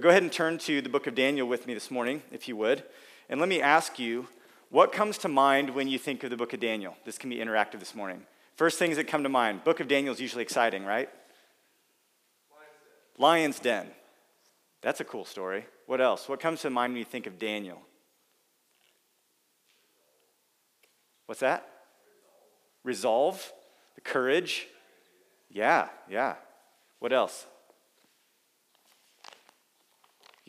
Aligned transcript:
Go 0.00 0.08
ahead 0.08 0.22
and 0.22 0.32
turn 0.32 0.56
to 0.60 0.80
the 0.80 0.88
book 0.88 1.06
of 1.06 1.14
Daniel 1.14 1.46
with 1.46 1.66
me 1.66 1.74
this 1.74 1.90
morning, 1.90 2.22
if 2.32 2.48
you 2.48 2.56
would. 2.56 2.82
And 3.28 3.38
let 3.38 3.50
me 3.50 3.60
ask 3.60 3.98
you, 3.98 4.28
what 4.70 4.92
comes 4.92 5.18
to 5.18 5.28
mind 5.28 5.74
when 5.74 5.88
you 5.88 5.98
think 5.98 6.24
of 6.24 6.30
the 6.30 6.38
book 6.38 6.54
of 6.54 6.60
Daniel? 6.60 6.96
This 7.04 7.18
can 7.18 7.28
be 7.28 7.36
interactive 7.36 7.80
this 7.80 7.94
morning. 7.94 8.22
First 8.56 8.78
things 8.78 8.96
that 8.96 9.08
come 9.08 9.24
to 9.24 9.28
mind. 9.28 9.62
Book 9.62 9.78
of 9.78 9.88
Daniel 9.88 10.14
is 10.14 10.20
usually 10.20 10.42
exciting, 10.42 10.86
right? 10.86 11.10
Lion's 13.18 13.58
Den. 13.60 13.76
Lion's 13.76 13.86
Den. 13.86 13.94
That's 14.80 15.00
a 15.00 15.04
cool 15.04 15.26
story. 15.26 15.66
What 15.84 16.00
else? 16.00 16.30
What 16.30 16.40
comes 16.40 16.62
to 16.62 16.70
mind 16.70 16.94
when 16.94 16.98
you 16.98 17.04
think 17.04 17.26
of 17.26 17.38
Daniel? 17.38 17.82
What's 21.26 21.40
that? 21.40 21.68
Resolve, 22.84 23.52
the 23.96 24.00
courage. 24.00 24.66
Yeah, 25.50 25.88
yeah. 26.08 26.36
What 27.00 27.12
else? 27.12 27.44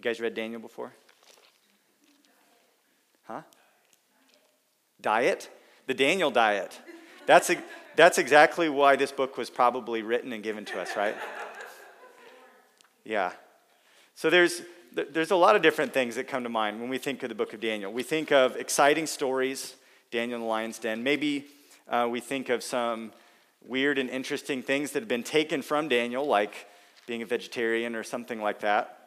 You 0.01 0.09
guys 0.09 0.19
read 0.19 0.33
Daniel 0.33 0.59
before? 0.59 0.91
Huh? 3.25 3.41
Diet? 4.99 5.47
The 5.85 5.93
Daniel 5.93 6.31
diet. 6.31 6.81
That's, 7.27 7.51
a, 7.51 7.57
that's 7.95 8.17
exactly 8.17 8.67
why 8.67 8.95
this 8.95 9.11
book 9.11 9.37
was 9.37 9.51
probably 9.51 10.01
written 10.01 10.33
and 10.33 10.41
given 10.41 10.65
to 10.65 10.81
us, 10.81 10.97
right? 10.97 11.15
Yeah. 13.05 13.33
So 14.15 14.31
there's, 14.31 14.63
there's 14.91 15.29
a 15.29 15.35
lot 15.35 15.55
of 15.55 15.61
different 15.61 15.93
things 15.93 16.15
that 16.15 16.27
come 16.27 16.41
to 16.41 16.49
mind 16.49 16.81
when 16.81 16.89
we 16.89 16.97
think 16.97 17.21
of 17.21 17.29
the 17.29 17.35
book 17.35 17.53
of 17.53 17.59
Daniel. 17.59 17.93
We 17.93 18.01
think 18.01 18.31
of 18.31 18.55
exciting 18.55 19.05
stories, 19.05 19.75
Daniel 20.09 20.37
in 20.37 20.41
the 20.41 20.47
lion's 20.47 20.79
den. 20.79 21.03
Maybe 21.03 21.45
uh, 21.87 22.07
we 22.09 22.21
think 22.21 22.49
of 22.49 22.63
some 22.63 23.11
weird 23.63 23.99
and 23.99 24.09
interesting 24.09 24.63
things 24.63 24.93
that 24.93 25.01
have 25.01 25.07
been 25.07 25.21
taken 25.21 25.61
from 25.61 25.89
Daniel, 25.89 26.25
like 26.25 26.65
being 27.05 27.21
a 27.21 27.27
vegetarian 27.27 27.95
or 27.95 28.01
something 28.01 28.41
like 28.41 28.61
that. 28.61 28.97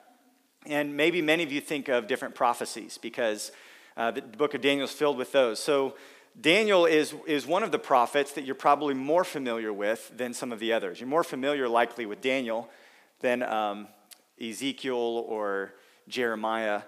And 0.67 0.97
maybe 0.97 1.21
many 1.21 1.43
of 1.43 1.53
you 1.53 1.61
think 1.61 1.89
of 1.89 2.07
different 2.07 2.35
prophecies 2.35 2.99
because 2.99 3.53
uh, 3.97 4.11
the 4.11 4.23
book 4.23 4.55
of 4.55 4.61
Daniel 4.61 4.87
is 4.87 4.93
filled 4.93 5.19
with 5.19 5.31
those. 5.33 5.59
So 5.59 5.95
Daniel 6.41 6.87
is, 6.87 7.15
is 7.27 7.47
one 7.47 7.63
of 7.63 7.71
the 7.71 7.79
prophets 7.79 8.33
that 8.33 8.45
you're 8.45 8.55
probably 8.55 8.95
more 8.95 9.25
familiar 9.25 9.73
with 9.73 10.11
than 10.17 10.35
some 10.35 10.53
of 10.53 10.59
the 10.59 10.73
others. 10.73 11.01
You're 11.01 11.09
more 11.09 11.23
familiar, 11.23 11.69
likely, 11.69 12.07
with 12.07 12.21
Daniel 12.21 12.69
than 13.21 13.43
um, 13.43 13.89
Ezekiel 14.41 14.97
or 15.29 15.75
Jeremiah. 16.09 16.83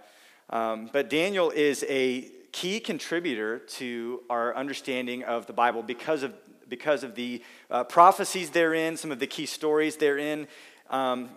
Um, 0.51 0.91
but 0.93 1.11
Daniel 1.11 1.51
is 1.51 1.85
a 1.89 2.31
key 2.53 2.81
contributor 2.81 3.59
to 3.59 4.23
our 4.31 4.57
understanding 4.57 5.23
of 5.23 5.47
the 5.47 5.53
Bible 5.53 5.83
because 5.83 6.23
of, 6.23 6.33
because 6.69 7.05
of 7.05 7.15
the 7.15 7.43
uh, 7.71 7.85
prophecies 7.85 8.51
therein, 8.51 8.97
some 8.97 9.13
of 9.13 9.19
the 9.19 9.27
key 9.27 9.47
stories 9.47 9.97
therein. 9.97 10.49
Um, 10.91 11.29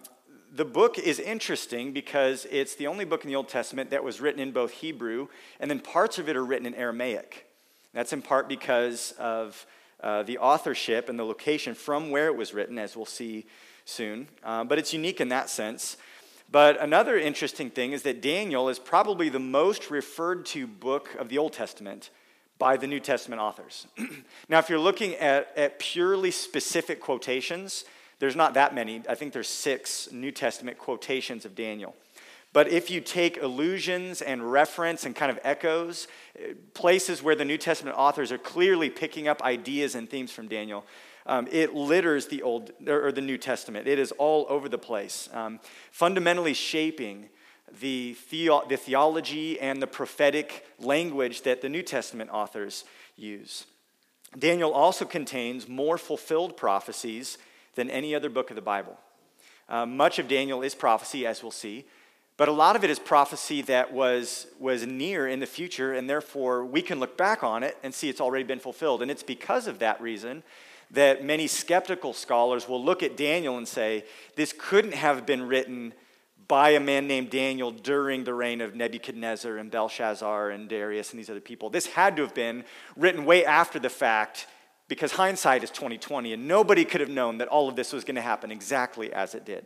the 0.54 0.66
book 0.66 0.98
is 0.98 1.20
interesting 1.20 1.94
because 1.94 2.48
it's 2.50 2.76
the 2.76 2.88
only 2.88 3.06
book 3.06 3.24
in 3.24 3.30
the 3.30 3.36
Old 3.36 3.50
Testament 3.50 3.92
that 3.92 4.04
was 4.04 4.20
written 4.20 4.42
in 4.42 4.52
both 4.52 4.72
Hebrew 4.72 5.28
and 5.60 5.70
then 5.70 5.80
parts 5.80 6.18
of 6.18 6.30
it 6.30 6.36
are 6.36 6.46
written 6.46 6.66
in 6.66 6.76
Aramaic. 6.76 7.46
That's 7.94 8.14
in 8.14 8.22
part 8.22 8.48
because 8.48 9.14
of 9.20 9.66
uh, 10.02 10.24
the 10.24 10.38
authorship 10.38 11.10
and 11.10 11.20
the 11.20 11.24
location 11.24 11.76
from 11.76 12.10
where 12.10 12.28
it 12.28 12.36
was 12.36 12.54
written, 12.54 12.78
as 12.78 12.96
we'll 12.96 13.06
see 13.06 13.46
soon. 13.86 14.28
Uh, 14.44 14.64
but 14.64 14.80
it's 14.80 14.94
unique 14.94 15.20
in 15.20 15.30
that 15.30 15.50
sense. 15.50 15.98
But 16.52 16.82
another 16.82 17.18
interesting 17.18 17.70
thing 17.70 17.92
is 17.92 18.04
that 18.04 18.22
Daniel 18.22 18.70
is 18.70 18.80
probably 18.80 19.30
the 19.30 19.40
most 19.40 19.92
referred 19.92 20.46
to 20.48 20.66
book 20.66 21.10
of 21.20 21.30
the 21.30 21.38
Old 21.38 21.54
Testament 21.54 22.10
by 22.58 22.76
the 22.76 22.88
New 22.88 23.00
Testament 23.00 23.42
authors. 23.42 23.88
now, 24.50 24.60
if 24.60 24.70
you're 24.70 24.80
looking 24.80 25.16
at, 25.16 25.52
at 25.56 25.80
purely 25.80 26.32
specific 26.32 27.00
quotations, 27.00 27.86
there's 28.20 28.36
not 28.36 28.54
that 28.54 28.76
many. 28.76 29.02
I 29.10 29.16
think 29.16 29.34
there's 29.34 29.48
six 29.48 30.12
New 30.12 30.32
Testament 30.32 30.78
quotations 30.78 31.46
of 31.46 31.56
Daniel. 31.56 31.96
But 32.52 32.68
if 32.68 32.90
you 32.90 33.00
take 33.00 33.42
allusions 33.42 34.22
and 34.22 34.52
reference 34.52 35.06
and 35.06 35.16
kind 35.16 35.32
of 35.32 35.40
echoes, 35.44 36.08
places 36.74 37.22
where 37.22 37.36
the 37.36 37.46
New 37.46 37.58
Testament 37.58 37.96
authors 37.98 38.32
are 38.32 38.40
clearly 38.40 38.90
picking 38.90 39.28
up 39.28 39.42
ideas 39.44 39.94
and 39.94 40.10
themes 40.10 40.32
from 40.32 40.48
Daniel, 40.48 40.84
um, 41.28 41.48
it 41.52 41.76
litters 41.76 42.28
the 42.28 42.42
Old 42.42 42.72
or 42.88 43.12
the 43.12 43.22
New 43.22 43.38
Testament. 43.38 43.88
It 43.88 44.00
is 44.00 44.12
all 44.14 44.48
over 44.50 44.68
the 44.68 44.80
place, 44.80 45.30
um, 45.32 45.60
fundamentally 45.92 46.56
shaping 46.56 47.30
the, 47.82 48.14
theo- 48.14 48.68
the 48.68 48.78
theology 48.78 49.60
and 49.60 49.80
the 49.80 49.88
prophetic 49.88 50.66
language 50.80 51.44
that 51.44 51.62
the 51.62 51.70
New 51.70 51.84
Testament 51.84 52.32
authors 52.32 52.84
use. 53.16 53.68
Daniel 54.38 54.74
also 54.74 55.06
contains 55.06 55.68
more 55.68 56.00
fulfilled 56.00 56.58
prophecies 56.58 57.38
than 57.76 57.90
any 57.90 58.16
other 58.16 58.30
book 58.30 58.50
of 58.50 58.56
the 58.56 58.62
Bible. 58.62 58.98
Uh, 59.68 59.86
much 59.86 60.20
of 60.20 60.28
Daniel 60.28 60.62
is 60.62 60.74
prophecy, 60.74 61.26
as 61.26 61.44
we'll 61.44 61.52
see, 61.52 61.86
but 62.38 62.48
a 62.48 62.54
lot 62.54 62.76
of 62.76 62.84
it 62.84 62.90
is 62.90 63.00
prophecy 63.00 63.62
that 63.64 63.92
was, 63.92 64.48
was 64.60 64.86
near 64.86 65.28
in 65.28 65.40
the 65.40 65.46
future, 65.46 65.94
and 65.94 66.10
therefore 66.10 66.66
we 66.66 66.82
can 66.82 67.00
look 67.00 67.18
back 67.18 67.44
on 67.44 67.64
it 67.64 67.78
and 67.84 67.94
see 67.94 68.10
it's 68.10 68.22
already 68.22 68.46
been 68.46 68.60
fulfilled. 68.60 69.02
And 69.02 69.12
it's 69.12 69.24
because 69.24 69.68
of 69.68 69.80
that 69.80 70.02
reason 70.02 70.44
that 70.92 71.24
many 71.24 71.48
skeptical 71.48 72.14
scholars 72.14 72.68
will 72.68 72.84
look 72.84 73.04
at 73.04 73.18
Daniel 73.18 73.58
and 73.58 73.68
say, 73.68 74.06
this 74.36 74.54
couldn't 74.58 74.94
have 74.94 75.26
been 75.26 75.48
written 75.48 75.94
by 76.48 76.72
a 76.72 76.80
man 76.80 77.08
named 77.08 77.30
Daniel 77.30 77.72
during 77.72 78.24
the 78.24 78.34
reign 78.34 78.60
of 78.60 78.74
Nebuchadnezzar 78.74 79.58
and 79.58 79.70
Belshazzar 79.70 80.50
and 80.50 80.68
Darius 80.68 81.12
and 81.12 81.20
these 81.20 81.30
other 81.30 81.40
people. 81.40 81.70
This 81.70 81.86
had 81.86 82.16
to 82.16 82.24
have 82.24 82.34
been 82.34 82.64
written 82.96 83.24
way 83.26 83.46
after 83.46 83.78
the 83.78 83.90
fact 83.90 84.48
because 84.90 85.14
hindsight 85.14 85.64
is 85.64 85.70
2020 85.70 86.34
and 86.34 86.48
nobody 86.48 86.84
could 86.84 87.00
have 87.00 87.10
known 87.10 87.38
that 87.38 87.48
all 87.48 87.70
of 87.70 87.78
this 87.78 87.94
was 87.94 88.04
going 88.04 88.16
to 88.16 88.22
happen 88.22 88.52
exactly 88.52 89.14
as 89.14 89.36
it 89.36 89.46
did. 89.46 89.66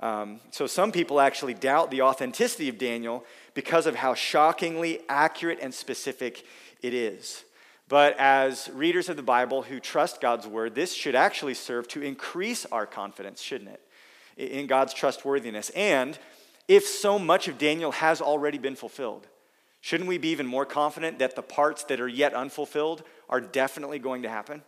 Um, 0.00 0.40
so 0.50 0.66
some 0.66 0.90
people 0.92 1.20
actually 1.20 1.54
doubt 1.54 1.90
the 1.90 2.02
authenticity 2.02 2.68
of 2.68 2.76
Daniel 2.76 3.24
because 3.54 3.86
of 3.86 3.94
how 3.94 4.14
shockingly 4.14 5.00
accurate 5.08 5.58
and 5.62 5.72
specific 5.72 6.44
it 6.82 6.92
is. 6.92 7.44
But 7.88 8.16
as 8.18 8.68
readers 8.74 9.08
of 9.08 9.16
the 9.16 9.22
Bible 9.22 9.62
who 9.62 9.78
trust 9.78 10.20
God's 10.20 10.46
word, 10.46 10.74
this 10.74 10.92
should 10.92 11.14
actually 11.14 11.54
serve 11.54 11.86
to 11.88 12.02
increase 12.02 12.66
our 12.66 12.84
confidence, 12.84 13.40
shouldn't 13.40 13.70
it, 13.70 13.80
in 14.36 14.66
God's 14.66 14.92
trustworthiness. 14.92 15.70
And 15.70 16.18
if 16.66 16.84
so 16.84 17.18
much 17.18 17.46
of 17.46 17.58
Daniel 17.58 17.92
has 17.92 18.20
already 18.20 18.58
been 18.58 18.74
fulfilled, 18.74 19.26
shouldn't 19.86 20.08
we 20.08 20.18
be 20.18 20.30
even 20.30 20.48
more 20.48 20.66
confident 20.66 21.20
that 21.20 21.36
the 21.36 21.42
parts 21.42 21.84
that 21.84 22.00
are 22.00 22.08
yet 22.08 22.34
unfulfilled 22.34 23.04
are 23.28 23.40
definitely 23.40 24.00
going 24.00 24.22
to 24.22 24.28
happen? 24.28 24.60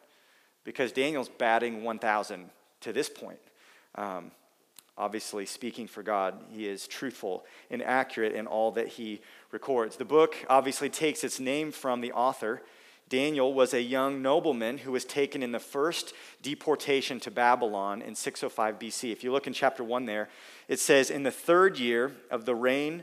Because 0.62 0.92
Daniel's 0.92 1.28
batting 1.28 1.82
1,000 1.82 2.50
to 2.82 2.92
this 2.92 3.08
point. 3.08 3.40
Um, 3.96 4.30
obviously, 4.96 5.44
speaking 5.44 5.88
for 5.88 6.04
God, 6.04 6.40
he 6.52 6.68
is 6.68 6.86
truthful 6.86 7.44
and 7.68 7.82
accurate 7.82 8.32
in 8.32 8.46
all 8.46 8.70
that 8.70 8.86
he 8.86 9.20
records. 9.50 9.96
The 9.96 10.04
book 10.04 10.36
obviously 10.48 10.88
takes 10.88 11.24
its 11.24 11.40
name 11.40 11.72
from 11.72 12.00
the 12.00 12.12
author. 12.12 12.62
Daniel 13.08 13.52
was 13.52 13.74
a 13.74 13.82
young 13.82 14.22
nobleman 14.22 14.78
who 14.78 14.92
was 14.92 15.04
taken 15.04 15.42
in 15.42 15.50
the 15.50 15.58
first 15.58 16.14
deportation 16.42 17.18
to 17.18 17.32
Babylon 17.32 18.02
in 18.02 18.14
605 18.14 18.78
BC. 18.78 19.10
If 19.10 19.24
you 19.24 19.32
look 19.32 19.48
in 19.48 19.52
chapter 19.52 19.82
1 19.82 20.06
there, 20.06 20.28
it 20.68 20.78
says, 20.78 21.10
In 21.10 21.24
the 21.24 21.32
third 21.32 21.76
year 21.76 22.12
of 22.30 22.44
the 22.44 22.54
reign 22.54 23.02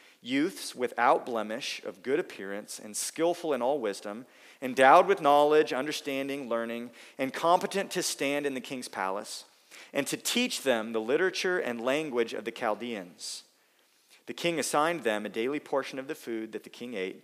youths 0.21 0.75
without 0.75 1.25
blemish, 1.25 1.81
of 1.85 2.03
good 2.03 2.19
appearance, 2.19 2.79
and 2.83 2.95
skillful 2.95 3.53
in 3.53 3.61
all 3.61 3.79
wisdom, 3.79 4.25
endowed 4.61 5.07
with 5.07 5.21
knowledge, 5.21 5.73
understanding, 5.73 6.47
learning, 6.47 6.91
and 7.17 7.33
competent 7.33 7.89
to 7.91 8.03
stand 8.03 8.45
in 8.45 8.53
the 8.53 8.61
king's 8.61 8.87
palace, 8.87 9.45
and 9.93 10.05
to 10.07 10.17
teach 10.17 10.61
them 10.61 10.93
the 10.93 11.01
literature 11.01 11.57
and 11.57 11.81
language 11.81 12.33
of 12.33 12.45
the 12.45 12.51
Chaldeans. 12.51 13.43
The 14.27 14.33
king 14.33 14.59
assigned 14.59 15.03
them 15.03 15.25
a 15.25 15.29
daily 15.29 15.59
portion 15.59 15.97
of 15.97 16.07
the 16.07 16.15
food 16.15 16.51
that 16.51 16.63
the 16.63 16.69
king 16.69 16.93
ate 16.93 17.23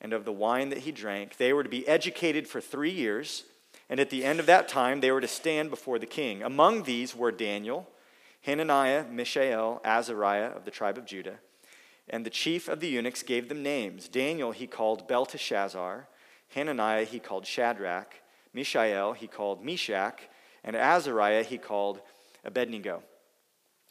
and 0.00 0.12
of 0.12 0.24
the 0.24 0.32
wine 0.32 0.68
that 0.70 0.78
he 0.78 0.92
drank. 0.92 1.36
They 1.36 1.52
were 1.52 1.64
to 1.64 1.68
be 1.68 1.86
educated 1.88 2.46
for 2.46 2.60
three 2.60 2.90
years, 2.90 3.44
and 3.90 3.98
at 3.98 4.10
the 4.10 4.24
end 4.24 4.40
of 4.40 4.46
that 4.46 4.68
time, 4.68 5.00
they 5.00 5.10
were 5.10 5.20
to 5.20 5.28
stand 5.28 5.70
before 5.70 5.98
the 5.98 6.06
king. 6.06 6.42
Among 6.42 6.84
these 6.84 7.16
were 7.16 7.32
Daniel, 7.32 7.88
Hananiah, 8.42 9.04
Mishael, 9.10 9.80
Azariah 9.84 10.54
of 10.54 10.64
the 10.64 10.70
tribe 10.70 10.98
of 10.98 11.06
Judah. 11.06 11.38
And 12.08 12.24
the 12.24 12.30
chief 12.30 12.68
of 12.68 12.80
the 12.80 12.88
eunuchs 12.88 13.22
gave 13.22 13.48
them 13.48 13.62
names. 13.62 14.08
Daniel 14.08 14.52
he 14.52 14.66
called 14.66 15.08
Belteshazzar, 15.08 16.08
Hananiah 16.54 17.04
he 17.04 17.18
called 17.18 17.46
Shadrach, 17.46 18.14
Mishael 18.52 19.12
he 19.12 19.26
called 19.26 19.64
Meshach, 19.64 20.20
and 20.62 20.76
Azariah 20.76 21.42
he 21.42 21.58
called 21.58 22.00
Abednego. 22.44 23.02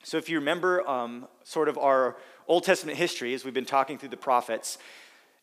So, 0.03 0.17
if 0.17 0.29
you 0.29 0.38
remember, 0.38 0.88
um, 0.88 1.27
sort 1.44 1.67
of 1.67 1.79
our 1.79 2.17
Old 2.47 2.63
Testament 2.63 2.97
history, 2.97 3.33
as 3.33 3.44
we've 3.44 3.56
been 3.56 3.65
talking 3.65 3.97
through 3.97 4.09
the 4.09 4.18
prophets, 4.18 4.77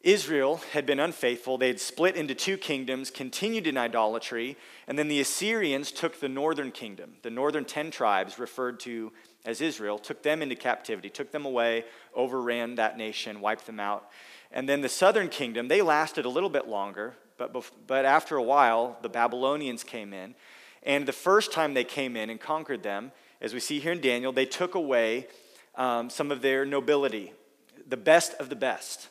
Israel 0.02 0.60
had 0.72 0.86
been 0.86 1.00
unfaithful. 1.00 1.58
They 1.58 1.68
had 1.68 1.80
split 1.80 2.16
into 2.16 2.34
two 2.34 2.56
kingdoms, 2.56 3.10
continued 3.10 3.66
in 3.66 3.76
idolatry, 3.76 4.56
and 4.86 4.98
then 4.98 5.08
the 5.08 5.20
Assyrians 5.20 5.92
took 5.92 6.20
the 6.20 6.28
northern 6.28 6.72
kingdom. 6.72 7.14
The 7.22 7.30
northern 7.30 7.64
10 7.64 7.90
tribes, 7.90 8.38
referred 8.38 8.80
to 8.80 9.12
as 9.44 9.60
Israel, 9.60 9.98
took 9.98 10.22
them 10.22 10.42
into 10.42 10.54
captivity, 10.54 11.10
took 11.10 11.32
them 11.32 11.44
away, 11.44 11.84
overran 12.14 12.76
that 12.76 12.96
nation, 12.96 13.40
wiped 13.40 13.66
them 13.66 13.80
out. 13.80 14.08
And 14.50 14.68
then 14.68 14.80
the 14.82 14.88
southern 14.88 15.28
kingdom, 15.28 15.68
they 15.68 15.82
lasted 15.82 16.24
a 16.24 16.28
little 16.28 16.50
bit 16.50 16.68
longer, 16.68 17.14
but, 17.38 17.54
but 17.86 18.04
after 18.04 18.36
a 18.36 18.42
while, 18.42 18.98
the 19.02 19.08
Babylonians 19.08 19.82
came 19.82 20.12
in. 20.12 20.34
And 20.82 21.06
the 21.06 21.12
first 21.12 21.52
time 21.52 21.74
they 21.74 21.84
came 21.84 22.16
in 22.16 22.30
and 22.30 22.40
conquered 22.40 22.82
them, 22.82 23.12
as 23.40 23.54
we 23.54 23.60
see 23.60 23.80
here 23.80 23.92
in 23.92 24.00
Daniel, 24.00 24.32
they 24.32 24.46
took 24.46 24.74
away 24.74 25.26
um, 25.74 26.10
some 26.10 26.30
of 26.30 26.42
their 26.42 26.64
nobility, 26.64 27.32
the 27.88 27.96
best 27.96 28.34
of 28.34 28.48
the 28.48 28.56
best. 28.56 29.08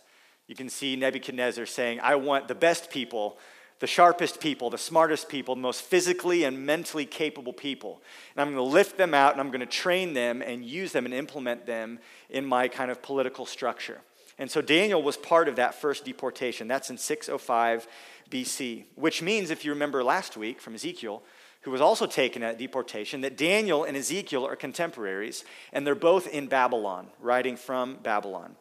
You 0.47 0.55
can 0.55 0.69
see 0.69 0.95
Nebuchadnezzar 0.95 1.65
saying, 1.65 1.99
I 2.01 2.15
want 2.15 2.47
the 2.47 2.55
best 2.55 2.89
people, 2.89 3.37
the 3.81 3.87
sharpest 3.87 4.39
people, 4.39 4.69
the 4.69 4.77
smartest 4.77 5.27
people, 5.27 5.55
the 5.55 5.61
most 5.61 5.81
physically 5.81 6.43
and 6.43 6.67
mentally 6.67 7.03
capable 7.03 7.51
people. 7.51 7.99
And 8.33 8.41
I'm 8.41 8.53
going 8.53 8.63
to 8.63 8.73
lift 8.73 8.95
them 8.95 9.15
out 9.15 9.31
and 9.31 9.41
I'm 9.41 9.47
going 9.47 9.61
to 9.61 9.65
train 9.65 10.13
them 10.13 10.43
and 10.43 10.63
use 10.63 10.91
them 10.91 11.05
and 11.05 11.13
implement 11.13 11.65
them 11.65 11.97
in 12.29 12.45
my 12.45 12.67
kind 12.67 12.91
of 12.91 13.01
political 13.01 13.47
structure. 13.47 13.99
And 14.37 14.51
so 14.51 14.61
Daniel 14.61 15.01
was 15.01 15.17
part 15.17 15.47
of 15.47 15.55
that 15.55 15.73
first 15.73 16.05
deportation. 16.05 16.67
That's 16.67 16.91
in 16.91 16.97
605 16.99 17.87
BC, 18.29 18.85
which 18.93 19.23
means, 19.23 19.49
if 19.49 19.65
you 19.65 19.71
remember 19.71 20.03
last 20.03 20.37
week 20.37 20.61
from 20.61 20.75
Ezekiel, 20.75 21.23
who 21.61 21.71
was 21.71 21.81
also 21.81 22.05
taken 22.05 22.43
at 22.43 22.59
deportation, 22.59 23.21
that 23.21 23.35
Daniel 23.35 23.83
and 23.83 23.97
Ezekiel 23.97 24.45
are 24.45 24.55
contemporaries, 24.55 25.43
and 25.73 25.85
they're 25.85 25.95
both 25.95 26.27
in 26.27 26.45
Babylon, 26.45 27.07
writing 27.19 27.55
from 27.55 27.95
Babylon. 28.03 28.55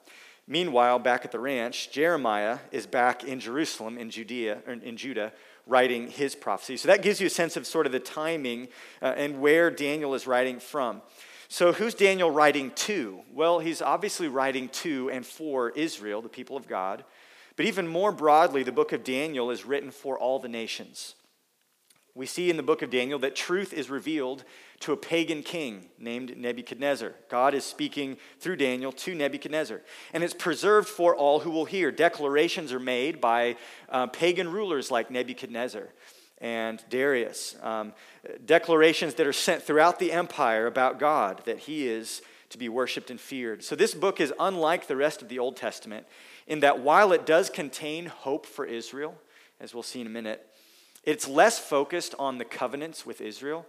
Meanwhile, 0.51 0.99
back 0.99 1.25
at 1.25 1.31
the 1.31 1.39
ranch, 1.39 1.93
Jeremiah 1.93 2.59
is 2.73 2.85
back 2.85 3.23
in 3.23 3.39
Jerusalem, 3.39 3.97
in 3.97 4.11
Judea, 4.11 4.59
in 4.67 4.97
Judah, 4.97 5.33
writing 5.65 6.09
his 6.09 6.35
prophecy. 6.35 6.77
So 6.77 6.89
that 6.89 7.03
gives 7.03 7.21
you 7.21 7.29
a 7.29 7.31
sense 7.31 7.57
of 7.57 7.69
sort 7.69 7.87
of 7.87 7.93
the 7.93 8.01
timing 8.01 8.67
uh, 9.01 9.15
and 9.17 9.41
where 9.41 9.71
Daniel 9.71 10.13
is 10.13 10.27
writing 10.27 10.59
from. 10.59 11.03
So, 11.47 11.73
who's 11.73 11.95
Daniel 11.95 12.33
writing 12.33 12.73
to? 12.73 13.21
Well, 13.33 13.61
he's 13.61 13.81
obviously 13.81 14.27
writing 14.27 14.69
to 14.69 15.09
and 15.11 15.25
for 15.25 15.71
Israel, 15.71 16.21
the 16.21 16.29
people 16.29 16.57
of 16.57 16.67
God. 16.67 17.05
But 17.55 17.67
even 17.67 17.87
more 17.87 18.11
broadly, 18.11 18.65
the 18.65 18.73
book 18.73 18.93
of 18.93 19.05
Daniel 19.05 19.53
is 19.53 19.65
written 19.65 19.93
for 19.93 20.19
all 20.19 20.41
the 20.41 20.49
nations. 20.49 21.15
We 22.15 22.27
see 22.27 22.51
in 22.51 22.57
the 22.57 22.63
book 22.65 22.83
of 22.83 22.91
Daniel 22.91 23.21
that 23.21 23.37
truth 23.37 23.73
is 23.73 23.89
revealed 23.89 24.45
to 24.81 24.93
a 24.93 24.97
pagan 24.97 25.43
king 25.43 25.87
named 25.99 26.37
Nebuchadnezzar. 26.37 27.15
God 27.29 27.55
is 27.55 27.65
speaking 27.65 28.17
through 28.39 28.57
Daniel 28.57 28.93
to 28.93 29.15
Nebuchadnezzar. 29.15 29.83
And 30.13 30.25
it's 30.25 30.35
preserved 30.35 30.89
for 30.89 31.15
all 31.15 31.41
who 31.41 31.51
will 31.51 31.67
hear. 31.67 31.93
Declarations 31.93 32.73
are 32.73 32.81
made 32.81 33.21
by 33.21 33.57
uh, 33.91 34.07
pagan 34.07 34.51
rulers 34.51 34.91
like 34.91 35.11
Nebuchadnezzar 35.11 35.89
and 36.39 36.83
Darius. 36.89 37.57
Um, 37.63 37.93
declarations 38.45 39.15
that 39.15 39.27
are 39.27 39.33
sent 39.33 39.63
throughout 39.63 39.99
the 39.99 40.13
empire 40.13 40.67
about 40.67 40.99
God, 40.99 41.43
that 41.45 41.59
he 41.59 41.87
is 41.87 42.23
to 42.49 42.59
be 42.59 42.71
worshiped 42.71 43.11
and 43.11 43.21
feared. 43.21 43.63
So 43.63 43.77
this 43.77 43.95
book 43.95 44.19
is 44.19 44.33
unlike 44.41 44.87
the 44.87 44.97
rest 44.97 45.21
of 45.21 45.29
the 45.29 45.39
Old 45.39 45.57
Testament 45.57 46.07
in 46.47 46.61
that 46.61 46.81
while 46.81 47.13
it 47.13 47.27
does 47.27 47.51
contain 47.51 48.07
hope 48.07 48.47
for 48.47 48.65
Israel, 48.65 49.15
as 49.61 49.75
we'll 49.75 49.83
see 49.83 50.01
in 50.01 50.07
a 50.07 50.11
minute, 50.11 50.47
it's 51.05 51.29
less 51.29 51.59
focused 51.59 52.15
on 52.19 52.39
the 52.39 52.45
covenants 52.45 53.05
with 53.05 53.21
Israel 53.21 53.67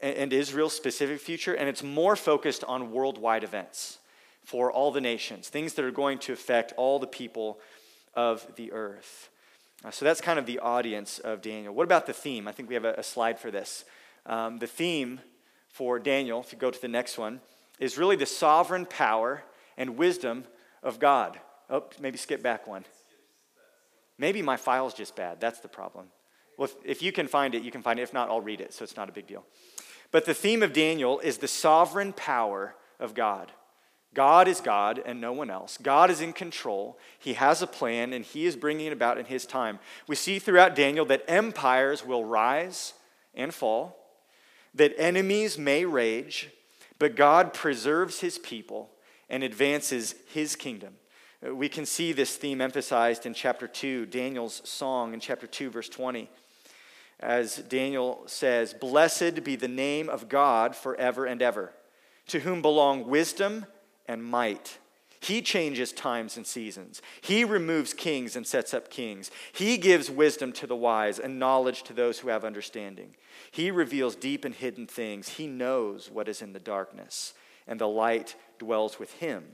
and 0.00 0.32
Israel's 0.32 0.74
specific 0.74 1.20
future, 1.20 1.54
and 1.54 1.68
it's 1.68 1.82
more 1.82 2.16
focused 2.16 2.62
on 2.64 2.92
worldwide 2.92 3.44
events 3.44 3.98
for 4.44 4.72
all 4.72 4.90
the 4.92 5.00
nations, 5.00 5.48
things 5.48 5.74
that 5.74 5.84
are 5.84 5.90
going 5.90 6.18
to 6.18 6.32
affect 6.32 6.72
all 6.76 6.98
the 6.98 7.06
people 7.06 7.58
of 8.14 8.46
the 8.56 8.72
earth. 8.72 9.28
Uh, 9.84 9.90
so 9.90 10.04
that's 10.04 10.20
kind 10.20 10.38
of 10.38 10.46
the 10.46 10.58
audience 10.58 11.18
of 11.18 11.42
Daniel. 11.42 11.74
What 11.74 11.84
about 11.84 12.06
the 12.06 12.12
theme? 12.12 12.48
I 12.48 12.52
think 12.52 12.68
we 12.68 12.74
have 12.74 12.84
a, 12.84 12.94
a 12.94 13.02
slide 13.02 13.38
for 13.38 13.50
this. 13.50 13.84
Um, 14.26 14.58
the 14.58 14.66
theme 14.66 15.20
for 15.68 15.98
Daniel, 15.98 16.40
if 16.40 16.52
you 16.52 16.58
go 16.58 16.70
to 16.70 16.80
the 16.80 16.88
next 16.88 17.18
one, 17.18 17.40
is 17.78 17.98
really 17.98 18.16
the 18.16 18.26
sovereign 18.26 18.86
power 18.86 19.44
and 19.76 19.96
wisdom 19.96 20.44
of 20.82 20.98
God. 20.98 21.38
Oh, 21.70 21.84
maybe 22.00 22.18
skip 22.18 22.42
back 22.42 22.66
one. 22.66 22.84
Maybe 24.18 24.42
my 24.42 24.56
file's 24.56 24.94
just 24.94 25.14
bad. 25.14 25.40
That's 25.40 25.60
the 25.60 25.68
problem. 25.68 26.06
Well, 26.56 26.68
if, 26.68 26.74
if 26.84 27.02
you 27.02 27.12
can 27.12 27.28
find 27.28 27.54
it, 27.54 27.62
you 27.62 27.70
can 27.70 27.82
find 27.82 28.00
it. 28.00 28.02
If 28.02 28.12
not, 28.12 28.30
I'll 28.30 28.40
read 28.40 28.60
it, 28.60 28.74
so 28.74 28.82
it's 28.82 28.96
not 28.96 29.08
a 29.08 29.12
big 29.12 29.28
deal. 29.28 29.44
But 30.10 30.24
the 30.24 30.34
theme 30.34 30.62
of 30.62 30.72
Daniel 30.72 31.18
is 31.20 31.38
the 31.38 31.48
sovereign 31.48 32.12
power 32.12 32.74
of 32.98 33.14
God. 33.14 33.52
God 34.14 34.48
is 34.48 34.60
God 34.60 35.02
and 35.04 35.20
no 35.20 35.32
one 35.32 35.50
else. 35.50 35.78
God 35.80 36.10
is 36.10 36.20
in 36.20 36.32
control. 36.32 36.98
He 37.18 37.34
has 37.34 37.60
a 37.60 37.66
plan 37.66 38.12
and 38.12 38.24
he 38.24 38.46
is 38.46 38.56
bringing 38.56 38.86
it 38.86 38.92
about 38.92 39.18
in 39.18 39.26
his 39.26 39.44
time. 39.44 39.78
We 40.06 40.16
see 40.16 40.38
throughout 40.38 40.74
Daniel 40.74 41.04
that 41.06 41.24
empires 41.28 42.04
will 42.04 42.24
rise 42.24 42.94
and 43.34 43.52
fall, 43.52 43.96
that 44.74 44.94
enemies 44.98 45.58
may 45.58 45.84
rage, 45.84 46.48
but 46.98 47.16
God 47.16 47.52
preserves 47.52 48.20
his 48.20 48.38
people 48.38 48.90
and 49.28 49.44
advances 49.44 50.14
his 50.26 50.56
kingdom. 50.56 50.94
We 51.42 51.68
can 51.68 51.86
see 51.86 52.12
this 52.12 52.34
theme 52.34 52.60
emphasized 52.60 53.26
in 53.26 53.34
chapter 53.34 53.68
2, 53.68 54.06
Daniel's 54.06 54.62
song 54.68 55.14
in 55.14 55.20
chapter 55.20 55.46
2, 55.46 55.70
verse 55.70 55.88
20 55.88 56.28
as 57.20 57.56
Daniel 57.56 58.22
says, 58.26 58.74
Blessed 58.74 59.42
be 59.44 59.56
the 59.56 59.68
name 59.68 60.08
of 60.08 60.28
God 60.28 60.76
forever 60.76 61.26
and 61.26 61.42
ever, 61.42 61.72
to 62.28 62.40
whom 62.40 62.62
belong 62.62 63.06
wisdom 63.06 63.66
and 64.06 64.24
might. 64.24 64.78
He 65.20 65.42
changes 65.42 65.92
times 65.92 66.36
and 66.36 66.46
seasons. 66.46 67.02
He 67.20 67.44
removes 67.44 67.92
kings 67.92 68.36
and 68.36 68.46
sets 68.46 68.72
up 68.72 68.88
kings. 68.88 69.32
He 69.52 69.76
gives 69.76 70.10
wisdom 70.10 70.52
to 70.52 70.66
the 70.66 70.76
wise 70.76 71.18
and 71.18 71.40
knowledge 71.40 71.82
to 71.84 71.92
those 71.92 72.20
who 72.20 72.28
have 72.28 72.44
understanding. 72.44 73.16
He 73.50 73.72
reveals 73.72 74.14
deep 74.14 74.44
and 74.44 74.54
hidden 74.54 74.86
things. 74.86 75.30
He 75.30 75.48
knows 75.48 76.08
what 76.10 76.28
is 76.28 76.40
in 76.40 76.52
the 76.52 76.60
darkness, 76.60 77.34
and 77.66 77.80
the 77.80 77.88
light 77.88 78.36
dwells 78.58 79.00
with 79.00 79.12
him. 79.14 79.44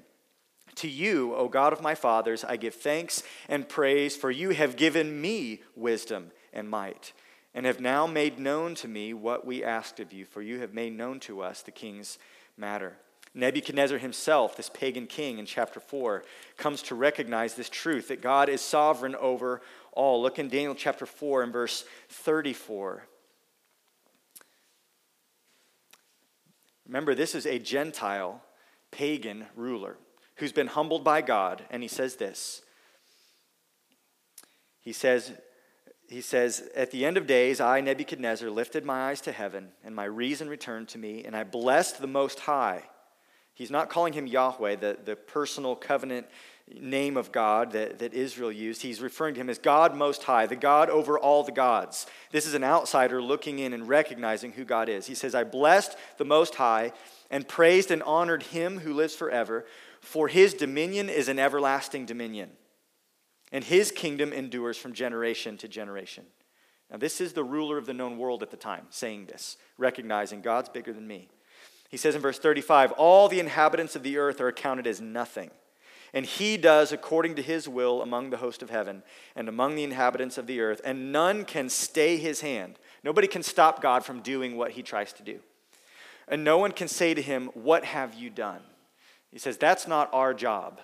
To 0.77 0.89
you, 0.89 1.35
O 1.35 1.49
God 1.49 1.73
of 1.73 1.81
my 1.81 1.95
fathers, 1.95 2.45
I 2.45 2.57
give 2.57 2.75
thanks 2.75 3.23
and 3.49 3.69
praise, 3.69 4.17
for 4.17 4.31
you 4.31 4.51
have 4.51 4.77
given 4.77 5.21
me 5.21 5.63
wisdom 5.77 6.31
and 6.53 6.69
might 6.69 7.13
and 7.55 7.67
have 7.67 7.81
now 7.81 8.07
made 8.07 8.39
known 8.39 8.75
to 8.75 8.89
me 8.89 9.15
what 9.15 9.47
we 9.47 9.63
asked 9.63 10.01
of 10.01 10.13
you, 10.13 10.25
for 10.25 10.43
you 10.43 10.61
have 10.61 10.75
made 10.75 10.97
known 10.97 11.21
to 11.21 11.41
us 11.41 11.63
the 11.63 11.71
king's 11.71 12.19
matter. 12.57 12.95
Nebuchadnezzar 13.33 13.99
himself, 13.99 14.57
this 14.57 14.71
pagan 14.71 15.07
king 15.07 15.39
in 15.39 15.47
chapter 15.47 15.81
4, 15.81 16.25
comes 16.57 16.83
to 16.83 16.95
recognize 16.95 17.55
this 17.55 17.69
truth 17.69 18.09
that 18.09 18.23
God 18.23 18.49
is 18.49 18.61
sovereign 18.61 19.17
over 19.17 19.61
all. 19.93 20.23
Look 20.23 20.39
in 20.39 20.49
Daniel 20.49 20.75
chapter 20.75 21.07
4 21.07 21.43
and 21.45 21.53
verse 21.53 21.85
34. 22.09 23.07
Remember, 26.87 27.15
this 27.15 27.35
is 27.35 27.47
a 27.47 27.59
Gentile 27.59 28.43
pagan 28.91 29.47
ruler 29.57 29.97
who's 30.37 30.53
been 30.53 30.67
humbled 30.67 31.03
by 31.03 31.21
God, 31.21 31.65
and 31.71 31.83
he 31.83 31.89
says 31.89 32.17
this. 32.17 32.63
He 34.81 34.93
says, 34.93 35.33
he 36.09 36.21
says, 36.21 36.69
At 36.75 36.91
the 36.91 37.05
end 37.05 37.17
of 37.17 37.27
days, 37.27 37.61
I, 37.61 37.81
Nebuchadnezzar, 37.81 38.51
lifted 38.51 38.85
my 38.85 39.09
eyes 39.09 39.21
to 39.23 39.33
heaven, 39.33 39.69
and 39.85 39.95
my 39.95 40.05
reason 40.05 40.49
returned 40.49 40.89
to 40.89 40.99
me, 40.99 41.25
and 41.25 41.37
I 41.37 41.45
blessed 41.45 42.01
the 42.01 42.07
Most 42.07 42.41
High. 42.41 42.83
He's 43.55 43.71
not 43.71 43.89
calling 43.89 44.13
him 44.13 44.27
Yahweh, 44.27 44.77
the, 44.77 44.99
the 45.05 45.17
personal 45.17 45.77
covenant 45.77 46.27
name 46.73 47.17
of 47.17 47.31
God 47.31 47.73
that, 47.73 48.01
that 48.01 48.15
Israel 48.15 48.51
used. 48.51 48.83
He's 48.83 49.01
referring 49.01 49.35
to 49.35 49.41
him 49.41 49.51
as 49.51 49.59
God 49.59 49.95
Most 49.95 50.25
High, 50.25 50.47
the 50.47 50.57
God 50.57 50.91
over 50.91 51.19
all 51.19 51.45
the 51.45 51.53
gods. 51.53 52.07
This 52.33 52.47
is 52.47 52.55
an 52.55 52.65
outsider 52.65 53.23
looking 53.23 53.59
in 53.59 53.73
and 53.73 53.89
recognizing 53.89 54.53
who 54.53 54.65
God 54.65 54.89
is. 54.89 55.07
He 55.07 55.15
says, 55.15 55.35
I 55.35 55.45
blessed 55.45 55.97
the 56.19 56.25
Most 56.25 56.57
High 56.57 56.93
and 57.31 57.47
praised 57.47 57.91
and 57.91 58.03
honored 58.03 58.45
him 58.45 58.81
who 58.81 58.93
lives 58.93 59.15
forever, 59.15 59.67
for 60.01 60.29
his 60.29 60.55
dominion 60.55 61.09
is 61.09 61.29
an 61.29 61.39
everlasting 61.39 62.07
dominion 62.07 62.51
and 63.55 63.63
his 63.63 63.93
kingdom 63.93 64.33
endures 64.33 64.77
from 64.77 64.93
generation 64.93 65.57
to 65.59 65.69
generation. 65.69 66.25
Now, 66.91 66.97
this 66.97 67.21
is 67.21 67.33
the 67.33 67.45
ruler 67.45 67.79
of 67.79 67.87
the 67.87 67.95
known 67.95 68.19
world 68.19 68.43
at 68.43 68.51
the 68.51 68.57
time 68.57 68.87
saying 68.91 69.27
this, 69.27 69.57
recognizing 69.79 70.43
God's 70.43 70.69
bigger 70.69 70.93
than 70.93 71.07
me. 71.07 71.29
He 71.89 71.97
says 71.97 72.17
in 72.17 72.21
verse 72.21 72.41
35 72.41 72.91
All 72.93 73.29
the 73.29 73.39
inhabitants 73.39 73.95
of 73.95 74.03
the 74.03 74.19
earth 74.19 74.41
are 74.41 74.49
accounted 74.49 74.89
as 74.89 75.01
nothing, 75.01 75.53
and 76.13 76.27
he 76.27 76.57
does 76.57 76.91
according 76.91 77.37
to 77.37 77.43
his 77.43 77.69
will 77.69 78.03
among 78.03 78.31
the 78.31 78.39
host 78.39 78.61
of 78.61 78.71
heaven 78.71 79.05
and 79.37 79.49
among 79.49 79.77
the 79.77 79.85
inhabitants 79.85 80.37
of 80.37 80.49
the 80.49 80.61
earth, 80.61 80.81
and 80.85 81.13
none 81.13 81.45
can 81.45 81.69
stay 81.69 82.17
his 82.17 82.41
hand. 82.41 82.81
Nobody 83.05 83.29
can 83.29 83.45
stop 83.45 83.81
God 83.81 84.05
from 84.05 84.21
doing 84.21 84.57
what 84.57 84.73
he 84.73 84.83
tries 84.83 85.13
to 85.13 85.23
do. 85.23 85.39
And 86.27 86.43
no 86.43 86.59
one 86.59 86.73
can 86.73 86.89
say 86.89 87.15
to 87.15 87.23
him, 87.23 87.51
What 87.55 87.85
have 87.85 88.15
you 88.15 88.31
done? 88.31 88.63
He 89.31 89.39
says, 89.39 89.59
That's 89.59 89.87
not 89.87 90.13
our 90.13 90.35
job. 90.35 90.81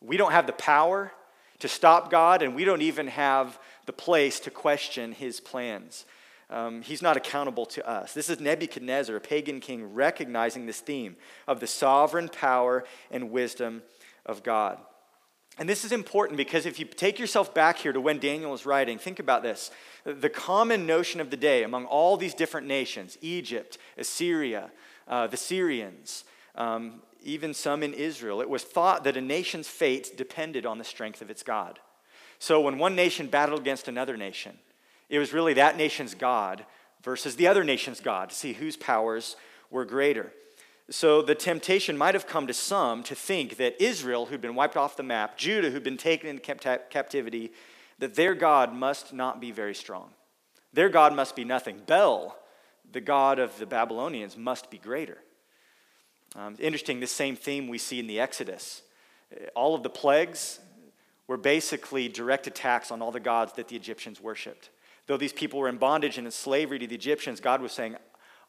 We 0.00 0.16
don't 0.16 0.32
have 0.32 0.48
the 0.48 0.52
power 0.52 1.12
to 1.60 1.68
stop 1.68 2.10
God, 2.10 2.42
and 2.42 2.54
we 2.54 2.64
don't 2.64 2.82
even 2.82 3.08
have 3.08 3.58
the 3.86 3.92
place 3.92 4.40
to 4.40 4.50
question 4.50 5.12
his 5.12 5.40
plans. 5.40 6.04
Um, 6.50 6.82
he's 6.82 7.02
not 7.02 7.16
accountable 7.16 7.66
to 7.66 7.86
us. 7.86 8.14
This 8.14 8.30
is 8.30 8.40
Nebuchadnezzar, 8.40 9.16
a 9.16 9.20
pagan 9.20 9.60
king, 9.60 9.92
recognizing 9.92 10.66
this 10.66 10.80
theme 10.80 11.16
of 11.46 11.60
the 11.60 11.66
sovereign 11.66 12.28
power 12.28 12.84
and 13.10 13.30
wisdom 13.30 13.82
of 14.24 14.42
God. 14.42 14.78
And 15.58 15.68
this 15.68 15.84
is 15.84 15.90
important 15.90 16.36
because 16.36 16.66
if 16.66 16.78
you 16.78 16.84
take 16.84 17.18
yourself 17.18 17.52
back 17.52 17.78
here 17.78 17.92
to 17.92 18.00
when 18.00 18.18
Daniel 18.18 18.52
was 18.52 18.64
writing, 18.64 18.96
think 18.96 19.18
about 19.18 19.42
this. 19.42 19.70
The 20.04 20.30
common 20.30 20.86
notion 20.86 21.20
of 21.20 21.30
the 21.30 21.36
day 21.36 21.64
among 21.64 21.84
all 21.86 22.16
these 22.16 22.34
different 22.34 22.68
nations 22.68 23.18
Egypt, 23.20 23.76
Assyria, 23.98 24.70
uh, 25.08 25.26
the 25.26 25.36
Syrians, 25.36 26.24
um, 26.54 27.02
even 27.22 27.54
some 27.54 27.82
in 27.82 27.94
Israel 27.94 28.40
it 28.40 28.50
was 28.50 28.62
thought 28.62 29.04
that 29.04 29.16
a 29.16 29.20
nation's 29.20 29.68
fate 29.68 30.16
depended 30.16 30.66
on 30.66 30.78
the 30.78 30.84
strength 30.84 31.22
of 31.22 31.30
its 31.30 31.42
God. 31.42 31.78
So 32.38 32.60
when 32.60 32.78
one 32.78 32.94
nation 32.94 33.26
battled 33.26 33.60
against 33.60 33.88
another 33.88 34.16
nation, 34.16 34.58
it 35.08 35.18
was 35.18 35.32
really 35.32 35.54
that 35.54 35.76
nation's 35.76 36.14
God 36.14 36.64
versus 37.02 37.36
the 37.36 37.46
other 37.46 37.64
nation's 37.64 38.00
God 38.00 38.30
to 38.30 38.34
see 38.34 38.52
whose 38.52 38.76
powers 38.76 39.36
were 39.70 39.84
greater. 39.84 40.32
So 40.90 41.20
the 41.20 41.34
temptation 41.34 41.98
might 41.98 42.14
have 42.14 42.26
come 42.26 42.46
to 42.46 42.54
some 42.54 43.02
to 43.04 43.14
think 43.14 43.56
that 43.58 43.82
Israel, 43.82 44.26
who'd 44.26 44.40
been 44.40 44.54
wiped 44.54 44.76
off 44.76 44.96
the 44.96 45.02
map, 45.02 45.36
Judah, 45.36 45.70
who'd 45.70 45.82
been 45.82 45.98
taken 45.98 46.30
into 46.30 46.80
captivity, 46.90 47.52
that 47.98 48.14
their 48.14 48.34
God 48.34 48.72
must 48.72 49.12
not 49.12 49.40
be 49.40 49.50
very 49.50 49.74
strong. 49.74 50.10
Their 50.72 50.88
God 50.88 51.14
must 51.14 51.36
be 51.36 51.44
nothing. 51.44 51.82
Bel, 51.86 52.36
the 52.90 53.00
God 53.00 53.38
of 53.38 53.58
the 53.58 53.66
Babylonians, 53.66 54.36
must 54.36 54.70
be 54.70 54.78
greater. 54.78 55.18
Um, 56.36 56.56
interesting, 56.58 57.00
this 57.00 57.12
same 57.12 57.36
theme 57.36 57.68
we 57.68 57.78
see 57.78 57.98
in 57.98 58.06
the 58.06 58.20
Exodus. 58.20 58.82
All 59.54 59.74
of 59.74 59.82
the 59.82 59.90
plagues 59.90 60.60
were 61.26 61.36
basically 61.36 62.08
direct 62.08 62.46
attacks 62.46 62.90
on 62.90 63.02
all 63.02 63.12
the 63.12 63.20
gods 63.20 63.52
that 63.54 63.68
the 63.68 63.76
Egyptians 63.76 64.20
worshiped. 64.20 64.70
Though 65.06 65.16
these 65.16 65.32
people 65.32 65.58
were 65.58 65.68
in 65.68 65.78
bondage 65.78 66.18
and 66.18 66.26
in 66.26 66.30
slavery 66.30 66.78
to 66.78 66.86
the 66.86 66.94
Egyptians, 66.94 67.40
God 67.40 67.62
was 67.62 67.72
saying, 67.72 67.96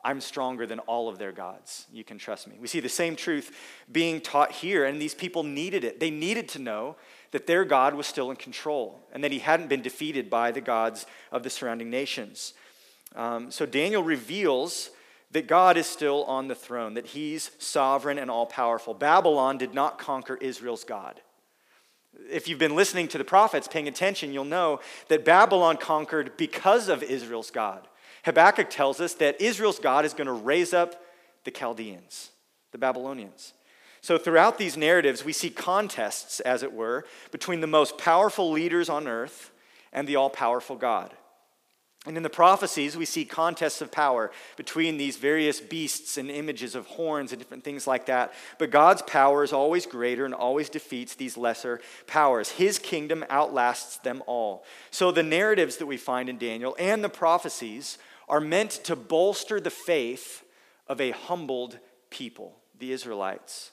I'm 0.03 0.21
stronger 0.21 0.65
than 0.65 0.79
all 0.79 1.09
of 1.09 1.17
their 1.17 1.33
gods. 1.33 1.85
You 1.91 2.05
can 2.05 2.17
trust 2.17 2.47
me. 2.47 2.55
We 2.59 2.67
see 2.67 2.79
the 2.79 2.87
same 2.87 3.17
truth 3.17 3.55
being 3.91 4.21
taught 4.21 4.53
here, 4.53 4.85
and 4.85 5.01
these 5.01 5.13
people 5.13 5.43
needed 5.43 5.83
it. 5.83 5.99
They 5.99 6.09
needed 6.09 6.47
to 6.49 6.59
know 6.59 6.95
that 7.31 7.47
their 7.47 7.65
God 7.65 7.93
was 7.93 8.07
still 8.07 8.31
in 8.31 8.37
control 8.37 8.99
and 9.11 9.23
that 9.23 9.31
he 9.31 9.39
hadn't 9.39 9.67
been 9.67 9.81
defeated 9.81 10.29
by 10.29 10.51
the 10.51 10.61
gods 10.61 11.05
of 11.31 11.43
the 11.43 11.49
surrounding 11.49 11.89
nations. 11.89 12.53
Um, 13.15 13.51
so 13.51 13.65
Daniel 13.65 14.01
reveals 14.01 14.89
that 15.31 15.47
God 15.47 15.77
is 15.77 15.85
still 15.85 16.23
on 16.25 16.47
the 16.47 16.55
throne, 16.55 16.95
that 16.95 17.07
he's 17.07 17.51
sovereign 17.59 18.17
and 18.17 18.31
all 18.31 18.45
powerful. 18.45 18.93
Babylon 18.93 19.57
did 19.57 19.73
not 19.73 19.99
conquer 19.99 20.35
Israel's 20.35 20.83
God. 20.83 21.21
If 22.29 22.47
you've 22.47 22.59
been 22.59 22.75
listening 22.75 23.07
to 23.09 23.17
the 23.17 23.23
prophets, 23.23 23.67
paying 23.67 23.87
attention, 23.87 24.33
you'll 24.33 24.45
know 24.45 24.79
that 25.07 25.23
Babylon 25.23 25.77
conquered 25.77 26.35
because 26.37 26.89
of 26.89 27.03
Israel's 27.03 27.51
God. 27.51 27.87
Habakkuk 28.25 28.69
tells 28.69 28.99
us 28.99 29.13
that 29.15 29.39
Israel's 29.39 29.79
God 29.79 30.03
is 30.03 30.13
going 30.13 30.27
to 30.27 30.33
raise 30.33 30.73
up 30.73 31.01
the 31.43 31.51
Chaldeans, 31.51 32.31
the 32.71 32.77
Babylonians. 32.77 33.53
So, 34.01 34.17
throughout 34.17 34.57
these 34.57 34.77
narratives, 34.77 35.25
we 35.25 35.33
see 35.33 35.49
contests, 35.49 36.39
as 36.39 36.63
it 36.63 36.73
were, 36.73 37.05
between 37.31 37.59
the 37.59 37.67
most 37.67 37.97
powerful 37.97 38.49
leaders 38.49 38.89
on 38.89 39.07
earth 39.07 39.51
and 39.91 40.07
the 40.07 40.15
all 40.15 40.29
powerful 40.29 40.75
God. 40.75 41.13
And 42.05 42.15
in 42.15 42.23
the 42.23 42.29
prophecies, 42.29 42.95
we 42.95 43.05
see 43.05 43.25
contests 43.25 43.81
of 43.81 43.91
power 43.91 44.31
between 44.55 44.95
these 44.95 45.17
various 45.17 45.59
beasts 45.59 46.17
and 46.17 46.31
images 46.31 46.73
of 46.73 46.87
horns 46.87 47.33
and 47.33 47.39
different 47.39 47.65
things 47.65 47.85
like 47.85 48.05
that. 48.05 48.33
But 48.57 48.71
God's 48.71 49.01
power 49.01 49.43
is 49.43 49.51
always 49.51 49.85
greater 49.85 50.23
and 50.23 50.33
always 50.33 50.69
defeats 50.69 51.15
these 51.15 51.35
lesser 51.35 51.81
powers. 52.07 52.51
His 52.51 52.79
kingdom 52.79 53.25
outlasts 53.29 53.97
them 53.97 54.23
all. 54.27 54.63
So 54.91 55.11
the 55.11 55.23
narratives 55.23 55.75
that 55.77 55.87
we 55.87 55.97
find 55.97 56.29
in 56.29 56.37
Daniel 56.37 56.75
and 56.79 57.03
the 57.03 57.09
prophecies 57.09 57.97
are 58.29 58.39
meant 58.39 58.71
to 58.85 58.95
bolster 58.95 59.59
the 59.59 59.69
faith 59.69 60.45
of 60.87 61.01
a 61.01 61.11
humbled 61.11 61.79
people, 62.09 62.55
the 62.79 62.93
Israelites. 62.93 63.71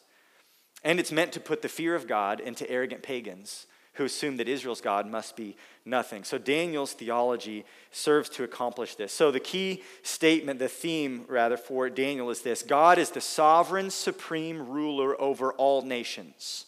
And 0.82 0.98
it's 0.98 1.12
meant 1.12 1.32
to 1.32 1.40
put 1.40 1.62
the 1.62 1.68
fear 1.68 1.94
of 1.94 2.08
God 2.08 2.40
into 2.40 2.68
arrogant 2.68 3.04
pagans 3.04 3.66
who 3.96 4.04
assume 4.04 4.36
that 4.36 4.48
Israel's 4.48 4.80
God 4.80 5.06
must 5.06 5.36
be 5.36 5.56
nothing. 5.84 6.24
So 6.24 6.38
Daniel's 6.38 6.92
theology 6.92 7.64
serves 7.90 8.28
to 8.30 8.44
accomplish 8.44 8.94
this. 8.94 9.12
So 9.12 9.30
the 9.30 9.40
key 9.40 9.82
statement, 10.02 10.58
the 10.58 10.68
theme 10.68 11.24
rather 11.28 11.56
for 11.56 11.88
Daniel 11.88 12.30
is 12.30 12.42
this 12.42 12.62
God 12.62 12.98
is 12.98 13.10
the 13.10 13.20
sovereign, 13.20 13.90
supreme 13.90 14.68
ruler 14.68 15.20
over 15.20 15.52
all 15.54 15.82
nations. 15.82 16.66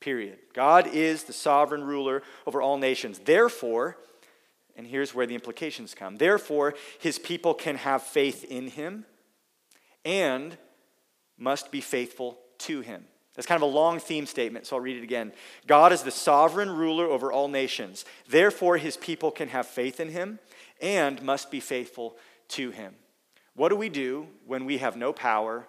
Period. 0.00 0.38
God 0.52 0.88
is 0.88 1.24
the 1.24 1.32
sovereign 1.32 1.84
ruler 1.84 2.22
over 2.46 2.60
all 2.60 2.76
nations. 2.76 3.20
Therefore, 3.20 3.96
and 4.76 4.86
here's 4.86 5.14
where 5.14 5.26
the 5.26 5.34
implications 5.34 5.94
come. 5.94 6.16
Therefore, 6.16 6.74
his 6.98 7.18
people 7.18 7.54
can 7.54 7.76
have 7.76 8.02
faith 8.02 8.44
in 8.44 8.68
him 8.68 9.06
and 10.04 10.56
must 11.38 11.70
be 11.70 11.80
faithful 11.80 12.38
to 12.58 12.80
him. 12.80 13.04
That's 13.34 13.46
kind 13.46 13.62
of 13.62 13.68
a 13.68 13.72
long 13.72 13.98
theme 13.98 14.26
statement, 14.26 14.66
so 14.66 14.76
I'll 14.76 14.82
read 14.82 14.98
it 14.98 15.02
again. 15.04 15.32
God 15.66 15.92
is 15.92 16.02
the 16.02 16.10
sovereign 16.10 16.70
ruler 16.70 17.06
over 17.06 17.32
all 17.32 17.48
nations. 17.48 18.04
Therefore, 18.28 18.76
his 18.76 18.96
people 18.96 19.30
can 19.30 19.48
have 19.48 19.66
faith 19.66 20.00
in 20.00 20.10
him 20.10 20.38
and 20.82 21.22
must 21.22 21.50
be 21.50 21.60
faithful 21.60 22.16
to 22.48 22.70
him. 22.70 22.94
What 23.54 23.70
do 23.70 23.76
we 23.76 23.88
do 23.88 24.26
when 24.46 24.66
we 24.66 24.78
have 24.78 24.96
no 24.96 25.12
power, 25.12 25.66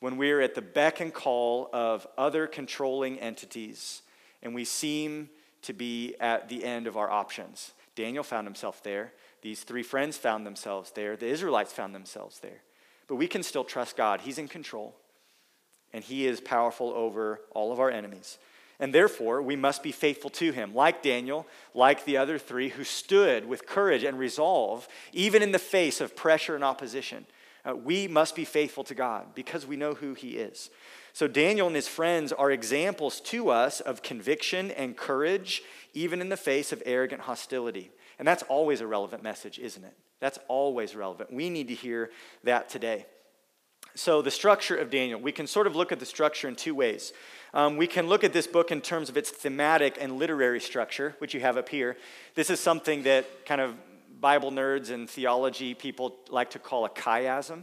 when 0.00 0.16
we're 0.16 0.40
at 0.40 0.54
the 0.54 0.62
beck 0.62 1.00
and 1.00 1.12
call 1.12 1.68
of 1.72 2.06
other 2.16 2.46
controlling 2.46 3.18
entities, 3.18 4.00
and 4.42 4.54
we 4.54 4.64
seem 4.64 5.28
to 5.62 5.74
be 5.74 6.14
at 6.18 6.48
the 6.48 6.64
end 6.64 6.86
of 6.86 6.96
our 6.96 7.10
options? 7.10 7.72
Daniel 7.94 8.24
found 8.24 8.46
himself 8.46 8.82
there. 8.82 9.12
These 9.42 9.64
three 9.64 9.82
friends 9.82 10.16
found 10.16 10.46
themselves 10.46 10.92
there. 10.92 11.16
The 11.16 11.28
Israelites 11.28 11.72
found 11.72 11.94
themselves 11.94 12.40
there. 12.40 12.62
But 13.06 13.16
we 13.16 13.28
can 13.28 13.42
still 13.42 13.64
trust 13.64 13.96
God, 13.96 14.22
He's 14.22 14.38
in 14.38 14.48
control 14.48 14.96
and 15.92 16.04
he 16.04 16.26
is 16.26 16.40
powerful 16.40 16.92
over 16.94 17.40
all 17.50 17.72
of 17.72 17.80
our 17.80 17.90
enemies. 17.90 18.38
And 18.78 18.92
therefore, 18.92 19.40
we 19.40 19.56
must 19.56 19.82
be 19.82 19.92
faithful 19.92 20.30
to 20.30 20.52
him, 20.52 20.74
like 20.74 21.02
Daniel, 21.02 21.46
like 21.72 22.04
the 22.04 22.18
other 22.18 22.38
three 22.38 22.68
who 22.68 22.84
stood 22.84 23.46
with 23.46 23.66
courage 23.66 24.04
and 24.04 24.18
resolve, 24.18 24.86
even 25.12 25.42
in 25.42 25.52
the 25.52 25.58
face 25.58 26.00
of 26.00 26.14
pressure 26.14 26.54
and 26.54 26.64
opposition. 26.64 27.26
Uh, 27.64 27.74
we 27.74 28.06
must 28.06 28.36
be 28.36 28.44
faithful 28.44 28.84
to 28.84 28.94
God 28.94 29.34
because 29.34 29.66
we 29.66 29.76
know 29.76 29.94
who 29.94 30.14
he 30.14 30.36
is. 30.36 30.70
So, 31.14 31.26
Daniel 31.26 31.66
and 31.66 31.74
his 31.74 31.88
friends 31.88 32.30
are 32.32 32.50
examples 32.50 33.20
to 33.22 33.48
us 33.48 33.80
of 33.80 34.02
conviction 34.02 34.70
and 34.70 34.96
courage, 34.96 35.62
even 35.94 36.20
in 36.20 36.28
the 36.28 36.36
face 36.36 36.72
of 36.72 36.82
arrogant 36.84 37.22
hostility. 37.22 37.90
And 38.18 38.28
that's 38.28 38.42
always 38.44 38.82
a 38.82 38.86
relevant 38.86 39.22
message, 39.22 39.58
isn't 39.58 39.84
it? 39.84 39.94
That's 40.20 40.38
always 40.48 40.94
relevant. 40.94 41.32
We 41.32 41.48
need 41.48 41.68
to 41.68 41.74
hear 41.74 42.10
that 42.44 42.68
today. 42.68 43.06
So, 43.96 44.20
the 44.20 44.30
structure 44.30 44.76
of 44.76 44.90
Daniel, 44.90 45.18
we 45.18 45.32
can 45.32 45.46
sort 45.46 45.66
of 45.66 45.74
look 45.74 45.90
at 45.90 45.98
the 45.98 46.04
structure 46.04 46.48
in 46.48 46.54
two 46.54 46.74
ways. 46.74 47.14
Um, 47.54 47.78
we 47.78 47.86
can 47.86 48.08
look 48.08 48.24
at 48.24 48.34
this 48.34 48.46
book 48.46 48.70
in 48.70 48.82
terms 48.82 49.08
of 49.08 49.16
its 49.16 49.30
thematic 49.30 49.96
and 49.98 50.18
literary 50.18 50.60
structure, 50.60 51.14
which 51.18 51.32
you 51.32 51.40
have 51.40 51.56
up 51.56 51.70
here. 51.70 51.96
This 52.34 52.50
is 52.50 52.60
something 52.60 53.04
that 53.04 53.46
kind 53.46 53.58
of 53.58 53.74
Bible 54.20 54.52
nerds 54.52 54.90
and 54.90 55.08
theology 55.08 55.72
people 55.72 56.14
like 56.28 56.50
to 56.50 56.58
call 56.58 56.84
a 56.84 56.90
chiasm. 56.90 57.62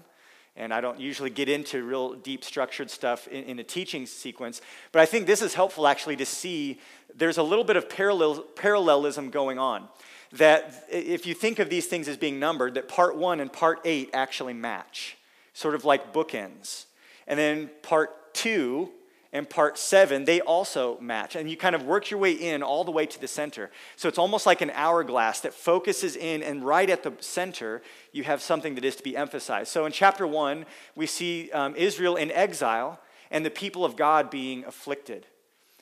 And 0.56 0.74
I 0.74 0.82
don't 0.82 1.00
usually 1.00 1.30
get 1.30 1.50
into 1.50 1.84
real 1.84 2.16
deep 2.16 2.44
structured 2.44 2.90
stuff 2.90 3.28
in, 3.28 3.44
in 3.44 3.60
a 3.60 3.64
teaching 3.64 4.08
sequence, 4.08 4.60
but 4.92 5.04
I 5.04 5.06
think 5.06 5.28
this 5.28 5.44
is 5.44 5.54
helpful 5.54 5.86
actually 5.86 6.16
to 6.16 6.26
see 6.26 6.80
there's 7.16 7.38
a 7.38 7.44
little 7.44 7.64
bit 7.64 7.76
of 7.76 7.88
parallel, 7.88 8.42
parallelism 8.42 9.30
going 9.30 9.60
on. 9.60 9.88
That 10.32 10.86
if 10.92 11.28
you 11.28 11.36
think 11.36 11.60
of 11.60 11.70
these 11.70 11.86
things 11.86 12.08
as 12.08 12.18
being 12.18 12.40
numbered, 12.40 12.74
that 12.74 12.88
part 12.88 13.16
one 13.16 13.40
and 13.40 13.54
part 13.54 13.82
eight 13.86 14.10
actually 14.14 14.54
match 14.54 15.16
sort 15.54 15.76
of 15.76 15.86
like 15.86 16.14
bookends. 16.14 16.86
And 17.28 17.40
then 17.40 17.70
part 17.82 18.34
two 18.34 18.90
and 19.32 19.50
part 19.50 19.80
seven, 19.80 20.26
they 20.26 20.42
also 20.42 21.00
match. 21.00 21.36
And 21.36 21.50
you 21.50 21.58
kind 21.58 21.74
of 21.74 21.84
work 21.84 22.12
your 22.12 22.20
way 22.20 22.34
in 22.34 22.62
all 22.62 22.84
the 22.84 22.92
way 22.92 23.06
to 23.08 23.20
the 23.20 23.28
center. 23.28 23.72
So 23.96 24.08
it's 24.08 24.20
almost 24.20 24.46
like 24.46 24.62
an 24.62 24.72
hourglass 24.72 25.40
that 25.42 25.54
focuses 25.54 26.16
in, 26.16 26.44
and 26.44 26.64
right 26.64 26.90
at 26.90 27.02
the 27.02 27.14
center, 27.20 27.82
you 28.12 28.24
have 28.26 28.42
something 28.42 28.76
that 28.76 28.86
is 28.86 28.96
to 28.98 29.04
be 29.04 29.18
emphasized. 29.18 29.72
So 29.72 29.86
in 29.86 29.92
chapter 29.92 30.28
one, 30.28 30.66
we 30.96 31.08
see 31.08 31.52
um, 31.52 31.76
Israel 31.76 32.16
in 32.16 32.32
exile 32.32 33.00
and 33.32 33.44
the 33.44 33.50
people 33.50 33.84
of 33.84 33.96
God 33.96 34.30
being 34.30 34.64
afflicted. 34.66 35.26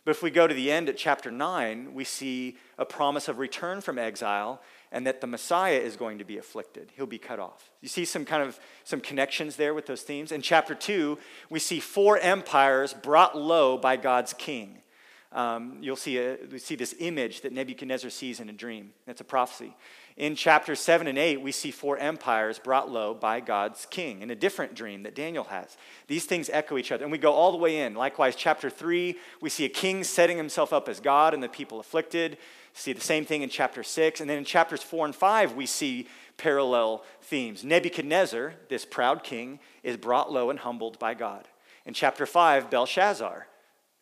But 0.04 0.12
if 0.12 0.24
we 0.24 0.32
go 0.32 0.48
to 0.48 0.54
the 0.54 0.72
end 0.72 0.90
at 0.90 0.98
chapter 0.98 1.30
9, 1.30 1.94
we 1.94 2.06
see 2.06 2.58
a 2.78 2.86
promise 2.86 3.28
of 3.28 3.38
return 3.38 3.82
from 3.82 4.00
exile 4.00 4.62
and 4.92 5.08
that 5.08 5.22
the 5.22 5.28
Messiah 5.28 5.78
is 5.78 5.96
going 5.96 6.18
to 6.18 6.26
be 6.26 6.38
afflicted. 6.38 6.92
He'll 6.96 7.06
be 7.06 7.18
cut 7.18 7.40
off. 7.40 7.72
You 7.82 7.88
see 7.88 8.06
some 8.06 8.26
kind 8.26 8.44
of 8.44 8.60
some 8.84 9.00
connections 9.00 9.56
there 9.56 9.74
with 9.74 9.86
those 9.86 10.02
themes. 10.02 10.32
In 10.32 10.42
chapter 10.42 10.76
2, 10.76 11.18
we 11.50 11.60
see 11.60 11.80
four 11.80 12.18
empires 12.20 12.94
brought 12.94 13.38
low 13.38 13.78
by 13.78 13.96
God's 13.96 14.34
king. 14.34 14.82
um, 15.32 15.78
you'll 15.80 15.96
see, 15.96 16.18
a, 16.18 16.38
we 16.52 16.60
see 16.60 16.76
this 16.76 16.94
image 17.00 17.42
that 17.42 17.54
Nebuchadnezzar 17.54 18.10
sees 18.10 18.42
in 18.42 18.50
a 18.50 18.54
dream. 18.54 18.92
That's 19.06 19.22
a 19.22 19.26
prophecy. 19.26 19.74
In 20.18 20.36
chapters 20.36 20.82
7 20.82 21.08
and 21.08 21.18
8, 21.18 21.42
we 21.42 21.54
see 21.54 21.72
four 21.72 21.98
empires 21.98 22.60
brought 22.60 22.92
low 22.92 23.14
by 23.14 23.40
God's 23.40 23.88
king 23.90 24.22
in 24.22 24.30
a 24.30 24.36
different 24.36 24.76
dream 24.76 25.04
that 25.04 25.16
Daniel 25.16 25.46
has. 25.46 25.78
These 26.08 26.26
things 26.26 26.50
echo 26.52 26.78
each 26.78 26.92
other. 26.92 27.06
And 27.06 27.12
we 27.14 27.18
go 27.18 27.32
all 27.32 27.54
the 27.54 27.58
way 27.58 27.78
in. 27.78 27.96
Likewise, 27.96 28.36
chapter 28.36 28.70
3, 28.70 29.16
we 29.40 29.50
see 29.50 29.64
a 29.64 29.70
king 29.70 30.04
setting 30.04 30.36
himself 30.36 30.74
up 30.74 30.90
as 30.90 31.00
God 31.00 31.34
and 31.34 31.42
the 31.42 31.48
people 31.48 31.80
afflicted. 31.80 32.38
See 32.74 32.94
the 32.94 33.02
same 33.02 33.26
thing 33.26 33.42
in 33.42 33.50
chapter 33.50 33.84
6. 33.84 34.22
And 34.22 34.30
then 34.30 34.38
in 34.38 34.46
chapters 34.46 34.82
4 34.82 35.06
and 35.06 35.16
5, 35.16 35.54
we 35.54 35.66
see 35.66 36.08
parallel 36.38 37.04
themes. 37.22 37.64
Nebuchadnezzar, 37.64 38.54
this 38.70 38.86
proud 38.86 39.24
king, 39.24 39.60
is 39.84 39.98
brought 39.98 40.32
low 40.32 40.50
and 40.50 40.60
humbled 40.60 40.98
by 41.00 41.14
God. 41.14 41.48
In 41.86 41.94
chapter 41.94 42.26
5, 42.26 42.70
Belshazzar, 42.70 43.48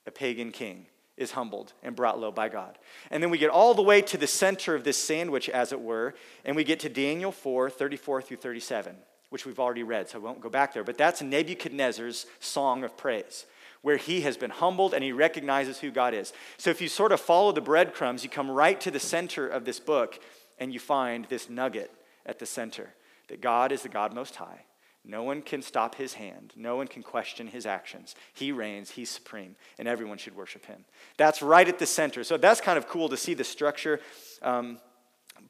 a 0.06 0.12
pagan 0.12 0.52
king, 0.52 0.86
is 1.18 1.32
humbled 1.32 1.74
and 1.84 1.96
brought 1.96 2.20
low 2.20 2.32
by 2.32 2.50
God. 2.50 2.78
And 3.12 3.22
then 3.22 3.30
we 3.30 3.38
get 3.38 3.50
all 3.50 3.74
the 3.74 3.82
way 3.82 4.02
to 4.04 4.18
the 4.18 4.26
center 4.26 4.74
of 4.74 4.86
this 4.86 4.98
sandwich, 4.98 5.50
as 5.50 5.72
it 5.72 5.82
were, 5.82 6.16
and 6.46 6.56
we 6.56 6.64
get 6.64 6.80
to 6.82 6.90
Daniel 6.90 7.32
4 7.32 7.70
34 7.70 8.22
through 8.22 8.38
37, 8.38 8.96
which 9.30 9.46
we've 9.46 9.60
already 9.60 9.84
read, 9.84 10.08
so 10.08 10.18
I 10.18 10.22
won't 10.22 10.40
go 10.40 10.50
back 10.50 10.74
there. 10.74 10.84
But 10.86 10.98
that's 10.98 11.22
Nebuchadnezzar's 11.22 12.26
song 12.40 12.86
of 12.86 12.96
praise, 12.96 13.46
where 13.82 13.98
he 13.98 14.22
has 14.22 14.38
been 14.38 14.50
humbled 14.50 14.94
and 14.94 15.04
he 15.04 15.12
recognizes 15.12 15.80
who 15.80 15.92
God 15.92 16.14
is. 16.14 16.34
So 16.58 16.70
if 16.70 16.82
you 16.82 16.88
sort 16.88 17.12
of 17.12 17.22
follow 17.22 17.52
the 17.52 17.62
breadcrumbs, 17.62 18.24
you 18.24 18.30
come 18.30 18.52
right 18.52 18.80
to 18.82 18.92
the 18.92 19.00
center 19.00 19.48
of 19.48 19.66
this 19.66 19.80
book 19.80 20.20
and 20.58 20.74
you 20.74 20.80
find 20.80 21.26
this 21.26 21.50
nugget 21.50 21.92
at 22.26 22.40
the 22.40 22.46
center 22.46 22.94
that 23.30 23.42
God 23.42 23.72
is 23.72 23.84
the 23.84 23.90
God 23.90 24.14
Most 24.14 24.36
High 24.36 24.66
no 25.06 25.24
one 25.24 25.42
can 25.42 25.62
stop 25.62 25.96
his 25.96 26.14
hand. 26.14 26.54
No 26.56 26.76
one 26.76 26.88
can 26.88 27.04
question 27.04 27.48
his 27.48 27.66
actions. 27.66 28.16
He 28.34 28.52
reigns, 28.52 28.92
he's 28.92 29.10
supreme, 29.10 29.56
and 29.78 29.88
everyone 29.88 30.18
should 30.18 30.36
worship 30.36 30.66
him. 30.66 30.86
That's 31.18 31.42
right 31.42 31.68
at 31.68 31.80
the 31.80 31.86
center. 31.86 32.24
So 32.24 32.38
that's 32.38 32.62
kind 32.62 32.78
of 32.78 32.88
cool 32.88 33.10
to 33.10 33.18
see 33.18 33.34
the 33.34 33.44
structure 33.44 34.02
um, 34.42 34.78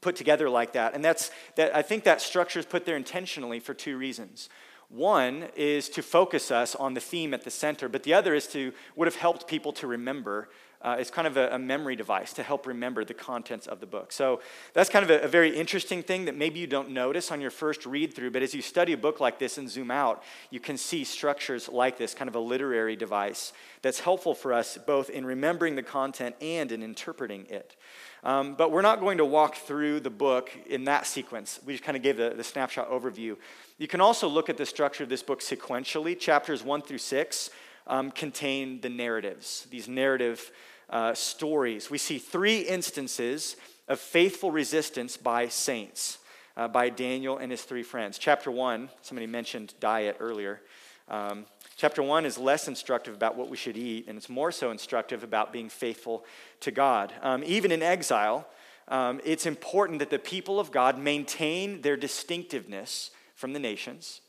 put 0.02 0.16
together 0.16 0.50
like 0.50 0.74
that. 0.74 0.94
And 0.94 1.04
that's, 1.04 1.32
that, 1.56 1.76
I 1.76 1.82
think 1.82 2.04
that 2.04 2.22
structure 2.22 2.60
is 2.60 2.66
put 2.66 2.86
there 2.86 2.96
intentionally 2.96 3.60
for 3.60 3.74
two 3.74 3.98
reasons. 3.98 4.50
One 4.90 5.48
is 5.56 5.88
to 5.90 6.02
focus 6.02 6.52
us 6.52 6.76
on 6.76 6.96
the 6.96 7.00
theme 7.00 7.34
at 7.34 7.44
the 7.44 7.52
center, 7.52 7.88
but 7.88 8.04
the 8.04 8.14
other 8.14 8.34
is 8.34 8.48
to 8.48 8.74
would 8.96 9.08
have 9.08 9.16
helped 9.16 9.48
people 9.48 9.72
to 9.74 9.88
remember 9.88 10.50
uh, 10.82 10.96
it's 10.98 11.12
kind 11.12 11.28
of 11.28 11.36
a, 11.36 11.56
a, 11.56 11.60
memory 11.60 11.96
device 11.96 12.32
to 12.32 12.42
help 12.42 12.66
remember 12.66 13.04
the 13.04 13.14
contents 13.14 13.68
of 13.68 13.82
the 13.82 13.86
book. 13.86 14.14
So 14.14 14.40
that's 14.74 14.90
kind 14.90 15.04
of 15.04 15.12
a, 15.12 15.26
a, 15.26 15.28
very 15.28 15.54
interesting 15.54 16.02
thing 16.02 16.24
that 16.26 16.38
maybe 16.38 16.60
you 16.60 16.68
don't 16.68 16.92
notice 16.92 17.32
on 17.32 17.42
your 17.42 17.52
first 17.52 17.86
read 17.86 18.14
through, 18.14 18.32
but 18.32 18.44
as 18.44 18.54
you 18.54 18.62
study 18.62 18.94
a 18.94 18.98
book 18.98 19.20
like 19.20 19.40
this 19.40 19.58
and 19.58 19.70
zoom 19.70 19.92
out, 19.92 20.24
you 20.52 20.62
can 20.62 20.78
see 20.78 21.04
structures 21.04 21.68
like 21.68 21.98
this, 21.98 22.14
kind 22.14 22.30
of 22.30 22.36
a 22.36 22.40
literary 22.40 22.96
device 22.96 23.52
that's 23.82 24.00
helpful 24.00 24.34
for 24.34 24.54
us 24.54 24.78
both 24.78 25.10
in 25.10 25.26
remembering 25.26 25.76
the 25.76 25.84
content 25.84 26.34
and 26.40 26.72
in 26.72 26.82
interpreting 26.82 27.46
it. 27.50 27.76
Um, 28.24 28.56
but 28.56 28.72
we're 28.72 28.82
not 28.82 29.02
going 29.02 29.18
to 29.18 29.26
walk 29.26 29.56
through 29.56 30.00
the 30.00 30.10
book 30.10 30.50
in 30.66 30.86
that 30.86 31.06
sequence. 31.06 31.60
We 31.66 31.74
just 31.74 31.84
kind 31.84 31.98
of 31.98 32.04
gave 32.04 32.16
the, 32.16 32.34
the 32.36 32.44
snapshot 32.44 32.90
overview. 32.90 33.36
You 33.80 33.88
can 33.88 34.02
also 34.02 34.28
look 34.28 34.50
at 34.50 34.58
the 34.58 34.66
structure 34.66 35.04
of 35.04 35.10
this 35.10 35.24
book 35.24 35.40
sequentially. 35.40 36.20
Chapters 36.20 36.62
one 36.62 36.82
through 36.82 36.98
six 36.98 37.50
um, 37.88 38.12
contain 38.12 38.82
the 38.82 38.90
narratives, 38.90 39.68
these 39.72 39.88
narrative 39.88 40.52
uh, 40.90 41.14
stories. 41.14 41.90
We 41.90 41.98
see 41.98 42.18
three 42.18 42.60
instances 42.60 43.56
of 43.88 44.02
faithful 44.02 44.52
resistance 44.52 45.16
by 45.16 45.48
saints, 45.48 46.18
uh, 46.58 46.68
by 46.68 46.90
Daniel 46.90 47.38
and 47.38 47.52
his 47.52 47.62
three 47.62 47.82
friends. 47.84 48.18
Chapter 48.18 48.52
one, 48.52 48.90
somebody 49.02 49.28
mentioned 49.28 49.74
diet 49.80 50.18
earlier. 50.20 50.60
Um, 51.08 51.46
chapter 51.78 52.04
one 52.04 52.26
is 52.26 52.38
less 52.38 52.68
instructive 52.68 53.16
about 53.16 53.38
what 53.38 53.50
we 53.50 53.56
should 53.56 53.78
eat, 53.78 54.10
and 54.10 54.18
it's 54.18 54.28
more 54.28 54.52
so 54.52 54.72
instructive 54.72 55.24
about 55.24 55.54
being 55.54 55.70
faithful 55.70 56.26
to 56.60 56.72
God. 56.72 57.14
Um, 57.22 57.44
even 57.46 57.72
in 57.72 57.82
exile, 57.82 58.46
um, 58.90 59.22
it's 59.24 59.46
important 59.46 60.00
that 60.00 60.10
the 60.10 60.20
people 60.20 60.60
of 60.60 60.70
God 60.70 61.00
maintain 61.00 61.82
their 61.82 61.96
distinctiveness 61.96 63.12
from 63.40 63.54
the 63.54 63.60
nations 63.60 64.20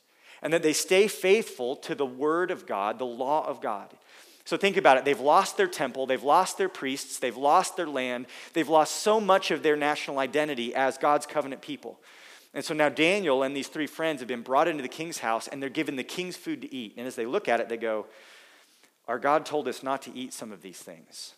and 0.41 0.53
that 0.53 0.63
they 0.63 0.73
stay 0.73 1.09
faithful 1.09 1.77
to 1.77 1.95
the 1.95 2.07
word 2.07 2.51
of 2.51 2.65
God, 2.65 2.99
the 2.99 3.05
law 3.05 3.47
of 3.47 3.61
God. 3.61 3.93
So 4.45 4.57
think 4.57 4.77
about 4.77 4.97
it. 4.97 5.05
They've 5.05 5.21
lost 5.21 5.57
their 5.57 5.67
temple, 5.67 6.07
they've 6.07 6.23
lost 6.23 6.59
their 6.59 6.69
priests, 6.69 7.19
they've 7.19 7.37
lost 7.37 7.77
their 7.77 7.89
land, 7.89 8.27
they've 8.55 8.69
lost 8.69 8.97
so 8.97 9.21
much 9.21 9.51
of 9.51 9.63
their 9.63 9.77
national 9.77 10.19
identity 10.19 10.75
as 10.75 10.97
God's 10.97 11.27
covenant 11.27 11.61
people. 11.61 12.01
And 12.55 12.65
so 12.65 12.73
now 12.73 12.89
Daniel 12.89 13.43
and 13.43 13.55
these 13.55 13.69
three 13.69 13.87
friends 13.87 14.21
have 14.21 14.29
been 14.29 14.43
brought 14.43 14.69
into 14.69 14.83
the 14.83 14.89
king's 14.89 15.19
house 15.19 15.47
and 15.49 15.63
they're 15.63 15.69
given 15.69 15.97
the 15.97 16.05
king's 16.05 16.37
food 16.37 16.63
to 16.63 16.75
eat. 16.75 16.95
And 16.97 17.07
as 17.07 17.17
they 17.17 17.27
look 17.27 17.49
at 17.49 17.61
it, 17.61 17.69
they 17.69 17.77
go, 17.77 18.07
Our 19.09 19.19
God 19.19 19.45
told 19.45 19.69
us 19.69 19.83
not 19.83 20.03
to 20.03 20.17
eat 20.17 20.33
some 20.33 20.53
of 20.53 20.63
these 20.63 20.79
things. 20.79 21.35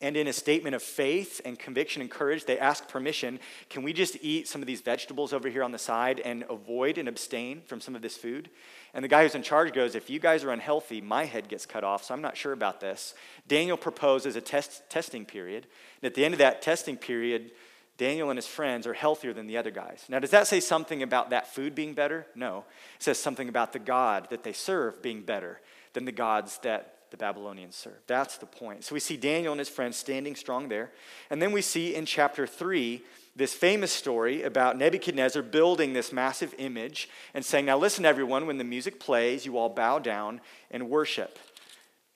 And 0.00 0.16
in 0.16 0.28
a 0.28 0.32
statement 0.32 0.76
of 0.76 0.82
faith 0.82 1.40
and 1.44 1.58
conviction 1.58 2.00
and 2.02 2.10
courage, 2.10 2.44
they 2.44 2.58
ask 2.58 2.86
permission 2.86 3.40
can 3.68 3.82
we 3.82 3.92
just 3.92 4.16
eat 4.22 4.46
some 4.46 4.62
of 4.62 4.66
these 4.66 4.80
vegetables 4.80 5.32
over 5.32 5.48
here 5.48 5.64
on 5.64 5.72
the 5.72 5.78
side 5.78 6.20
and 6.20 6.44
avoid 6.48 6.98
and 6.98 7.08
abstain 7.08 7.62
from 7.62 7.80
some 7.80 7.96
of 7.96 8.02
this 8.02 8.16
food? 8.16 8.48
And 8.94 9.04
the 9.04 9.08
guy 9.08 9.24
who's 9.24 9.34
in 9.34 9.42
charge 9.42 9.72
goes, 9.72 9.96
If 9.96 10.08
you 10.08 10.20
guys 10.20 10.44
are 10.44 10.52
unhealthy, 10.52 11.00
my 11.00 11.24
head 11.24 11.48
gets 11.48 11.66
cut 11.66 11.82
off, 11.82 12.04
so 12.04 12.14
I'm 12.14 12.22
not 12.22 12.36
sure 12.36 12.52
about 12.52 12.80
this. 12.80 13.14
Daniel 13.48 13.76
proposes 13.76 14.36
a 14.36 14.40
test, 14.40 14.88
testing 14.88 15.24
period. 15.24 15.66
And 16.00 16.06
at 16.06 16.14
the 16.14 16.24
end 16.24 16.32
of 16.32 16.38
that 16.38 16.62
testing 16.62 16.96
period, 16.96 17.50
Daniel 17.96 18.30
and 18.30 18.38
his 18.38 18.46
friends 18.46 18.86
are 18.86 18.94
healthier 18.94 19.32
than 19.32 19.48
the 19.48 19.56
other 19.56 19.72
guys. 19.72 20.04
Now, 20.08 20.20
does 20.20 20.30
that 20.30 20.46
say 20.46 20.60
something 20.60 21.02
about 21.02 21.30
that 21.30 21.52
food 21.52 21.74
being 21.74 21.94
better? 21.94 22.26
No. 22.36 22.64
It 22.96 23.02
says 23.02 23.18
something 23.18 23.48
about 23.48 23.72
the 23.72 23.80
God 23.80 24.28
that 24.30 24.44
they 24.44 24.52
serve 24.52 25.02
being 25.02 25.22
better 25.22 25.60
than 25.94 26.04
the 26.04 26.12
gods 26.12 26.58
that 26.58 26.97
the 27.10 27.16
Babylonians 27.16 27.76
served. 27.76 28.06
That's 28.06 28.38
the 28.38 28.46
point. 28.46 28.84
So 28.84 28.94
we 28.94 29.00
see 29.00 29.16
Daniel 29.16 29.52
and 29.52 29.58
his 29.58 29.68
friends 29.68 29.96
standing 29.96 30.36
strong 30.36 30.68
there. 30.68 30.90
And 31.30 31.40
then 31.40 31.52
we 31.52 31.62
see 31.62 31.94
in 31.94 32.06
chapter 32.06 32.46
3 32.46 33.02
this 33.36 33.54
famous 33.54 33.92
story 33.92 34.42
about 34.42 34.76
Nebuchadnezzar 34.76 35.42
building 35.42 35.92
this 35.92 36.12
massive 36.12 36.54
image 36.58 37.08
and 37.34 37.44
saying, 37.44 37.66
Now 37.66 37.78
listen, 37.78 38.04
everyone, 38.04 38.46
when 38.46 38.58
the 38.58 38.64
music 38.64 38.98
plays, 38.98 39.46
you 39.46 39.56
all 39.56 39.68
bow 39.68 39.98
down 39.98 40.40
and 40.70 40.90
worship. 40.90 41.38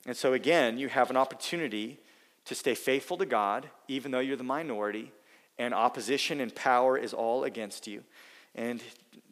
And 0.07 0.17
so 0.17 0.33
again, 0.33 0.79
you 0.79 0.89
have 0.89 1.11
an 1.11 1.17
opportunity 1.17 1.99
to 2.45 2.55
stay 2.55 2.75
faithful 2.75 3.17
to 3.19 3.27
God, 3.27 3.69
even 3.87 4.11
though 4.11 4.19
you're 4.19 4.37
the 4.37 4.43
minority, 4.43 5.13
and 5.59 5.73
opposition 5.73 6.41
and 6.41 6.55
power 6.55 6.99
is 6.99 7.15
all 7.15 7.45
against 7.45 7.87
you. 7.87 8.03
And 8.55 8.83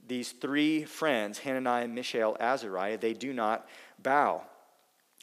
these 0.06 0.32
three 0.32 0.84
friends, 0.84 1.38
Hananiah, 1.38 1.88
Mishael, 1.88 2.36
Azariah, 2.38 2.98
they 2.98 3.14
do 3.14 3.32
not 3.32 3.66
bow. 4.02 4.42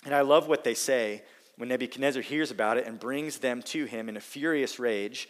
And 0.07 0.15
I 0.15 0.21
love 0.21 0.47
what 0.47 0.63
they 0.63 0.73
say 0.73 1.21
when 1.57 1.67
Nebuchadnezzar 1.67 2.21
hears 2.21 2.49
about 2.49 2.77
it 2.77 2.87
and 2.87 2.97
brings 2.97 3.39
them 3.39 3.61
to 3.63 3.83
him 3.83 4.07
in 4.07 4.15
a 4.15 4.21
furious 4.21 4.79
rage. 4.79 5.27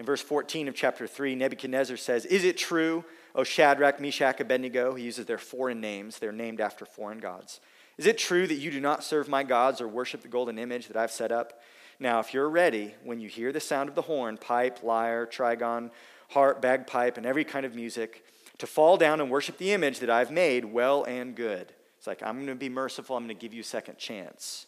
In 0.00 0.04
verse 0.04 0.20
14 0.20 0.66
of 0.66 0.74
chapter 0.74 1.06
3, 1.06 1.36
Nebuchadnezzar 1.36 1.96
says, 1.96 2.26
Is 2.26 2.42
it 2.42 2.56
true, 2.56 3.04
O 3.36 3.44
Shadrach, 3.44 4.00
Meshach, 4.00 4.40
Abednego? 4.40 4.96
He 4.96 5.04
uses 5.04 5.26
their 5.26 5.38
foreign 5.38 5.80
names. 5.80 6.18
They're 6.18 6.32
named 6.32 6.60
after 6.60 6.84
foreign 6.84 7.20
gods. 7.20 7.60
Is 7.98 8.06
it 8.06 8.18
true 8.18 8.48
that 8.48 8.56
you 8.56 8.72
do 8.72 8.80
not 8.80 9.04
serve 9.04 9.28
my 9.28 9.44
gods 9.44 9.80
or 9.80 9.86
worship 9.86 10.22
the 10.22 10.28
golden 10.28 10.58
image 10.58 10.88
that 10.88 10.96
I've 10.96 11.12
set 11.12 11.30
up? 11.30 11.60
Now, 12.00 12.18
if 12.18 12.34
you're 12.34 12.50
ready, 12.50 12.94
when 13.04 13.20
you 13.20 13.28
hear 13.28 13.52
the 13.52 13.60
sound 13.60 13.88
of 13.88 13.94
the 13.94 14.02
horn, 14.02 14.38
pipe, 14.38 14.82
lyre, 14.82 15.24
trigon, 15.24 15.92
harp, 16.30 16.60
bagpipe, 16.60 17.16
and 17.16 17.24
every 17.24 17.44
kind 17.44 17.64
of 17.64 17.76
music, 17.76 18.24
to 18.58 18.66
fall 18.66 18.96
down 18.96 19.20
and 19.20 19.30
worship 19.30 19.56
the 19.56 19.70
image 19.70 20.00
that 20.00 20.10
I've 20.10 20.32
made, 20.32 20.64
well 20.64 21.04
and 21.04 21.36
good. 21.36 21.72
It's 22.00 22.06
like, 22.06 22.22
I'm 22.22 22.36
going 22.36 22.46
to 22.46 22.54
be 22.54 22.70
merciful. 22.70 23.14
I'm 23.14 23.24
going 23.26 23.36
to 23.36 23.38
give 23.38 23.52
you 23.52 23.60
a 23.60 23.62
second 23.62 23.98
chance. 23.98 24.64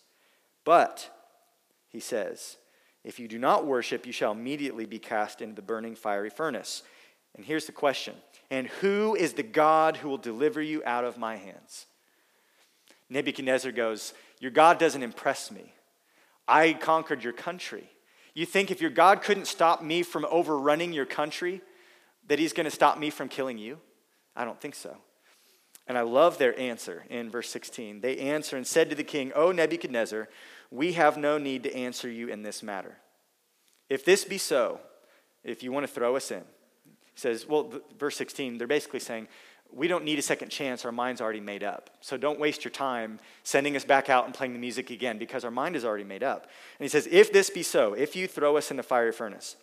But, 0.67 1.09
he 1.89 1.99
says, 1.99 2.59
if 3.05 3.19
you 3.19 3.27
do 3.27 3.39
not 3.39 3.65
worship, 3.65 4.05
you 4.05 4.13
shall 4.13 4.33
immediately 4.33 4.85
be 4.85 4.99
cast 4.99 5.41
into 5.41 5.55
the 5.55 5.63
burning 5.63 5.95
fiery 5.95 6.29
furnace. 6.29 6.83
And 7.35 7.43
here's 7.43 7.65
the 7.65 7.73
question 7.73 8.17
And 8.51 8.67
who 8.67 9.15
is 9.15 9.33
the 9.33 9.43
God 9.43 9.97
who 9.97 10.11
will 10.11 10.19
deliver 10.19 10.61
you 10.61 10.83
out 10.85 11.07
of 11.07 11.17
my 11.17 11.37
hands? 11.37 11.87
Nebuchadnezzar 13.09 13.73
goes, 13.73 14.13
Your 14.39 14.51
God 14.51 14.79
doesn't 14.79 15.03
impress 15.03 15.51
me. 15.51 15.73
I 16.47 16.75
conquered 16.75 17.25
your 17.25 17.33
country. 17.33 17.89
You 18.35 18.45
think 18.45 18.71
if 18.71 18.83
your 18.83 18.91
God 18.91 19.23
couldn't 19.23 19.47
stop 19.47 19.83
me 19.83 20.03
from 20.03 20.27
overrunning 20.31 20.93
your 20.93 21.07
country, 21.07 21.63
that 22.29 22.39
he's 22.39 22.53
going 22.53 22.65
to 22.65 22.71
stop 22.71 22.99
me 22.99 23.09
from 23.09 23.31
killing 23.31 23.57
you? 23.57 23.79
I 24.37 24.45
don't 24.45 24.61
think 24.61 24.75
so. 24.75 24.99
And 25.87 25.99
I 25.99 26.03
love 26.03 26.39
their 26.39 26.59
answer 26.59 27.05
in 27.11 27.31
verse 27.31 27.49
16. 27.51 28.01
They 28.01 28.19
answer 28.19 28.57
and 28.57 28.67
said 28.67 28.91
to 28.91 28.97
the 28.97 29.05
king, 29.05 29.33
O 29.35 29.53
Nebuchadnezzar, 29.53 30.29
we 30.71 30.93
have 30.93 31.17
no 31.17 31.39
need 31.39 31.65
to 31.65 31.75
answer 31.75 32.09
you 32.09 32.29
in 32.29 32.43
this 32.43 32.63
matter. 32.63 32.97
If 33.89 34.05
this 34.05 34.25
be 34.25 34.39
so, 34.39 34.81
if 35.45 35.63
you 35.63 35.73
want 35.73 35.87
to 35.87 35.93
throw 35.93 36.17
us 36.17 36.31
in, 36.31 36.45
he 36.87 37.21
says, 37.21 37.47
well, 37.47 37.73
verse 37.99 38.17
16, 38.17 38.59
they're 38.59 38.67
basically 38.67 39.01
saying, 39.01 39.29
we 39.75 39.89
don't 39.89 40.05
need 40.05 40.19
a 40.19 40.23
second 40.23 40.51
chance. 40.51 40.85
Our 40.85 40.93
mind's 40.93 41.21
already 41.21 41.41
made 41.41 41.65
up. 41.65 41.91
So 42.01 42.17
don't 42.17 42.39
waste 42.39 42.65
your 42.65 42.71
time 42.71 43.19
sending 43.43 43.75
us 43.75 43.85
back 43.85 44.09
out 44.09 44.27
and 44.27 44.35
playing 44.35 44.53
the 44.53 44.59
music 44.59 44.91
again 44.91 45.19
because 45.19 45.45
our 45.45 45.51
mind 45.51 45.77
is 45.77 45.85
already 45.85 46.05
made 46.05 46.23
up. 46.23 46.43
And 46.79 46.85
he 46.85 46.89
says, 46.89 47.09
If 47.11 47.33
this 47.33 47.51
be 47.51 47.63
so, 47.63 47.95
if 47.95 48.15
you 48.15 48.27
throw 48.27 48.57
us 48.57 48.71
in 48.71 48.77
the 48.77 48.83
fiery 48.83 49.13
furnace, 49.13 49.57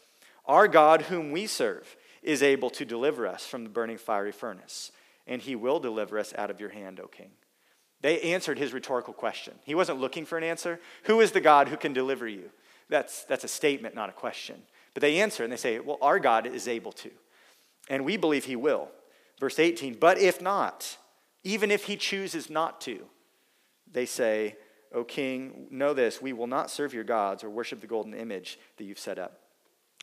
our 0.45 0.67
God, 0.67 1.03
whom 1.03 1.31
we 1.31 1.45
serve, 1.45 1.95
is 2.23 2.41
able 2.41 2.69
to 2.71 2.85
deliver 2.85 3.27
us 3.27 3.45
from 3.45 3.63
the 3.63 3.69
burning 3.69 3.97
fiery 3.97 4.31
furnace 4.31 4.91
and 5.29 5.41
he 5.41 5.55
will 5.55 5.79
deliver 5.79 6.19
us 6.19 6.33
out 6.37 6.49
of 6.49 6.59
your 6.59 6.69
hand, 6.69 6.99
O 6.99 7.07
king. 7.07 7.29
They 8.01 8.19
answered 8.21 8.57
his 8.57 8.73
rhetorical 8.73 9.13
question. 9.13 9.53
He 9.63 9.75
wasn't 9.75 10.01
looking 10.01 10.25
for 10.25 10.37
an 10.37 10.43
answer. 10.43 10.79
Who 11.03 11.21
is 11.21 11.31
the 11.31 11.39
God 11.39 11.67
who 11.67 11.77
can 11.77 11.93
deliver 11.93 12.27
you? 12.27 12.49
That's, 12.89 13.23
that's 13.25 13.43
a 13.43 13.49
statement, 13.49 13.93
not 13.93 14.09
a 14.09 14.13
question. 14.13 14.63
But 14.93 15.01
they 15.01 15.21
answer 15.21 15.43
and 15.43 15.53
they 15.53 15.57
say, 15.57 15.79
Well, 15.79 15.99
our 16.01 16.19
God 16.19 16.47
is 16.47 16.67
able 16.67 16.91
to. 16.93 17.11
And 17.89 18.03
we 18.03 18.17
believe 18.17 18.45
he 18.45 18.55
will. 18.55 18.89
Verse 19.39 19.59
18, 19.59 19.95
but 19.99 20.17
if 20.17 20.41
not, 20.41 20.97
even 21.43 21.71
if 21.71 21.85
he 21.85 21.95
chooses 21.95 22.49
not 22.49 22.81
to, 22.81 23.05
they 23.89 24.05
say, 24.05 24.57
O 24.93 25.03
king, 25.03 25.67
know 25.69 25.93
this, 25.93 26.21
we 26.21 26.33
will 26.33 26.47
not 26.47 26.71
serve 26.71 26.93
your 26.93 27.03
gods 27.03 27.43
or 27.43 27.49
worship 27.49 27.79
the 27.79 27.87
golden 27.87 28.13
image 28.13 28.59
that 28.77 28.83
you've 28.83 28.99
set 28.99 29.19
up. 29.19 29.39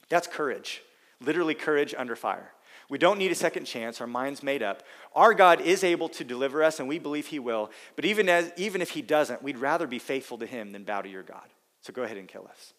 That's 0.08 0.26
courage, 0.26 0.82
literally 1.20 1.54
courage 1.54 1.94
under 1.98 2.14
fire. 2.14 2.52
We 2.88 2.98
don't 2.98 3.18
need 3.18 3.32
a 3.32 3.36
second 3.36 3.64
chance. 3.64 4.00
Our 4.00 4.06
mind's 4.06 4.42
made 4.42 4.62
up. 4.62 4.82
Our 5.14 5.34
God 5.34 5.60
is 5.60 5.82
able 5.82 6.08
to 6.10 6.24
deliver 6.24 6.62
us, 6.62 6.78
and 6.78 6.88
we 6.88 6.98
believe 6.98 7.26
He 7.26 7.38
will. 7.38 7.70
But 7.96 8.04
even, 8.04 8.28
as, 8.28 8.52
even 8.56 8.80
if 8.80 8.90
He 8.90 9.02
doesn't, 9.02 9.42
we'd 9.42 9.58
rather 9.58 9.86
be 9.86 9.98
faithful 9.98 10.38
to 10.38 10.46
Him 10.46 10.72
than 10.72 10.84
bow 10.84 11.02
to 11.02 11.08
your 11.08 11.22
God. 11.22 11.48
So 11.80 11.92
go 11.92 12.02
ahead 12.02 12.16
and 12.16 12.28
kill 12.28 12.46
us. 12.48 12.72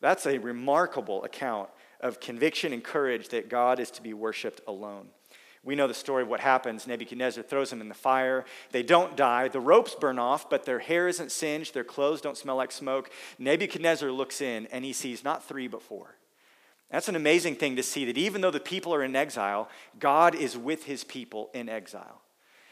That's 0.00 0.26
a 0.26 0.38
remarkable 0.38 1.24
account 1.24 1.70
of 2.00 2.20
conviction 2.20 2.72
and 2.72 2.84
courage 2.84 3.30
that 3.30 3.48
God 3.48 3.80
is 3.80 3.90
to 3.92 4.02
be 4.02 4.14
worshiped 4.14 4.60
alone. 4.68 5.08
We 5.64 5.74
know 5.74 5.88
the 5.88 5.94
story 5.94 6.22
of 6.22 6.28
what 6.28 6.40
happens. 6.40 6.86
Nebuchadnezzar 6.86 7.42
throws 7.42 7.70
them 7.70 7.80
in 7.80 7.88
the 7.88 7.94
fire. 7.94 8.44
They 8.70 8.84
don't 8.84 9.16
die. 9.16 9.48
The 9.48 9.60
ropes 9.60 9.94
burn 9.94 10.18
off, 10.18 10.48
but 10.48 10.64
their 10.64 10.78
hair 10.78 11.08
isn't 11.08 11.32
singed. 11.32 11.74
Their 11.74 11.84
clothes 11.84 12.20
don't 12.20 12.36
smell 12.36 12.56
like 12.56 12.72
smoke. 12.72 13.10
Nebuchadnezzar 13.38 14.10
looks 14.10 14.40
in 14.40 14.66
and 14.66 14.84
he 14.84 14.92
sees 14.92 15.24
not 15.24 15.44
three, 15.44 15.66
but 15.66 15.82
four. 15.82 16.14
That's 16.90 17.08
an 17.08 17.16
amazing 17.16 17.56
thing 17.56 17.76
to 17.76 17.82
see 17.82 18.06
that 18.06 18.16
even 18.16 18.40
though 18.40 18.50
the 18.50 18.60
people 18.60 18.94
are 18.94 19.02
in 19.02 19.14
exile, 19.14 19.68
God 19.98 20.34
is 20.34 20.56
with 20.56 20.84
his 20.84 21.04
people 21.04 21.50
in 21.52 21.68
exile. 21.68 22.22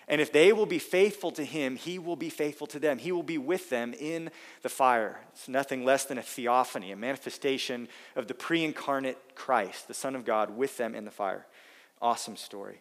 And 0.09 0.20
if 0.20 0.33
they 0.33 0.52
will 0.52 0.66
be 0.66 0.79
faithful 0.79 1.33
to 1.33 1.44
him, 1.44 1.76
he 1.76 1.98
will 1.98 2.16
be 2.16 2.31
faithful 2.31 2.68
to 2.68 2.79
them. 2.79 2.98
He 2.98 3.11
will 3.11 3.24
be 3.24 3.38
with 3.38 3.70
them 3.70 3.92
in 3.92 4.31
the 4.62 4.68
fire. 4.68 5.20
It's 5.33 5.48
nothing 5.48 5.85
less 5.85 6.05
than 6.05 6.16
a 6.16 6.22
theophany, 6.22 6.92
a 6.92 6.96
manifestation 6.96 7.88
of 8.14 8.29
the 8.29 8.35
pre 8.35 8.64
incarnate 8.64 9.18
Christ, 9.35 9.88
the 9.88 9.94
Son 9.94 10.14
of 10.14 10.24
God, 10.24 10.57
with 10.57 10.76
them 10.76 10.94
in 10.94 11.05
the 11.05 11.11
fire. 11.11 11.44
Awesome 12.00 12.37
story. 12.37 12.81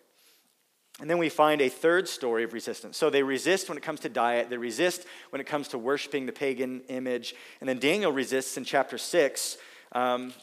And 1.01 1.09
then 1.09 1.17
we 1.17 1.29
find 1.29 1.61
a 1.61 1.67
third 1.67 2.07
story 2.07 2.43
of 2.43 2.53
resistance. 2.53 2.95
So 2.95 3.09
they 3.09 3.23
resist 3.23 3.67
when 3.67 3.77
it 3.77 3.83
comes 3.83 4.01
to 4.01 4.09
diet, 4.09 4.49
they 4.49 4.57
resist 4.57 5.05
when 5.31 5.41
it 5.41 5.47
comes 5.47 5.67
to 5.69 5.77
worshiping 5.77 6.25
the 6.25 6.31
pagan 6.31 6.81
image. 6.87 7.35
And 7.59 7.67
then 7.67 7.79
Daniel 7.79 8.11
resists 8.11 8.55
in 8.55 8.63
chapter 8.63 8.97
6 8.97 9.57
um, 9.91 10.33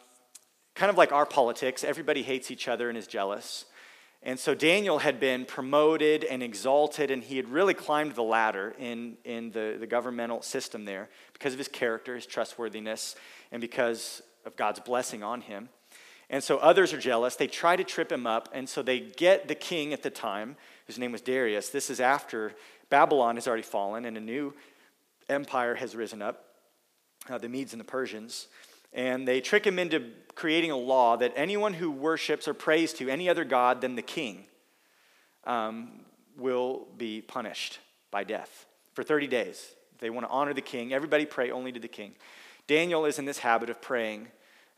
kind 0.75 0.91
of 0.91 0.97
like 0.97 1.13
our 1.13 1.27
politics, 1.27 1.85
everybody 1.85 2.23
hates 2.23 2.51
each 2.51 2.69
other 2.69 2.89
and 2.89 2.97
is 2.97 3.07
jealous. 3.07 3.67
And 4.23 4.39
so 4.39 4.55
Daniel 4.55 4.99
had 4.99 5.19
been 5.19 5.45
promoted 5.45 6.23
and 6.23 6.43
exalted, 6.43 7.11
and 7.11 7.25
he 7.25 7.37
had 7.37 7.49
really 7.49 7.75
climbed 7.75 8.15
the 8.15 8.23
ladder 8.23 8.75
in, 8.79 9.17
in 9.25 9.51
the, 9.51 9.77
the 9.81 9.87
governmental 9.87 10.43
system 10.43 10.85
there 10.85 11.09
because 11.33 11.53
of 11.53 11.59
his 11.59 11.69
character, 11.69 12.15
his 12.15 12.27
trustworthiness, 12.27 13.17
and 13.51 13.61
because 13.61 14.23
of 14.47 14.55
God's 14.55 14.79
blessing 14.79 15.25
on 15.25 15.41
him. 15.41 15.69
And 16.31 16.43
so 16.43 16.59
others 16.59 16.93
are 16.93 16.99
jealous. 16.99 17.35
They 17.35 17.49
try 17.49 17.75
to 17.75 17.85
trip 17.85 18.13
him 18.13 18.27
up, 18.27 18.49
and 18.53 18.69
so 18.69 18.81
they 18.81 19.01
get 19.01 19.49
the 19.49 19.57
king 19.57 19.93
at 19.93 20.03
the 20.03 20.11
time, 20.11 20.57
whose 20.87 20.99
name 20.99 21.13
was 21.13 21.21
Darius. 21.21 21.71
This 21.71 21.91
is 21.91 22.01
after 22.01 22.55
Babylon 22.89 23.37
has 23.37 23.49
already 23.49 23.63
fallen 23.63 24.05
and 24.05 24.17
a 24.17 24.21
new 24.21 24.55
empire 25.29 25.75
has 25.75 25.97
risen 25.97 26.23
up, 26.23 26.45
uh, 27.29 27.39
the 27.39 27.49
Medes 27.49 27.73
and 27.73 27.81
the 27.81 27.85
Persians. 27.85 28.49
And 28.93 29.27
they 29.27 29.41
trick 29.41 29.67
him 29.67 29.79
into 29.79 30.11
creating 30.35 30.71
a 30.71 30.77
law 30.77 31.17
that 31.17 31.33
anyone 31.37 31.75
who 31.75 31.91
worships 31.91 32.49
or 32.49 32.55
prays 32.55 32.93
to 32.95 33.09
any 33.09 33.29
other 33.29 33.45
God 33.45 33.81
than 33.81 33.97
the 33.97 34.03
king 34.03 34.45
um, 35.45 36.05
will 36.37 36.87
be 36.97 37.21
punished 37.21 37.81
by 38.11 38.25
death 38.25 38.67
for 38.95 39.03
30 39.03 39.27
days. 39.27 39.75
They 39.99 40.11
want 40.11 40.27
to 40.27 40.31
honor 40.31 40.55
the 40.55 40.61
king. 40.61 40.93
Everybody 40.93 41.27
pray 41.27 41.51
only 41.51 41.73
to 41.73 41.81
the 41.81 41.89
king. 41.89 42.15
Daniel 42.67 43.05
is 43.05 43.19
in 43.19 43.25
this 43.25 43.39
habit 43.39 43.71
of 43.71 43.81
praying 43.81 44.29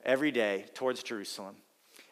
every 0.04 0.30
day 0.30 0.66
towards 0.74 1.02
Jerusalem, 1.02 1.56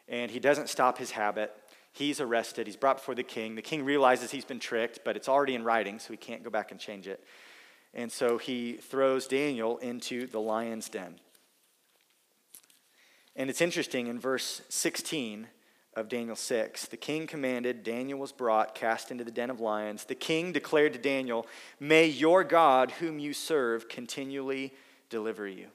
and 0.08 0.30
he 0.30 0.38
doesn't 0.40 0.68
stop 0.68 0.98
his 0.98 1.10
habit. 1.12 1.54
He's 1.92 2.20
arrested. 2.20 2.66
He's 2.66 2.76
brought 2.76 2.96
before 2.96 3.14
the 3.14 3.22
king. 3.22 3.54
The 3.54 3.62
king 3.62 3.84
realizes 3.84 4.30
he's 4.30 4.44
been 4.44 4.60
tricked, 4.60 5.00
but 5.04 5.16
it's 5.16 5.28
already 5.28 5.54
in 5.54 5.62
writing, 5.62 5.98
so 5.98 6.12
he 6.12 6.16
can't 6.16 6.42
go 6.42 6.50
back 6.50 6.70
and 6.70 6.80
change 6.80 7.06
it. 7.06 7.22
And 7.94 8.10
so 8.10 8.38
he 8.38 8.74
throws 8.74 9.26
Daniel 9.26 9.76
into 9.78 10.26
the 10.26 10.40
lion's 10.40 10.88
den. 10.88 11.16
And 13.36 13.48
it's 13.48 13.60
interesting 13.60 14.06
in 14.08 14.18
verse 14.18 14.62
16 14.68 15.46
of 15.94 16.08
Daniel 16.08 16.36
6, 16.36 16.86
the 16.86 16.96
king 16.96 17.26
commanded, 17.26 17.82
Daniel 17.82 18.18
was 18.18 18.32
brought, 18.32 18.74
cast 18.74 19.10
into 19.10 19.24
the 19.24 19.30
den 19.30 19.50
of 19.50 19.60
lions. 19.60 20.04
The 20.04 20.14
king 20.14 20.50
declared 20.52 20.94
to 20.94 20.98
Daniel, 20.98 21.46
May 21.78 22.06
your 22.06 22.44
God, 22.44 22.92
whom 22.92 23.18
you 23.18 23.34
serve, 23.34 23.88
continually 23.90 24.72
deliver 25.10 25.46
you. 25.46 25.66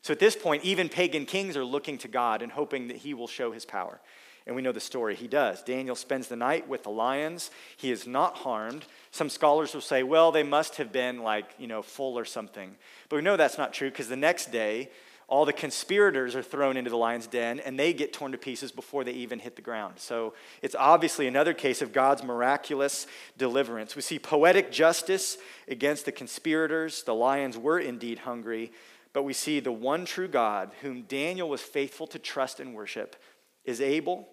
So 0.00 0.12
at 0.12 0.18
this 0.18 0.36
point, 0.36 0.64
even 0.64 0.88
pagan 0.88 1.26
kings 1.26 1.56
are 1.56 1.64
looking 1.64 1.98
to 1.98 2.08
God 2.08 2.42
and 2.42 2.52
hoping 2.52 2.88
that 2.88 2.98
he 2.98 3.14
will 3.14 3.26
show 3.26 3.52
his 3.52 3.64
power. 3.64 4.00
And 4.46 4.54
we 4.54 4.60
know 4.60 4.72
the 4.72 4.80
story. 4.80 5.14
He 5.14 5.28
does. 5.28 5.62
Daniel 5.62 5.96
spends 5.96 6.28
the 6.28 6.36
night 6.36 6.68
with 6.68 6.82
the 6.82 6.90
lions. 6.90 7.50
He 7.78 7.90
is 7.90 8.06
not 8.06 8.36
harmed. 8.36 8.84
Some 9.10 9.30
scholars 9.30 9.72
will 9.72 9.80
say, 9.80 10.02
well, 10.02 10.32
they 10.32 10.42
must 10.42 10.76
have 10.76 10.92
been 10.92 11.22
like, 11.22 11.46
you 11.58 11.66
know, 11.66 11.80
full 11.80 12.18
or 12.18 12.26
something. 12.26 12.76
But 13.08 13.16
we 13.16 13.22
know 13.22 13.38
that's 13.38 13.56
not 13.56 13.72
true 13.72 13.88
because 13.88 14.08
the 14.08 14.16
next 14.16 14.52
day, 14.52 14.90
all 15.26 15.44
the 15.44 15.52
conspirators 15.52 16.36
are 16.36 16.42
thrown 16.42 16.76
into 16.76 16.90
the 16.90 16.96
lion's 16.96 17.26
den 17.26 17.60
and 17.60 17.78
they 17.78 17.92
get 17.92 18.12
torn 18.12 18.32
to 18.32 18.38
pieces 18.38 18.72
before 18.72 19.04
they 19.04 19.12
even 19.12 19.38
hit 19.38 19.56
the 19.56 19.62
ground. 19.62 19.94
So 19.96 20.34
it's 20.62 20.74
obviously 20.74 21.26
another 21.26 21.54
case 21.54 21.82
of 21.82 21.92
God's 21.92 22.22
miraculous 22.22 23.06
deliverance. 23.38 23.96
We 23.96 24.02
see 24.02 24.18
poetic 24.18 24.70
justice 24.70 25.38
against 25.68 26.04
the 26.04 26.12
conspirators. 26.12 27.02
The 27.02 27.14
lions 27.14 27.56
were 27.56 27.78
indeed 27.78 28.20
hungry, 28.20 28.72
but 29.12 29.22
we 29.22 29.32
see 29.32 29.60
the 29.60 29.72
one 29.72 30.04
true 30.04 30.28
God, 30.28 30.72
whom 30.82 31.02
Daniel 31.02 31.48
was 31.48 31.62
faithful 31.62 32.06
to 32.08 32.18
trust 32.18 32.60
and 32.60 32.74
worship, 32.74 33.16
is 33.64 33.80
able 33.80 34.28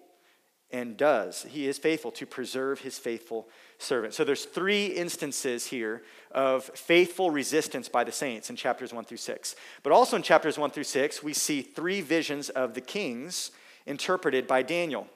and 0.72 0.96
does. 0.96 1.42
He 1.48 1.68
is 1.68 1.78
faithful 1.78 2.10
to 2.12 2.26
preserve 2.26 2.80
his 2.80 2.98
faithful 2.98 3.48
servant. 3.78 4.14
So 4.14 4.24
there's 4.24 4.44
three 4.44 4.86
instances 4.86 5.66
here 5.66 6.02
of 6.30 6.64
faithful 6.64 7.30
resistance 7.30 7.88
by 7.88 8.04
the 8.04 8.12
saints 8.12 8.48
in 8.48 8.56
chapters 8.56 8.92
1 8.92 9.04
through 9.04 9.18
6. 9.18 9.56
But 9.82 9.92
also 9.92 10.16
in 10.16 10.22
chapters 10.22 10.58
1 10.58 10.70
through 10.70 10.84
6, 10.84 11.22
we 11.22 11.34
see 11.34 11.62
three 11.62 12.00
visions 12.00 12.48
of 12.48 12.74
the 12.74 12.80
kings 12.80 13.50
interpreted 13.86 14.46
by 14.46 14.62
Daniel. 14.62 15.06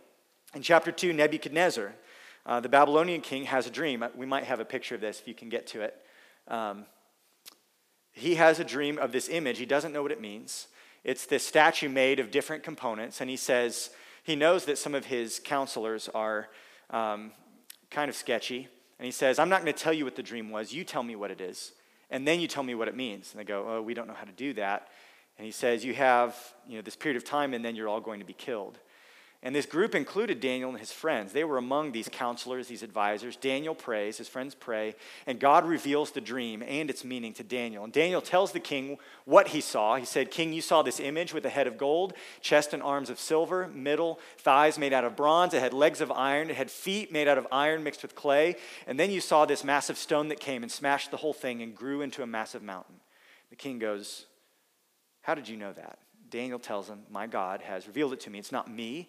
In 0.54 0.62
chapter 0.62 0.92
2, 0.92 1.12
Nebuchadnezzar, 1.12 1.94
uh, 2.44 2.60
the 2.60 2.68
Babylonian 2.68 3.20
king, 3.20 3.44
has 3.44 3.66
a 3.66 3.70
dream. 3.70 4.04
We 4.14 4.26
might 4.26 4.44
have 4.44 4.60
a 4.60 4.64
picture 4.64 4.94
of 4.94 5.00
this 5.00 5.20
if 5.20 5.28
you 5.28 5.34
can 5.34 5.48
get 5.48 5.66
to 5.68 5.82
it. 5.82 5.94
Um, 6.48 6.86
he 8.12 8.36
has 8.36 8.58
a 8.60 8.64
dream 8.64 8.98
of 8.98 9.12
this 9.12 9.28
image. 9.28 9.58
He 9.58 9.66
doesn't 9.66 9.92
know 9.92 10.02
what 10.02 10.12
it 10.12 10.20
means. 10.20 10.68
It's 11.04 11.26
this 11.26 11.46
statue 11.46 11.88
made 11.88 12.18
of 12.18 12.30
different 12.30 12.62
components, 12.62 13.20
and 13.20 13.30
he 13.30 13.36
says, 13.36 13.90
he 14.26 14.34
knows 14.34 14.64
that 14.64 14.76
some 14.76 14.96
of 14.96 15.04
his 15.04 15.40
counselors 15.42 16.08
are 16.08 16.48
um, 16.90 17.30
kind 17.92 18.08
of 18.08 18.16
sketchy. 18.16 18.66
And 18.98 19.06
he 19.06 19.12
says, 19.12 19.38
I'm 19.38 19.48
not 19.48 19.62
going 19.62 19.72
to 19.72 19.80
tell 19.80 19.92
you 19.92 20.04
what 20.04 20.16
the 20.16 20.22
dream 20.22 20.50
was. 20.50 20.72
You 20.72 20.82
tell 20.82 21.04
me 21.04 21.14
what 21.14 21.30
it 21.30 21.40
is. 21.40 21.70
And 22.10 22.26
then 22.26 22.40
you 22.40 22.48
tell 22.48 22.64
me 22.64 22.74
what 22.74 22.88
it 22.88 22.96
means. 22.96 23.30
And 23.30 23.40
they 23.40 23.44
go, 23.44 23.64
Oh, 23.68 23.82
we 23.82 23.94
don't 23.94 24.08
know 24.08 24.14
how 24.14 24.24
to 24.24 24.32
do 24.32 24.52
that. 24.54 24.88
And 25.38 25.46
he 25.46 25.52
says, 25.52 25.84
You 25.84 25.94
have 25.94 26.36
you 26.66 26.74
know, 26.74 26.82
this 26.82 26.96
period 26.96 27.16
of 27.16 27.22
time, 27.24 27.54
and 27.54 27.64
then 27.64 27.76
you're 27.76 27.86
all 27.86 28.00
going 28.00 28.18
to 28.18 28.26
be 28.26 28.32
killed. 28.32 28.80
And 29.46 29.54
this 29.54 29.64
group 29.64 29.94
included 29.94 30.40
Daniel 30.40 30.70
and 30.70 30.78
his 30.80 30.90
friends. 30.90 31.32
They 31.32 31.44
were 31.44 31.56
among 31.56 31.92
these 31.92 32.08
counselors, 32.08 32.66
these 32.66 32.82
advisors. 32.82 33.36
Daniel 33.36 33.76
prays, 33.76 34.18
his 34.18 34.26
friends 34.26 34.56
pray, 34.56 34.96
and 35.24 35.38
God 35.38 35.64
reveals 35.64 36.10
the 36.10 36.20
dream 36.20 36.64
and 36.66 36.90
its 36.90 37.04
meaning 37.04 37.32
to 37.34 37.44
Daniel. 37.44 37.84
And 37.84 37.92
Daniel 37.92 38.20
tells 38.20 38.50
the 38.50 38.58
king 38.58 38.98
what 39.24 39.46
he 39.46 39.60
saw. 39.60 39.94
He 39.94 40.04
said, 40.04 40.32
King, 40.32 40.52
you 40.52 40.60
saw 40.60 40.82
this 40.82 40.98
image 40.98 41.32
with 41.32 41.46
a 41.46 41.48
head 41.48 41.68
of 41.68 41.78
gold, 41.78 42.14
chest 42.40 42.72
and 42.72 42.82
arms 42.82 43.08
of 43.08 43.20
silver, 43.20 43.68
middle, 43.68 44.18
thighs 44.36 44.80
made 44.80 44.92
out 44.92 45.04
of 45.04 45.14
bronze. 45.14 45.54
It 45.54 45.60
had 45.60 45.72
legs 45.72 46.00
of 46.00 46.10
iron. 46.10 46.50
It 46.50 46.56
had 46.56 46.68
feet 46.68 47.12
made 47.12 47.28
out 47.28 47.38
of 47.38 47.46
iron 47.52 47.84
mixed 47.84 48.02
with 48.02 48.16
clay. 48.16 48.56
And 48.88 48.98
then 48.98 49.12
you 49.12 49.20
saw 49.20 49.46
this 49.46 49.62
massive 49.62 49.96
stone 49.96 50.26
that 50.26 50.40
came 50.40 50.64
and 50.64 50.72
smashed 50.72 51.12
the 51.12 51.18
whole 51.18 51.32
thing 51.32 51.62
and 51.62 51.72
grew 51.72 52.02
into 52.02 52.24
a 52.24 52.26
massive 52.26 52.64
mountain. 52.64 52.96
The 53.50 53.56
king 53.56 53.78
goes, 53.78 54.26
How 55.22 55.36
did 55.36 55.48
you 55.48 55.56
know 55.56 55.72
that? 55.72 56.00
Daniel 56.30 56.58
tells 56.58 56.88
him, 56.88 57.02
My 57.08 57.28
God 57.28 57.60
has 57.62 57.86
revealed 57.86 58.12
it 58.12 58.18
to 58.22 58.30
me. 58.30 58.40
It's 58.40 58.50
not 58.50 58.68
me 58.68 59.08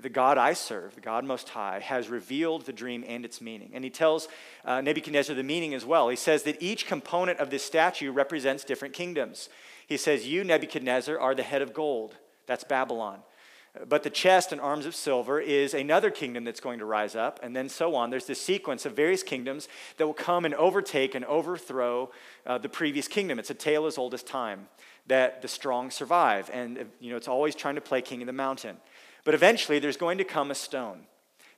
the 0.00 0.08
God 0.08 0.38
I 0.38 0.54
serve, 0.54 0.94
the 0.94 1.00
God 1.00 1.24
Most 1.24 1.50
High, 1.50 1.80
has 1.80 2.08
revealed 2.08 2.66
the 2.66 2.72
dream 2.72 3.04
and 3.06 3.24
its 3.24 3.40
meaning. 3.40 3.70
And 3.74 3.84
he 3.84 3.90
tells 3.90 4.28
uh, 4.64 4.80
Nebuchadnezzar 4.80 5.36
the 5.36 5.42
meaning 5.42 5.74
as 5.74 5.84
well. 5.84 6.08
He 6.08 6.16
says 6.16 6.42
that 6.44 6.62
each 6.62 6.86
component 6.86 7.38
of 7.38 7.50
this 7.50 7.64
statue 7.64 8.10
represents 8.10 8.64
different 8.64 8.94
kingdoms. 8.94 9.48
He 9.86 9.96
says, 9.96 10.26
You, 10.26 10.42
Nebuchadnezzar, 10.42 11.18
are 11.18 11.34
the 11.34 11.42
head 11.42 11.62
of 11.62 11.74
gold. 11.74 12.16
That's 12.46 12.64
Babylon. 12.64 13.20
But 13.88 14.04
the 14.04 14.10
chest 14.10 14.52
and 14.52 14.60
arms 14.60 14.86
of 14.86 14.94
silver 14.94 15.40
is 15.40 15.74
another 15.74 16.10
kingdom 16.10 16.44
that's 16.44 16.60
going 16.60 16.78
to 16.78 16.84
rise 16.84 17.16
up, 17.16 17.40
and 17.42 17.56
then 17.56 17.68
so 17.68 17.96
on. 17.96 18.10
There's 18.10 18.26
this 18.26 18.40
sequence 18.40 18.86
of 18.86 18.94
various 18.94 19.24
kingdoms 19.24 19.68
that 19.96 20.06
will 20.06 20.14
come 20.14 20.44
and 20.44 20.54
overtake 20.54 21.16
and 21.16 21.24
overthrow 21.24 22.10
uh, 22.46 22.58
the 22.58 22.68
previous 22.68 23.08
kingdom. 23.08 23.40
It's 23.40 23.50
a 23.50 23.54
tale 23.54 23.86
as 23.86 23.98
old 23.98 24.14
as 24.14 24.22
time 24.22 24.68
that 25.08 25.42
the 25.42 25.48
strong 25.48 25.90
survive, 25.90 26.48
and 26.52 26.86
you 27.00 27.10
know 27.10 27.16
it's 27.16 27.28
always 27.28 27.54
trying 27.54 27.74
to 27.74 27.80
play 27.80 28.00
king 28.00 28.22
of 28.22 28.26
the 28.26 28.32
mountain. 28.32 28.76
But 29.24 29.34
eventually, 29.34 29.78
there's 29.78 29.96
going 29.96 30.18
to 30.18 30.24
come 30.24 30.50
a 30.50 30.54
stone 30.54 31.06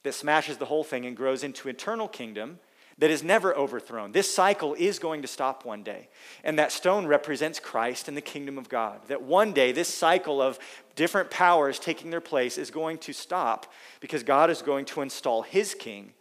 that 0.05 0.15
smashes 0.15 0.57
the 0.57 0.67
whole 0.67 0.85
thing 0.85 1.05
and 1.05 1.17
grows 1.17 1.43
into 1.43 1.69
eternal 1.69 2.09
kingdom 2.09 2.61
that 2.99 3.11
is 3.11 3.23
never 3.23 3.55
overthrown. 3.55 4.13
This 4.13 4.33
cycle 4.33 4.75
is 4.75 4.99
going 4.99 5.21
to 5.23 5.29
stop 5.29 5.65
one 5.65 5.83
day. 5.83 6.09
And 6.45 6.59
that 6.59 6.73
stone 6.73 7.07
represents 7.07 7.61
Christ 7.61 8.09
and 8.09 8.17
the 8.17 8.23
kingdom 8.23 8.57
of 8.57 8.69
God. 8.69 9.01
That 9.09 9.23
one 9.23 9.53
day, 9.53 9.73
this 9.73 9.93
cycle 9.93 10.41
of 10.41 10.59
different 10.95 11.31
powers 11.31 11.79
taking 11.79 12.11
their 12.11 12.23
place 12.23 12.57
is 12.57 12.71
going 12.71 12.99
to 12.99 13.13
stop 13.13 13.71
because 14.01 14.23
God 14.23 14.49
is 14.49 14.63
going 14.63 14.87
to 14.87 15.03
install 15.03 15.43
his 15.43 15.75
king 15.75 16.15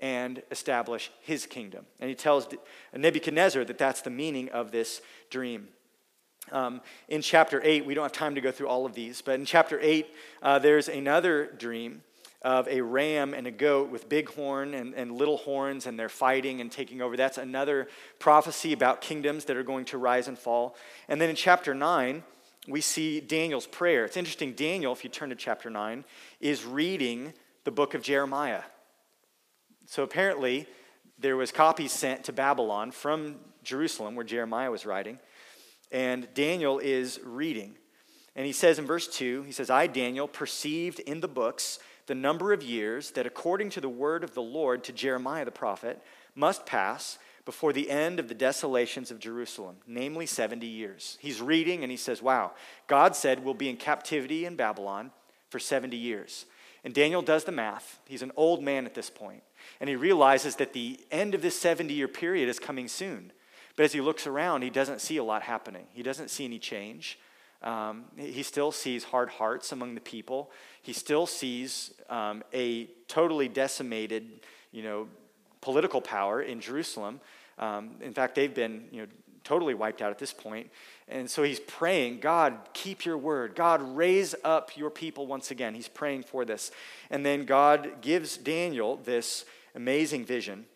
and 0.00 0.42
establish 0.50 1.10
his 1.20 1.46
kingdom. 1.46 1.86
And 1.98 2.08
he 2.08 2.14
tells 2.14 2.48
Nebuchadnezzar 2.94 3.64
that 3.64 3.78
that's 3.78 4.02
the 4.02 4.10
meaning 4.10 4.48
of 4.50 4.70
this 4.70 5.00
dream. 5.30 5.68
Um, 6.52 6.82
in 7.08 7.22
chapter 7.22 7.60
8, 7.64 7.86
we 7.86 7.94
don't 7.94 8.04
have 8.04 8.12
time 8.12 8.34
to 8.34 8.40
go 8.40 8.52
through 8.52 8.68
all 8.68 8.84
of 8.86 8.94
these, 8.94 9.22
but 9.22 9.40
in 9.40 9.46
chapter 9.46 9.78
8, 9.80 10.06
uh, 10.42 10.58
there's 10.58 10.88
another 10.88 11.46
dream 11.46 12.02
of 12.42 12.68
a 12.68 12.80
ram 12.80 13.34
and 13.34 13.46
a 13.46 13.50
goat 13.50 13.90
with 13.90 14.08
big 14.08 14.28
horn 14.30 14.74
and, 14.74 14.94
and 14.94 15.12
little 15.12 15.38
horns, 15.38 15.86
and 15.86 15.98
they're 15.98 16.08
fighting 16.08 16.60
and 16.60 16.70
taking 16.70 17.00
over. 17.00 17.16
That's 17.16 17.38
another 17.38 17.88
prophecy 18.18 18.72
about 18.72 19.00
kingdoms 19.00 19.46
that 19.46 19.56
are 19.56 19.62
going 19.62 19.86
to 19.86 19.98
rise 19.98 20.28
and 20.28 20.38
fall. 20.38 20.76
And 21.08 21.20
then 21.20 21.30
in 21.30 21.36
chapter 21.36 21.74
9, 21.74 22.22
we 22.68 22.80
see 22.80 23.20
Daniel's 23.20 23.66
prayer. 23.66 24.04
It's 24.04 24.16
interesting, 24.16 24.52
Daniel, 24.52 24.92
if 24.92 25.04
you 25.04 25.10
turn 25.10 25.30
to 25.30 25.36
chapter 25.36 25.70
9, 25.70 26.04
is 26.40 26.64
reading 26.64 27.32
the 27.64 27.70
book 27.70 27.94
of 27.94 28.02
Jeremiah. 28.02 28.62
So 29.86 30.02
apparently, 30.02 30.66
there 31.18 31.36
was 31.36 31.52
copies 31.52 31.92
sent 31.92 32.24
to 32.24 32.32
Babylon 32.32 32.90
from 32.90 33.36
Jerusalem, 33.62 34.14
where 34.14 34.24
Jeremiah 34.24 34.70
was 34.70 34.84
writing, 34.84 35.18
and 35.92 36.26
Daniel 36.34 36.78
is 36.78 37.20
reading. 37.22 37.76
And 38.34 38.46
he 38.46 38.52
says 38.52 38.78
in 38.78 38.86
verse 38.86 39.06
2, 39.06 39.42
he 39.42 39.52
says, 39.52 39.70
I, 39.70 39.86
Daniel, 39.86 40.26
perceived 40.26 41.00
in 41.00 41.20
the 41.20 41.28
books 41.28 41.78
the 42.06 42.14
number 42.14 42.52
of 42.52 42.62
years 42.62 43.10
that, 43.12 43.26
according 43.26 43.70
to 43.70 43.80
the 43.80 43.88
word 43.88 44.24
of 44.24 44.34
the 44.34 44.42
Lord 44.42 44.82
to 44.84 44.92
Jeremiah 44.92 45.44
the 45.44 45.50
prophet, 45.50 46.02
must 46.34 46.66
pass 46.66 47.18
before 47.44 47.72
the 47.72 47.90
end 47.90 48.18
of 48.18 48.28
the 48.28 48.34
desolations 48.34 49.10
of 49.10 49.18
Jerusalem, 49.18 49.76
namely 49.86 50.26
70 50.26 50.66
years. 50.66 51.18
He's 51.20 51.42
reading 51.42 51.82
and 51.82 51.90
he 51.90 51.96
says, 51.96 52.22
Wow, 52.22 52.52
God 52.86 53.14
said 53.14 53.44
we'll 53.44 53.54
be 53.54 53.68
in 53.68 53.76
captivity 53.76 54.46
in 54.46 54.56
Babylon 54.56 55.10
for 55.50 55.58
70 55.58 55.96
years. 55.96 56.46
And 56.84 56.94
Daniel 56.94 57.22
does 57.22 57.44
the 57.44 57.52
math. 57.52 58.00
He's 58.06 58.22
an 58.22 58.32
old 58.36 58.62
man 58.62 58.86
at 58.86 58.94
this 58.94 59.10
point, 59.10 59.42
And 59.80 59.88
he 59.88 59.96
realizes 59.96 60.56
that 60.56 60.72
the 60.72 60.98
end 61.10 61.34
of 61.34 61.42
this 61.42 61.60
70 61.60 61.92
year 61.92 62.08
period 62.08 62.48
is 62.48 62.58
coming 62.58 62.88
soon. 62.88 63.32
But 63.76 63.84
as 63.84 63.92
he 63.92 64.00
looks 64.00 64.26
around, 64.26 64.62
he 64.62 64.70
doesn't 64.70 65.00
see 65.00 65.16
a 65.16 65.24
lot 65.24 65.42
happening. 65.42 65.86
He 65.92 66.02
doesn't 66.02 66.28
see 66.28 66.44
any 66.44 66.58
change. 66.58 67.18
Um, 67.62 68.04
he 68.16 68.42
still 68.42 68.72
sees 68.72 69.04
hard 69.04 69.30
hearts 69.30 69.72
among 69.72 69.94
the 69.94 70.00
people. 70.00 70.50
He 70.82 70.92
still 70.92 71.26
sees 71.26 71.94
um, 72.10 72.42
a 72.52 72.86
totally 73.06 73.48
decimated, 73.48 74.40
you 74.72 74.82
know, 74.82 75.08
political 75.60 76.00
power 76.00 76.42
in 76.42 76.60
Jerusalem. 76.60 77.20
Um, 77.58 77.96
in 78.00 78.12
fact, 78.12 78.34
they've 78.34 78.52
been, 78.52 78.86
you 78.90 79.02
know, 79.02 79.06
totally 79.44 79.74
wiped 79.74 80.02
out 80.02 80.10
at 80.10 80.18
this 80.18 80.32
point. 80.32 80.70
And 81.08 81.30
so 81.30 81.42
he's 81.42 81.60
praying, 81.60 82.20
God, 82.20 82.56
keep 82.72 83.04
your 83.04 83.18
word. 83.18 83.54
God, 83.54 83.96
raise 83.96 84.34
up 84.44 84.76
your 84.76 84.90
people 84.90 85.26
once 85.26 85.50
again. 85.50 85.74
He's 85.74 85.88
praying 85.88 86.24
for 86.24 86.44
this. 86.44 86.70
And 87.10 87.24
then 87.24 87.44
God 87.44 88.00
gives 88.00 88.36
Daniel 88.36 88.96
this 88.96 89.44
amazing 89.74 90.24
vision. 90.24 90.66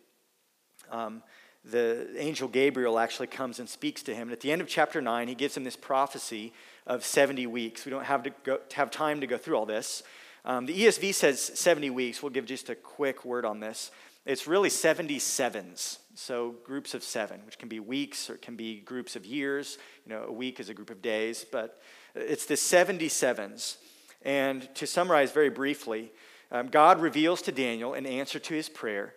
Um, 0.90 1.22
the 1.70 2.08
angel 2.16 2.48
Gabriel 2.48 2.98
actually 2.98 3.26
comes 3.26 3.58
and 3.58 3.68
speaks 3.68 4.02
to 4.04 4.14
him. 4.14 4.28
And 4.28 4.32
at 4.32 4.40
the 4.40 4.52
end 4.52 4.60
of 4.60 4.68
chapter 4.68 5.00
9, 5.00 5.28
he 5.28 5.34
gives 5.34 5.56
him 5.56 5.64
this 5.64 5.76
prophecy 5.76 6.52
of 6.86 7.04
70 7.04 7.46
weeks. 7.46 7.84
We 7.84 7.90
don't 7.90 8.04
have, 8.04 8.22
to 8.22 8.30
go, 8.44 8.60
have 8.74 8.90
time 8.90 9.20
to 9.20 9.26
go 9.26 9.36
through 9.36 9.56
all 9.56 9.66
this. 9.66 10.02
Um, 10.44 10.66
the 10.66 10.78
ESV 10.78 11.12
says 11.12 11.40
70 11.40 11.90
weeks. 11.90 12.22
We'll 12.22 12.30
give 12.30 12.46
just 12.46 12.70
a 12.70 12.76
quick 12.76 13.24
word 13.24 13.44
on 13.44 13.58
this. 13.58 13.90
It's 14.24 14.46
really 14.46 14.70
77s, 14.70 15.98
so 16.14 16.56
groups 16.64 16.94
of 16.94 17.04
seven, 17.04 17.40
which 17.46 17.58
can 17.58 17.68
be 17.68 17.78
weeks 17.78 18.28
or 18.28 18.34
it 18.34 18.42
can 18.42 18.56
be 18.56 18.80
groups 18.80 19.14
of 19.14 19.24
years. 19.24 19.78
You 20.04 20.14
know, 20.14 20.24
a 20.24 20.32
week 20.32 20.58
is 20.58 20.68
a 20.68 20.74
group 20.74 20.90
of 20.90 21.00
days, 21.00 21.46
but 21.50 21.80
it's 22.14 22.46
the 22.46 22.54
77s. 22.54 23.76
And 24.22 24.68
to 24.74 24.86
summarize 24.86 25.30
very 25.30 25.50
briefly, 25.50 26.10
um, 26.50 26.68
God 26.68 27.00
reveals 27.00 27.40
to 27.42 27.52
Daniel 27.52 27.94
in 27.94 28.04
answer 28.04 28.40
to 28.40 28.54
his 28.54 28.68
prayer 28.68 29.14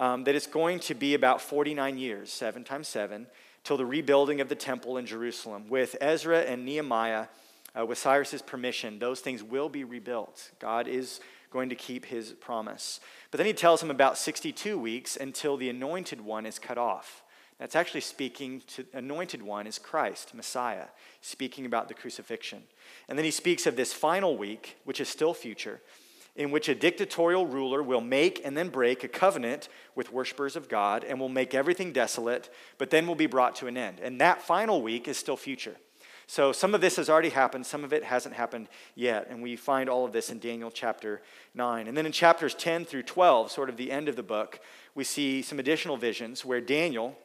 um, 0.00 0.24
that 0.24 0.34
it's 0.34 0.46
going 0.46 0.80
to 0.80 0.94
be 0.94 1.14
about 1.14 1.40
49 1.42 1.98
years, 1.98 2.32
seven 2.32 2.64
times 2.64 2.88
seven, 2.88 3.26
till 3.62 3.76
the 3.76 3.86
rebuilding 3.86 4.40
of 4.40 4.48
the 4.48 4.54
temple 4.54 4.96
in 4.96 5.04
Jerusalem. 5.04 5.68
With 5.68 5.94
Ezra 6.00 6.40
and 6.40 6.64
Nehemiah, 6.64 7.26
uh, 7.78 7.84
with 7.84 7.98
Cyrus's 7.98 8.42
permission, 8.42 8.98
those 8.98 9.20
things 9.20 9.42
will 9.42 9.68
be 9.68 9.84
rebuilt. 9.84 10.50
God 10.58 10.88
is 10.88 11.20
going 11.50 11.68
to 11.68 11.74
keep 11.74 12.06
his 12.06 12.32
promise. 12.32 13.00
But 13.30 13.38
then 13.38 13.46
he 13.46 13.52
tells 13.52 13.82
him 13.82 13.90
about 13.90 14.16
62 14.16 14.78
weeks 14.78 15.16
until 15.16 15.56
the 15.56 15.68
anointed 15.68 16.22
one 16.22 16.46
is 16.46 16.58
cut 16.58 16.78
off. 16.78 17.22
That's 17.58 17.76
actually 17.76 18.00
speaking 18.00 18.62
to 18.68 18.86
anointed 18.94 19.42
one 19.42 19.66
is 19.66 19.78
Christ, 19.78 20.34
Messiah, 20.34 20.86
speaking 21.20 21.66
about 21.66 21.88
the 21.88 21.94
crucifixion. 21.94 22.62
And 23.06 23.18
then 23.18 23.26
he 23.26 23.30
speaks 23.30 23.66
of 23.66 23.76
this 23.76 23.92
final 23.92 24.38
week, 24.38 24.78
which 24.84 24.98
is 24.98 25.10
still 25.10 25.34
future, 25.34 25.82
in 26.40 26.50
which 26.50 26.70
a 26.70 26.74
dictatorial 26.74 27.46
ruler 27.46 27.82
will 27.82 28.00
make 28.00 28.40
and 28.46 28.56
then 28.56 28.70
break 28.70 29.04
a 29.04 29.08
covenant 29.08 29.68
with 29.94 30.10
worshippers 30.10 30.56
of 30.56 30.70
God 30.70 31.04
and 31.04 31.20
will 31.20 31.28
make 31.28 31.54
everything 31.54 31.92
desolate, 31.92 32.48
but 32.78 32.88
then 32.88 33.06
will 33.06 33.14
be 33.14 33.26
brought 33.26 33.54
to 33.56 33.66
an 33.66 33.76
end. 33.76 34.00
And 34.00 34.18
that 34.22 34.40
final 34.40 34.80
week 34.80 35.06
is 35.06 35.18
still 35.18 35.36
future. 35.36 35.76
So 36.26 36.50
some 36.50 36.74
of 36.74 36.80
this 36.80 36.96
has 36.96 37.10
already 37.10 37.28
happened, 37.28 37.66
some 37.66 37.84
of 37.84 37.92
it 37.92 38.04
hasn't 38.04 38.34
happened 38.34 38.68
yet. 38.94 39.26
And 39.28 39.42
we 39.42 39.54
find 39.54 39.90
all 39.90 40.06
of 40.06 40.12
this 40.12 40.30
in 40.30 40.38
Daniel 40.38 40.70
chapter 40.70 41.20
9. 41.52 41.86
And 41.86 41.94
then 41.94 42.06
in 42.06 42.12
chapters 42.12 42.54
10 42.54 42.86
through 42.86 43.02
12, 43.02 43.50
sort 43.50 43.68
of 43.68 43.76
the 43.76 43.90
end 43.90 44.08
of 44.08 44.16
the 44.16 44.22
book, 44.22 44.60
we 44.94 45.04
see 45.04 45.42
some 45.42 45.58
additional 45.58 45.98
visions 45.98 46.42
where 46.42 46.62
Daniel, 46.62 47.18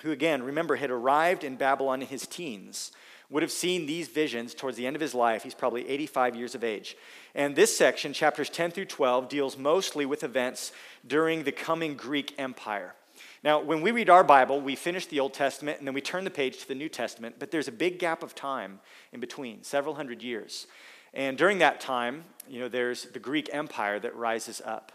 who 0.00 0.12
again, 0.12 0.42
remember, 0.42 0.76
had 0.76 0.90
arrived 0.90 1.44
in 1.44 1.56
Babylon 1.56 2.00
in 2.00 2.08
his 2.08 2.26
teens, 2.26 2.90
would 3.30 3.42
have 3.42 3.52
seen 3.52 3.86
these 3.86 4.08
visions 4.08 4.54
towards 4.54 4.76
the 4.76 4.86
end 4.86 4.96
of 4.96 5.02
his 5.02 5.14
life. 5.14 5.42
He's 5.42 5.54
probably 5.54 5.88
85 5.88 6.36
years 6.36 6.54
of 6.54 6.62
age. 6.62 6.96
And 7.34 7.56
this 7.56 7.76
section, 7.76 8.12
chapters 8.12 8.48
10 8.48 8.70
through 8.70 8.86
12, 8.86 9.28
deals 9.28 9.58
mostly 9.58 10.06
with 10.06 10.22
events 10.22 10.72
during 11.06 11.42
the 11.42 11.52
coming 11.52 11.94
Greek 11.96 12.34
Empire. 12.38 12.94
Now, 13.42 13.60
when 13.60 13.80
we 13.80 13.90
read 13.90 14.10
our 14.10 14.24
Bible, 14.24 14.60
we 14.60 14.76
finish 14.76 15.06
the 15.06 15.20
Old 15.20 15.34
Testament 15.34 15.78
and 15.78 15.86
then 15.86 15.94
we 15.94 16.00
turn 16.00 16.24
the 16.24 16.30
page 16.30 16.58
to 16.58 16.68
the 16.68 16.74
New 16.74 16.88
Testament, 16.88 17.36
but 17.38 17.50
there's 17.50 17.68
a 17.68 17.72
big 17.72 17.98
gap 17.98 18.22
of 18.22 18.34
time 18.34 18.80
in 19.12 19.20
between, 19.20 19.62
several 19.62 19.94
hundred 19.94 20.22
years. 20.22 20.66
And 21.14 21.38
during 21.38 21.58
that 21.58 21.80
time, 21.80 22.24
you 22.48 22.60
know, 22.60 22.68
there's 22.68 23.04
the 23.04 23.18
Greek 23.18 23.48
Empire 23.52 23.98
that 24.00 24.14
rises 24.14 24.60
up. 24.64 24.92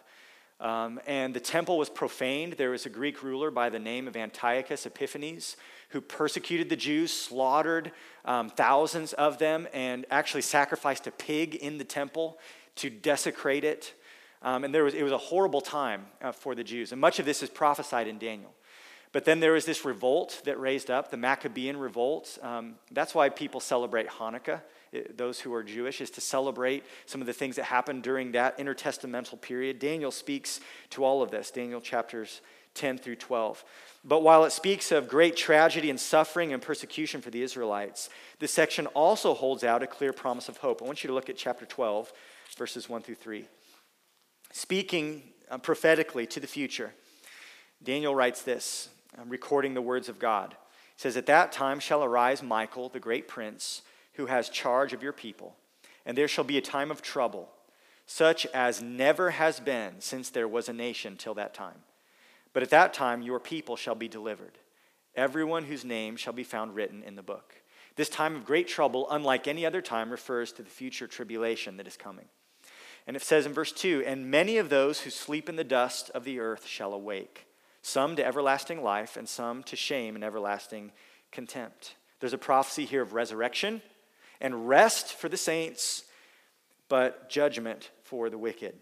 Um, 0.62 1.02
and 1.08 1.34
the 1.34 1.40
temple 1.40 1.78
was 1.80 1.90
profaned. 1.90 2.54
There 2.54 2.70
was 2.70 2.86
a 2.86 2.90
Greek 2.90 3.24
ruler 3.24 3.50
by 3.50 3.70
the 3.70 3.80
name 3.80 4.08
of 4.08 4.16
Antiochus 4.16 4.86
Epiphanes 4.86 5.58
who 5.90 6.00
persecuted 6.00 6.70
the 6.70 6.76
Jews, 6.76 7.12
slaughtered 7.12 7.92
um, 8.24 8.50
thousands 8.50 9.14
of 9.14 9.40
them, 9.40 9.68
and 9.74 10.06
actually 10.12 10.44
sacrificed 10.44 11.08
a 11.08 11.12
pig 11.12 11.56
in 11.56 11.80
the 11.80 11.84
temple 11.84 12.38
to 12.76 12.90
desecrate 12.90 13.64
it. 13.64 13.94
Um, 14.44 14.64
and 14.64 14.74
there 14.74 14.84
was, 14.84 14.94
it 14.94 15.04
was 15.04 15.12
a 15.12 15.18
horrible 15.18 15.62
time 15.62 16.06
uh, 16.22 16.32
for 16.32 16.56
the 16.56 16.64
Jews. 16.64 16.92
And 16.92 17.02
much 17.02 17.20
of 17.20 17.26
this 17.26 17.44
is 17.44 17.50
prophesied 17.50 18.08
in 18.08 18.20
Daniel. 18.20 18.54
But 19.12 19.26
then 19.26 19.40
there 19.40 19.52
was 19.54 19.66
this 19.66 19.84
revolt 19.84 20.42
that 20.46 20.60
raised 20.60 20.90
up, 20.90 21.12
the 21.12 21.18
Maccabean 21.18 21.78
revolt. 21.78 22.38
Um, 22.42 22.76
that's 22.92 23.14
why 23.14 23.30
people 23.30 23.60
celebrate 23.60 24.08
Hanukkah, 24.08 24.62
those 25.16 25.40
who 25.40 25.54
are 25.54 25.64
Jewish, 25.64 26.02
is 26.02 26.10
to 26.12 26.22
celebrate 26.22 26.84
some 27.06 27.22
of 27.22 27.28
the 27.28 27.34
things 27.34 27.56
that 27.56 27.66
happened 27.66 28.04
during 28.04 28.32
that 28.34 28.58
intertestamental 28.58 29.40
period. 29.42 29.80
Daniel 29.80 30.12
speaks 30.12 30.60
to 30.92 31.04
all 31.04 31.22
of 31.22 31.32
this, 31.32 31.52
Daniel 31.52 31.82
chapters 31.82 32.42
10 32.74 32.98
through 32.98 33.18
12. 33.18 33.64
But 34.04 34.24
while 34.24 34.46
it 34.46 34.52
speaks 34.52 34.92
of 34.92 35.08
great 35.08 35.36
tragedy 35.36 35.90
and 35.90 36.00
suffering 36.00 36.54
and 36.54 36.62
persecution 36.62 37.22
for 37.22 37.30
the 37.30 37.44
Israelites, 37.44 38.10
this 38.40 38.54
section 38.54 38.88
also 38.88 39.34
holds 39.34 39.64
out 39.64 39.84
a 39.84 39.88
clear 39.88 40.14
promise 40.14 40.50
of 40.50 40.58
hope. 40.58 40.82
I 40.82 40.86
want 40.86 41.04
you 41.04 41.08
to 41.10 41.14
look 41.14 41.30
at 41.30 41.38
chapter 41.38 41.66
12, 41.66 42.12
verses 42.58 42.90
1 42.90 43.02
through 43.02 43.16
3. 43.16 43.46
Speaking 44.52 45.24
uh, 45.50 45.58
prophetically 45.58 46.26
to 46.28 46.40
the 46.40 46.48
future, 46.48 46.94
Daniel 47.84 48.16
writes 48.16 48.42
this, 48.42 48.90
um, 49.20 49.30
recording 49.30 49.74
the 49.74 49.82
words 49.82 50.10
of 50.10 50.20
God. 50.20 50.56
He 50.96 51.02
says, 51.02 51.16
At 51.16 51.28
that 51.28 51.52
time 51.52 51.80
shall 51.80 52.04
arise 52.04 52.42
Michael, 52.42 52.90
the 52.90 53.00
great 53.00 53.28
prince, 53.28 53.82
who 54.14 54.26
has 54.26 54.50
charge 54.50 54.94
of 54.94 55.04
your 55.04 55.14
people, 55.14 55.56
and 56.06 56.18
there 56.18 56.28
shall 56.28 56.44
be 56.44 56.58
a 56.58 56.62
time 56.62 56.92
of 56.92 57.02
trouble, 57.02 57.50
such 58.06 58.46
as 58.48 58.82
never 58.82 59.32
has 59.32 59.60
been 59.60 59.96
since 60.00 60.30
there 60.30 60.48
was 60.48 60.68
a 60.68 60.74
nation 60.74 61.16
till 61.18 61.34
that 61.36 61.54
time. 61.54 61.84
But 62.54 62.64
at 62.64 62.70
that 62.72 62.94
time, 62.94 63.22
your 63.22 63.40
people 63.40 63.76
shall 63.76 63.96
be 63.96 64.08
delivered, 64.08 64.58
everyone 65.16 65.66
whose 65.66 65.86
name 65.86 66.18
shall 66.18 66.34
be 66.34 66.44
found 66.44 66.76
written 66.76 67.04
in 67.04 67.16
the 67.16 67.24
book. 67.24 67.56
This 67.96 68.10
time 68.10 68.36
of 68.36 68.46
great 68.46 68.68
trouble, 68.68 69.08
unlike 69.10 69.48
any 69.48 69.66
other 69.66 69.82
time, 69.82 70.12
refers 70.12 70.52
to 70.54 70.64
the 70.64 70.70
future 70.70 71.08
tribulation 71.08 71.78
that 71.78 71.88
is 71.88 71.98
coming. 71.98 72.26
And 73.08 73.16
it 73.16 73.22
says 73.22 73.46
in 73.46 73.54
verse 73.54 73.72
2 73.72 74.04
And 74.06 74.30
many 74.30 74.58
of 74.58 74.70
those 74.70 75.02
who 75.02 75.10
sleep 75.10 75.50
in 75.50 75.56
the 75.56 75.64
dust 75.64 76.10
of 76.12 76.24
the 76.24 76.40
earth 76.40 76.66
shall 76.66 76.94
awake, 76.94 77.48
some 77.82 78.16
to 78.16 78.26
everlasting 78.26 78.84
life, 78.84 79.18
and 79.18 79.28
some 79.28 79.64
to 79.64 79.76
shame 79.76 80.16
and 80.16 80.24
everlasting 80.24 80.92
contempt. 81.32 81.96
There's 82.20 82.34
a 82.34 82.38
prophecy 82.38 82.86
here 82.86 83.02
of 83.02 83.14
resurrection 83.14 83.82
and 84.42 84.68
rest 84.68 85.14
for 85.14 85.30
the 85.30 85.38
saints, 85.38 86.04
but 86.90 87.30
judgment 87.30 87.92
for 88.04 88.30
the 88.30 88.38
wicked. 88.38 88.76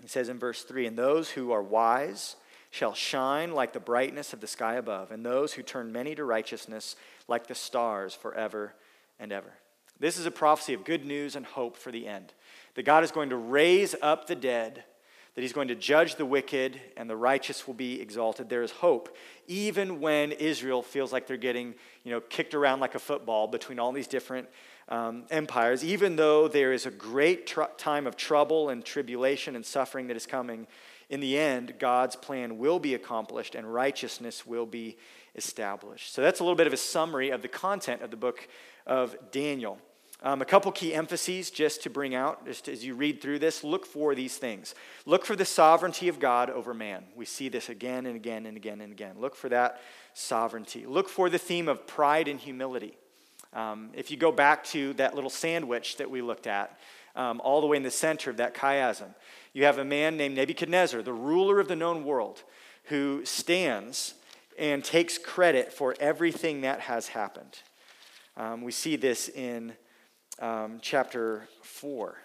He 0.00 0.08
says 0.08 0.28
in 0.28 0.38
verse 0.38 0.62
3 0.62 0.86
And 0.86 0.96
those 0.96 1.30
who 1.30 1.52
are 1.52 1.62
wise 1.62 2.36
shall 2.70 2.94
shine 2.94 3.52
like 3.52 3.72
the 3.72 3.80
brightness 3.80 4.32
of 4.32 4.40
the 4.40 4.46
sky 4.46 4.74
above, 4.74 5.10
and 5.10 5.26
those 5.26 5.54
who 5.54 5.62
turn 5.62 5.92
many 5.92 6.14
to 6.14 6.24
righteousness 6.24 6.94
like 7.26 7.46
the 7.46 7.54
stars 7.54 8.14
forever 8.14 8.74
and 9.18 9.32
ever. 9.32 9.52
This 9.98 10.18
is 10.18 10.26
a 10.26 10.30
prophecy 10.30 10.72
of 10.72 10.84
good 10.84 11.04
news 11.04 11.36
and 11.36 11.44
hope 11.44 11.76
for 11.76 11.90
the 11.90 12.06
end. 12.06 12.32
That 12.74 12.84
God 12.84 13.04
is 13.04 13.10
going 13.10 13.30
to 13.30 13.36
raise 13.36 13.94
up 14.00 14.26
the 14.26 14.36
dead, 14.36 14.84
that 15.34 15.42
He's 15.42 15.52
going 15.52 15.68
to 15.68 15.74
judge 15.74 16.16
the 16.16 16.26
wicked, 16.26 16.80
and 16.96 17.08
the 17.08 17.16
righteous 17.16 17.66
will 17.66 17.74
be 17.74 18.00
exalted. 18.00 18.48
There 18.48 18.62
is 18.62 18.70
hope, 18.70 19.16
even 19.46 20.00
when 20.00 20.32
Israel 20.32 20.82
feels 20.82 21.12
like 21.12 21.26
they're 21.26 21.36
getting 21.36 21.74
you 22.04 22.10
know, 22.10 22.20
kicked 22.20 22.54
around 22.54 22.80
like 22.80 22.94
a 22.94 22.98
football 22.98 23.46
between 23.46 23.78
all 23.78 23.92
these 23.92 24.08
different 24.08 24.48
um, 24.88 25.24
empires, 25.30 25.84
even 25.84 26.16
though 26.16 26.48
there 26.48 26.72
is 26.72 26.84
a 26.84 26.90
great 26.90 27.46
tr- 27.46 27.62
time 27.78 28.06
of 28.06 28.16
trouble 28.16 28.70
and 28.70 28.84
tribulation 28.84 29.54
and 29.54 29.64
suffering 29.64 30.08
that 30.08 30.16
is 30.16 30.26
coming 30.26 30.66
in 31.08 31.20
the 31.20 31.38
end, 31.38 31.74
God's 31.78 32.16
plan 32.16 32.58
will 32.58 32.78
be 32.78 32.94
accomplished 32.94 33.54
and 33.54 33.72
righteousness 33.72 34.46
will 34.46 34.66
be 34.66 34.96
established. 35.34 36.12
So 36.12 36.22
that's 36.22 36.40
a 36.40 36.44
little 36.44 36.56
bit 36.56 36.66
of 36.66 36.72
a 36.72 36.76
summary 36.76 37.30
of 37.30 37.42
the 37.42 37.48
content 37.48 38.02
of 38.02 38.10
the 38.10 38.16
book 38.16 38.48
of 38.86 39.16
Daniel. 39.30 39.78
Um, 40.22 40.42
a 40.42 40.44
couple 40.44 40.70
key 40.70 40.94
emphases 40.94 41.50
just 41.50 41.82
to 41.84 41.90
bring 41.90 42.14
out, 42.14 42.44
just 42.44 42.68
as 42.68 42.84
you 42.84 42.94
read 42.94 43.22
through 43.22 43.38
this, 43.38 43.64
look 43.64 43.86
for 43.86 44.14
these 44.14 44.36
things. 44.36 44.74
Look 45.06 45.24
for 45.24 45.34
the 45.34 45.46
sovereignty 45.46 46.08
of 46.08 46.20
God 46.20 46.50
over 46.50 46.74
man. 46.74 47.04
We 47.16 47.24
see 47.24 47.48
this 47.48 47.70
again 47.70 48.04
and 48.04 48.16
again 48.16 48.44
and 48.44 48.56
again 48.56 48.82
and 48.82 48.92
again. 48.92 49.16
Look 49.18 49.34
for 49.34 49.48
that 49.48 49.80
sovereignty. 50.12 50.84
Look 50.84 51.08
for 51.08 51.30
the 51.30 51.38
theme 51.38 51.68
of 51.68 51.86
pride 51.86 52.28
and 52.28 52.38
humility. 52.38 52.98
Um, 53.54 53.90
if 53.94 54.10
you 54.10 54.18
go 54.18 54.30
back 54.30 54.62
to 54.64 54.92
that 54.94 55.14
little 55.14 55.30
sandwich 55.30 55.96
that 55.96 56.10
we 56.10 56.20
looked 56.20 56.46
at, 56.46 56.78
um, 57.16 57.40
all 57.42 57.62
the 57.62 57.66
way 57.66 57.78
in 57.78 57.82
the 57.82 57.90
center 57.90 58.30
of 58.30 58.36
that 58.36 58.54
chiasm, 58.54 59.14
you 59.54 59.64
have 59.64 59.78
a 59.78 59.84
man 59.84 60.18
named 60.18 60.36
Nebuchadnezzar, 60.36 61.00
the 61.02 61.12
ruler 61.14 61.60
of 61.60 61.66
the 61.66 61.74
known 61.74 62.04
world, 62.04 62.42
who 62.84 63.24
stands 63.24 64.14
and 64.58 64.84
takes 64.84 65.16
credit 65.16 65.72
for 65.72 65.96
everything 65.98 66.60
that 66.60 66.80
has 66.80 67.08
happened. 67.08 67.60
Um, 68.36 68.62
we 68.62 68.70
see 68.70 68.96
this 68.96 69.28
in 69.30 69.72
um, 70.40 70.78
chapter 70.80 71.46
4. 71.62 72.16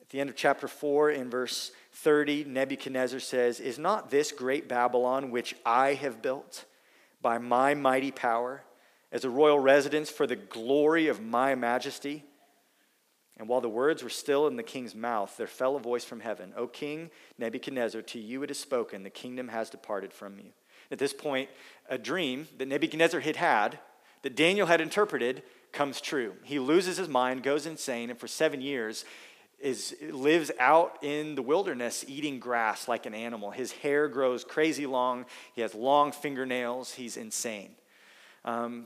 At 0.00 0.08
the 0.10 0.20
end 0.20 0.30
of 0.30 0.36
chapter 0.36 0.68
4, 0.68 1.10
in 1.10 1.30
verse 1.30 1.72
30, 1.94 2.44
Nebuchadnezzar 2.44 3.20
says, 3.20 3.60
Is 3.60 3.78
not 3.78 4.10
this 4.10 4.32
great 4.32 4.68
Babylon 4.68 5.30
which 5.30 5.54
I 5.66 5.94
have 5.94 6.22
built 6.22 6.64
by 7.20 7.38
my 7.38 7.74
mighty 7.74 8.10
power 8.10 8.62
as 9.10 9.24
a 9.24 9.30
royal 9.30 9.58
residence 9.58 10.10
for 10.10 10.26
the 10.26 10.36
glory 10.36 11.08
of 11.08 11.20
my 11.20 11.54
majesty? 11.54 12.24
And 13.38 13.48
while 13.48 13.60
the 13.60 13.68
words 13.68 14.04
were 14.04 14.10
still 14.10 14.46
in 14.46 14.56
the 14.56 14.62
king's 14.62 14.94
mouth, 14.94 15.36
there 15.36 15.46
fell 15.46 15.74
a 15.74 15.80
voice 15.80 16.04
from 16.04 16.20
heaven 16.20 16.52
O 16.56 16.66
King 16.66 17.10
Nebuchadnezzar, 17.38 18.02
to 18.02 18.20
you 18.20 18.42
it 18.42 18.50
is 18.50 18.60
spoken, 18.60 19.02
the 19.02 19.10
kingdom 19.10 19.48
has 19.48 19.70
departed 19.70 20.12
from 20.12 20.38
you. 20.38 20.52
At 20.92 20.98
this 20.98 21.14
point, 21.14 21.48
a 21.88 21.96
dream 21.96 22.46
that 22.58 22.68
Nebuchadnezzar 22.68 23.20
had 23.20 23.36
had, 23.36 23.78
that 24.20 24.36
Daniel 24.36 24.66
had 24.66 24.80
interpreted, 24.80 25.42
comes 25.72 26.00
true. 26.02 26.34
He 26.44 26.58
loses 26.58 26.98
his 26.98 27.08
mind, 27.08 27.42
goes 27.42 27.64
insane, 27.64 28.10
and 28.10 28.20
for 28.20 28.28
seven 28.28 28.60
years 28.60 29.06
is, 29.58 29.96
lives 30.10 30.50
out 30.60 30.98
in 31.02 31.34
the 31.34 31.40
wilderness 31.40 32.04
eating 32.06 32.38
grass 32.38 32.88
like 32.88 33.06
an 33.06 33.14
animal. 33.14 33.50
His 33.50 33.72
hair 33.72 34.06
grows 34.06 34.44
crazy 34.44 34.84
long, 34.84 35.24
he 35.54 35.62
has 35.62 35.74
long 35.74 36.12
fingernails, 36.12 36.92
he's 36.92 37.16
insane. 37.16 37.70
Um, 38.44 38.84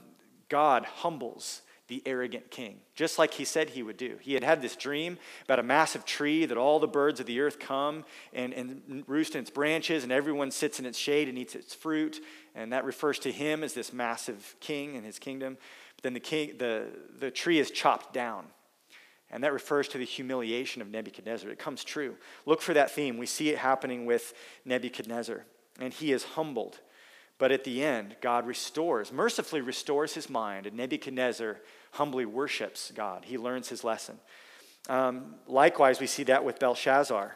God 0.48 0.84
humbles 0.84 1.62
the 1.88 2.02
arrogant 2.04 2.50
king, 2.50 2.80
just 2.94 3.18
like 3.18 3.34
he 3.34 3.44
said 3.44 3.70
he 3.70 3.82
would 3.82 3.96
do. 3.96 4.16
He 4.20 4.34
had 4.34 4.42
had 4.42 4.60
this 4.60 4.74
dream 4.74 5.18
about 5.44 5.60
a 5.60 5.62
massive 5.62 6.04
tree 6.04 6.44
that 6.44 6.58
all 6.58 6.80
the 6.80 6.88
birds 6.88 7.20
of 7.20 7.26
the 7.26 7.40
earth 7.40 7.60
come 7.60 8.04
and, 8.32 8.52
and 8.52 9.04
roost 9.06 9.34
in 9.34 9.42
its 9.42 9.50
branches, 9.50 10.02
and 10.02 10.10
everyone 10.10 10.50
sits 10.50 10.80
in 10.80 10.86
its 10.86 10.98
shade 10.98 11.28
and 11.28 11.38
eats 11.38 11.54
its 11.54 11.74
fruit. 11.74 12.20
And 12.54 12.72
that 12.72 12.84
refers 12.84 13.18
to 13.20 13.30
him 13.30 13.62
as 13.62 13.72
this 13.72 13.92
massive 13.92 14.56
king 14.58 14.96
and 14.96 15.04
his 15.04 15.18
kingdom. 15.18 15.56
But 15.96 16.02
then 16.02 16.14
the, 16.14 16.20
king, 16.20 16.58
the, 16.58 16.88
the 17.18 17.30
tree 17.30 17.58
is 17.58 17.70
chopped 17.70 18.12
down. 18.12 18.46
And 19.30 19.44
that 19.44 19.52
refers 19.52 19.88
to 19.88 19.98
the 19.98 20.04
humiliation 20.04 20.82
of 20.82 20.88
Nebuchadnezzar. 20.88 21.50
It 21.50 21.58
comes 21.58 21.84
true. 21.84 22.16
Look 22.46 22.62
for 22.62 22.74
that 22.74 22.90
theme. 22.90 23.18
We 23.18 23.26
see 23.26 23.50
it 23.50 23.58
happening 23.58 24.06
with 24.06 24.32
Nebuchadnezzar. 24.64 25.44
And 25.80 25.92
he 25.92 26.12
is 26.12 26.24
humbled. 26.24 26.78
But 27.38 27.52
at 27.52 27.64
the 27.64 27.84
end, 27.84 28.16
God 28.22 28.46
restores, 28.46 29.12
mercifully 29.12 29.60
restores 29.60 30.14
his 30.14 30.30
mind, 30.30 30.66
and 30.66 30.76
Nebuchadnezzar 30.76 31.58
humbly 31.92 32.24
worships 32.24 32.90
God. 32.94 33.24
He 33.26 33.36
learns 33.36 33.68
his 33.68 33.84
lesson. 33.84 34.18
Um, 34.88 35.34
likewise, 35.46 36.00
we 36.00 36.06
see 36.06 36.22
that 36.24 36.44
with 36.44 36.58
Belshazzar, 36.58 37.34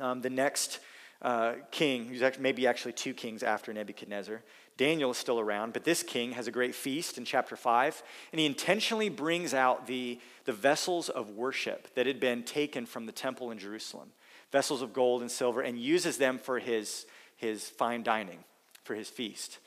um, 0.00 0.22
the 0.22 0.30
next 0.30 0.80
uh, 1.20 1.54
king, 1.70 2.06
who's 2.06 2.22
actually, 2.22 2.42
maybe 2.42 2.66
actually 2.66 2.92
two 2.92 3.12
kings 3.12 3.42
after 3.42 3.72
Nebuchadnezzar. 3.72 4.42
Daniel 4.78 5.10
is 5.10 5.18
still 5.18 5.38
around, 5.38 5.74
but 5.74 5.84
this 5.84 6.02
king 6.02 6.32
has 6.32 6.46
a 6.46 6.50
great 6.50 6.74
feast 6.74 7.18
in 7.18 7.26
chapter 7.26 7.54
5, 7.54 8.02
and 8.32 8.40
he 8.40 8.46
intentionally 8.46 9.10
brings 9.10 9.52
out 9.52 9.86
the, 9.86 10.18
the 10.46 10.52
vessels 10.52 11.10
of 11.10 11.30
worship 11.30 11.94
that 11.94 12.06
had 12.06 12.18
been 12.18 12.42
taken 12.42 12.86
from 12.86 13.04
the 13.04 13.12
temple 13.12 13.50
in 13.50 13.58
Jerusalem, 13.58 14.08
vessels 14.50 14.80
of 14.80 14.94
gold 14.94 15.20
and 15.20 15.30
silver, 15.30 15.60
and 15.60 15.78
uses 15.78 16.16
them 16.16 16.38
for 16.38 16.58
his, 16.58 17.04
his 17.36 17.68
fine 17.68 18.02
dining 18.02 18.38
for 18.84 18.94
his 18.94 19.08
feast. 19.08 19.58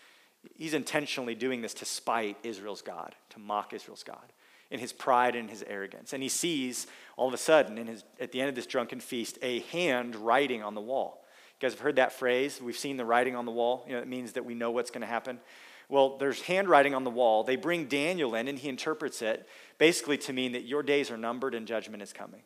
He's 0.56 0.74
intentionally 0.74 1.36
doing 1.36 1.62
this 1.62 1.74
to 1.76 1.86
spite 1.86 2.38
Israel's 2.44 2.82
God, 2.82 3.16
to 3.32 3.40
mock 3.40 3.74
Israel's 3.74 4.04
God 4.04 4.32
in 4.72 4.80
his 4.80 4.94
pride 4.94 5.36
and 5.36 5.50
his 5.50 5.64
arrogance. 5.68 6.14
And 6.14 6.22
he 6.22 6.30
sees 6.30 6.88
all 7.18 7.28
of 7.28 7.34
a 7.34 7.38
sudden, 7.38 7.78
in 7.78 7.88
his, 7.88 8.04
at 8.20 8.32
the 8.32 8.42
end 8.42 8.50
of 8.50 8.56
this 8.56 8.66
drunken 8.66 9.00
feast, 9.00 9.38
a 9.42 9.60
hand 9.60 10.16
writing 10.16 10.64
on 10.64 10.76
the 10.76 10.82
wall. 10.82 11.24
You 11.60 11.68
guys 11.68 11.74
have 11.74 11.82
heard 11.82 11.96
that 11.98 12.14
phrase? 12.14 12.62
We've 12.62 12.78
seen 12.78 12.98
the 12.98 13.06
writing 13.06 13.36
on 13.36 13.46
the 13.46 13.52
wall. 13.52 13.86
You 13.88 13.94
know, 13.94 14.00
it 14.00 14.08
means 14.08 14.34
that 14.34 14.46
we 14.46 14.56
know 14.56 14.72
what's 14.72 14.92
going 14.92 15.02
to 15.02 15.08
happen. 15.08 15.40
Well, 15.88 16.18
there's 16.18 16.42
handwriting 16.42 16.96
on 16.96 17.04
the 17.04 17.12
wall. 17.12 17.44
They 17.44 17.56
bring 17.56 17.86
Daniel 17.86 18.34
in, 18.36 18.48
and 18.48 18.58
he 18.58 18.70
interprets 18.70 19.22
it 19.22 19.48
basically 19.78 20.18
to 20.20 20.34
mean 20.34 20.54
that 20.54 20.66
your 20.66 20.84
days 20.84 21.12
are 21.12 21.18
numbered 21.18 21.54
and 21.54 21.68
judgment 21.68 22.02
is 22.02 22.12
coming. 22.12 22.42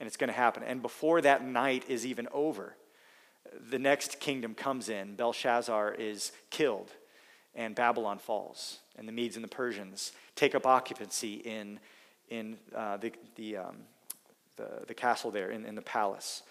And 0.00 0.06
it's 0.06 0.16
going 0.16 0.28
to 0.28 0.36
happen. 0.36 0.62
And 0.62 0.80
before 0.80 1.20
that 1.20 1.44
night 1.44 1.84
is 1.88 2.06
even 2.06 2.26
over, 2.32 2.74
the 3.70 3.78
next 3.78 4.20
kingdom 4.20 4.54
comes 4.54 4.88
in, 4.88 5.14
Belshazzar 5.14 5.94
is 5.94 6.32
killed, 6.50 6.90
and 7.54 7.74
Babylon 7.74 8.18
falls. 8.18 8.78
And 8.96 9.08
the 9.08 9.12
Medes 9.12 9.36
and 9.36 9.44
the 9.44 9.48
Persians 9.48 10.12
take 10.36 10.54
up 10.54 10.66
occupancy 10.66 11.34
in, 11.34 11.80
in 12.28 12.58
uh, 12.74 12.96
the, 12.98 13.12
the, 13.36 13.56
um, 13.58 13.76
the, 14.56 14.84
the, 14.86 14.94
castle 14.94 15.30
there, 15.30 15.50
in, 15.50 15.64
in 15.64 15.74
the 15.74 15.82
palace. 15.82 16.42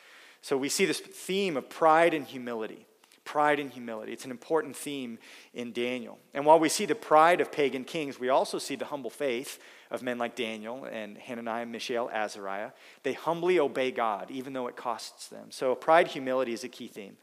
So 0.41 0.58
we 0.58 0.69
see 0.69 0.86
this 0.86 0.99
theme 0.99 1.58
of 1.58 1.69
pride 1.69 2.13
and 2.13 2.25
humility. 2.25 2.86
Pride 3.30 3.60
and 3.60 3.70
humility. 3.70 4.12
It's 4.12 4.26
an 4.26 4.32
important 4.32 4.76
theme 4.76 5.20
in 5.54 5.72
Daniel. 5.72 6.18
And 6.34 6.48
while 6.48 6.60
we 6.60 6.68
see 6.68 6.88
the 6.88 6.96
pride 6.96 7.42
of 7.42 7.52
pagan 7.52 7.84
kings, 7.84 8.20
we 8.20 8.30
also 8.30 8.58
see 8.58 8.76
the 8.76 8.86
humble 8.86 9.12
faith 9.12 9.60
of 9.92 10.02
men 10.02 10.18
like 10.18 10.36
Daniel 10.36 10.86
and 10.86 11.15
Hananiah, 11.15 11.68
Mishael, 11.68 12.10
Azariah. 12.12 12.72
They 13.04 13.13
humbly 13.13 13.60
obey 13.60 13.92
God, 13.92 14.32
even 14.32 14.54
though 14.54 14.65
it 14.65 14.76
costs 14.76 15.28
them. 15.28 15.52
So, 15.52 15.76
pride, 15.76 16.08
humility 16.08 16.54
is 16.54 16.63
a 16.63 16.68
key 16.70 16.88
theme. 16.88 17.18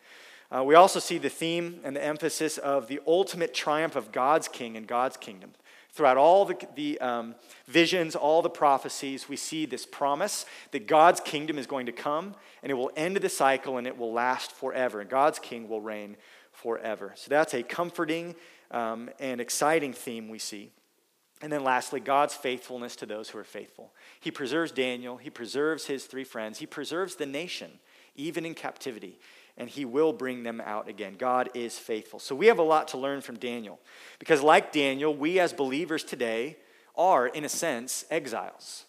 Uh, 0.49 0.62
we 0.62 0.77
also 0.77 1.01
see 1.01 1.19
the 1.19 1.29
theme 1.29 1.81
and 1.83 1.97
the 1.97 2.05
emphasis 2.05 2.57
of 2.57 2.87
the 2.87 3.01
ultimate 3.05 3.53
triumph 3.53 3.97
of 3.97 4.12
God's 4.12 4.47
king 4.47 4.77
and 4.77 4.87
God's 4.87 5.16
kingdom. 5.16 5.51
Throughout 5.97 6.19
all 6.19 6.45
the, 6.45 6.59
the 6.75 7.01
um, 7.01 7.35
visions, 7.67 8.15
all 8.15 8.43
the 8.43 8.51
prophecies, 8.51 9.31
we 9.31 9.37
see 9.37 9.65
this 9.65 9.87
promise 9.87 10.45
that 10.73 10.87
God's 10.87 11.21
kingdom 11.21 11.59
is 11.59 11.67
going 11.67 11.87
to 11.87 11.93
come 11.93 12.35
and 12.63 12.71
it 12.71 12.75
will 12.75 12.91
end 12.97 13.17
the 13.17 13.31
cycle 13.31 13.79
and 13.79 13.87
it 13.87 13.97
will 13.97 14.13
last 14.13 14.53
forever. 14.53 15.01
And 15.01 15.09
God's 15.09 15.39
king 15.39 15.71
will 15.71 15.81
reign 15.81 16.19
forever. 16.53 17.15
So 17.17 17.31
that's 17.31 17.55
a 17.55 17.63
comforting 17.63 18.35
um, 18.71 19.09
and 19.19 19.41
exciting 19.41 19.95
theme 19.95 20.29
we 20.29 20.39
see. 20.39 20.71
And 21.41 21.51
then 21.51 21.65
lastly, 21.65 22.01
God's 22.01 22.35
faithfulness 22.35 22.95
to 22.97 23.07
those 23.07 23.31
who 23.31 23.39
are 23.39 23.45
faithful. 23.45 23.91
He 24.21 24.31
preserves 24.31 24.73
Daniel, 24.73 25.17
he 25.17 25.31
preserves 25.31 25.87
his 25.87 26.05
three 26.05 26.25
friends, 26.25 26.59
he 26.59 26.67
preserves 26.67 27.17
the 27.17 27.27
nation, 27.27 27.71
even 28.17 28.45
in 28.45 28.53
captivity, 28.55 29.19
and 29.57 29.69
he 29.69 29.85
will 29.85 30.12
bring 30.12 30.42
them 30.42 30.61
out 30.61 30.88
again. 30.88 31.14
God 31.19 31.49
is 31.55 31.79
faithful. 31.79 32.19
So 32.19 32.35
we 32.35 32.47
have 32.47 32.59
a 32.59 32.62
lot 32.62 32.88
to 32.88 32.99
learn 32.99 33.21
from 33.21 33.38
Daniel. 33.38 33.81
Because, 34.19 34.42
like 34.42 34.73
Daniel, 34.73 35.14
we 35.14 35.40
as 35.40 35.53
believers 35.53 36.05
today 36.05 36.57
are, 36.95 37.27
in 37.27 37.45
a 37.45 37.49
sense, 37.49 38.05
exiles. 38.11 38.85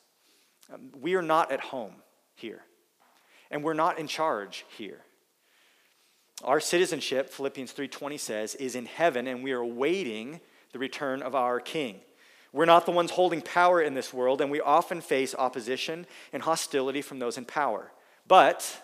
Um, 0.74 0.92
we 1.00 1.16
are 1.16 1.22
not 1.22 1.52
at 1.52 1.60
home 1.60 1.96
here, 2.36 2.62
and 3.50 3.64
we're 3.64 3.74
not 3.74 4.00
in 4.00 4.08
charge 4.08 4.66
here. 4.78 5.02
Our 6.44 6.60
citizenship, 6.60 7.30
Philippians 7.30 7.74
3:20 7.74 8.20
says, 8.20 8.56
is 8.56 8.76
in 8.76 8.86
heaven, 8.86 9.28
and 9.28 9.44
we 9.44 9.54
are 9.54 9.62
awaiting 9.62 10.42
the 10.72 10.80
return 10.80 11.22
of 11.22 11.34
our 11.34 11.60
King. 11.60 12.02
We're 12.54 12.66
not 12.66 12.86
the 12.86 12.92
ones 12.92 13.12
holding 13.12 13.42
power 13.42 13.82
in 13.82 13.94
this 13.94 14.14
world, 14.14 14.42
and 14.42 14.52
we 14.52 14.62
often 14.62 15.02
face 15.02 15.34
opposition 15.36 16.06
and 16.34 16.44
hostility 16.44 17.02
from 17.02 17.20
those 17.20 17.38
in 17.38 17.46
power. 17.46 17.92
But 18.28 18.82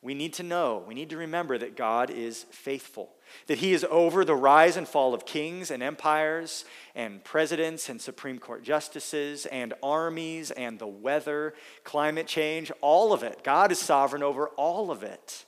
We 0.00 0.14
need 0.14 0.34
to 0.34 0.44
know, 0.44 0.84
we 0.86 0.94
need 0.94 1.10
to 1.10 1.16
remember 1.16 1.58
that 1.58 1.76
God 1.76 2.10
is 2.10 2.44
faithful, 2.52 3.10
that 3.48 3.58
He 3.58 3.72
is 3.72 3.84
over 3.90 4.24
the 4.24 4.36
rise 4.36 4.76
and 4.76 4.86
fall 4.86 5.12
of 5.12 5.26
kings 5.26 5.72
and 5.72 5.82
empires 5.82 6.64
and 6.94 7.24
presidents 7.24 7.88
and 7.88 8.00
Supreme 8.00 8.38
Court 8.38 8.62
justices 8.62 9.44
and 9.46 9.74
armies 9.82 10.52
and 10.52 10.78
the 10.78 10.86
weather, 10.86 11.52
climate 11.82 12.28
change, 12.28 12.70
all 12.80 13.12
of 13.12 13.24
it. 13.24 13.42
God 13.42 13.72
is 13.72 13.80
sovereign 13.80 14.22
over 14.22 14.48
all 14.50 14.92
of 14.92 15.02
it. 15.02 15.44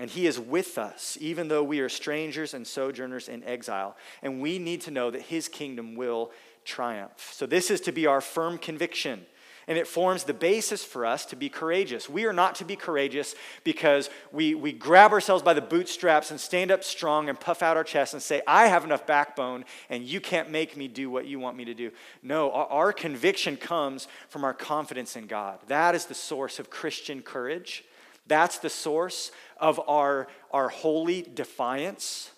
And 0.00 0.10
He 0.10 0.26
is 0.26 0.40
with 0.40 0.76
us, 0.76 1.16
even 1.20 1.46
though 1.46 1.62
we 1.62 1.78
are 1.78 1.88
strangers 1.88 2.52
and 2.52 2.66
sojourners 2.66 3.28
in 3.28 3.44
exile. 3.44 3.96
And 4.22 4.40
we 4.40 4.58
need 4.58 4.80
to 4.82 4.90
know 4.90 5.12
that 5.12 5.22
His 5.22 5.48
kingdom 5.48 5.94
will 5.94 6.32
triumph. 6.64 7.30
So, 7.32 7.46
this 7.46 7.70
is 7.70 7.80
to 7.82 7.92
be 7.92 8.06
our 8.06 8.20
firm 8.20 8.58
conviction 8.58 9.24
and 9.66 9.78
it 9.78 9.86
forms 9.86 10.24
the 10.24 10.34
basis 10.34 10.84
for 10.84 11.06
us 11.06 11.24
to 11.26 11.36
be 11.36 11.48
courageous. 11.48 12.08
We 12.08 12.26
are 12.26 12.32
not 12.32 12.56
to 12.56 12.64
be 12.64 12.76
courageous 12.76 13.34
because 13.62 14.10
we, 14.32 14.54
we 14.54 14.72
grab 14.72 15.12
ourselves 15.12 15.42
by 15.42 15.54
the 15.54 15.60
bootstraps 15.60 16.30
and 16.30 16.40
stand 16.40 16.70
up 16.70 16.84
strong 16.84 17.28
and 17.28 17.38
puff 17.38 17.62
out 17.62 17.76
our 17.76 17.84
chest 17.84 18.14
and 18.14 18.22
say, 18.22 18.42
I 18.46 18.66
have 18.66 18.84
enough 18.84 19.06
backbone 19.06 19.64
and 19.88 20.04
you 20.04 20.20
can't 20.20 20.50
make 20.50 20.76
me 20.76 20.88
do 20.88 21.10
what 21.10 21.26
you 21.26 21.38
want 21.38 21.56
me 21.56 21.64
to 21.64 21.74
do. 21.74 21.90
No, 22.22 22.50
our, 22.52 22.66
our 22.66 22.92
conviction 22.92 23.56
comes 23.56 24.08
from 24.28 24.44
our 24.44 24.54
confidence 24.54 25.16
in 25.16 25.26
God. 25.26 25.58
That 25.68 25.94
is 25.94 26.06
the 26.06 26.14
source 26.14 26.58
of 26.58 26.70
Christian 26.70 27.22
courage. 27.22 27.84
That's 28.26 28.58
the 28.58 28.70
source 28.70 29.30
of 29.58 29.80
our, 29.88 30.28
our 30.50 30.68
holy 30.68 31.22
defiance 31.22 32.30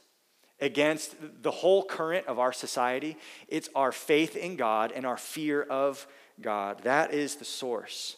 against 0.60 1.14
the 1.42 1.50
whole 1.50 1.84
current 1.84 2.26
of 2.26 2.38
our 2.38 2.52
society. 2.52 3.16
It's 3.48 3.68
our 3.74 3.92
faith 3.92 4.36
in 4.36 4.56
God 4.56 4.92
and 4.92 5.04
our 5.04 5.16
fear 5.16 5.62
of 5.62 6.06
God. 6.40 6.82
That 6.82 7.12
is 7.12 7.36
the 7.36 7.44
source. 7.44 8.16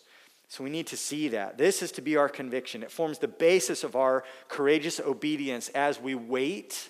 So 0.49 0.64
we 0.64 0.71
need 0.71 0.87
to 0.89 0.97
see 0.97 1.29
that. 1.29 1.59
This 1.59 1.83
is 1.83 1.93
to 1.93 2.01
be 2.01 2.16
our 2.16 2.29
conviction. 2.29 2.83
It 2.83 2.91
forms 2.91 3.19
the 3.19 3.29
basis 3.29 3.85
of 3.85 3.97
our 3.97 4.25
courageous 4.49 4.99
obedience 4.99 5.69
as 5.71 6.01
we 6.01 6.14
wait 6.14 6.89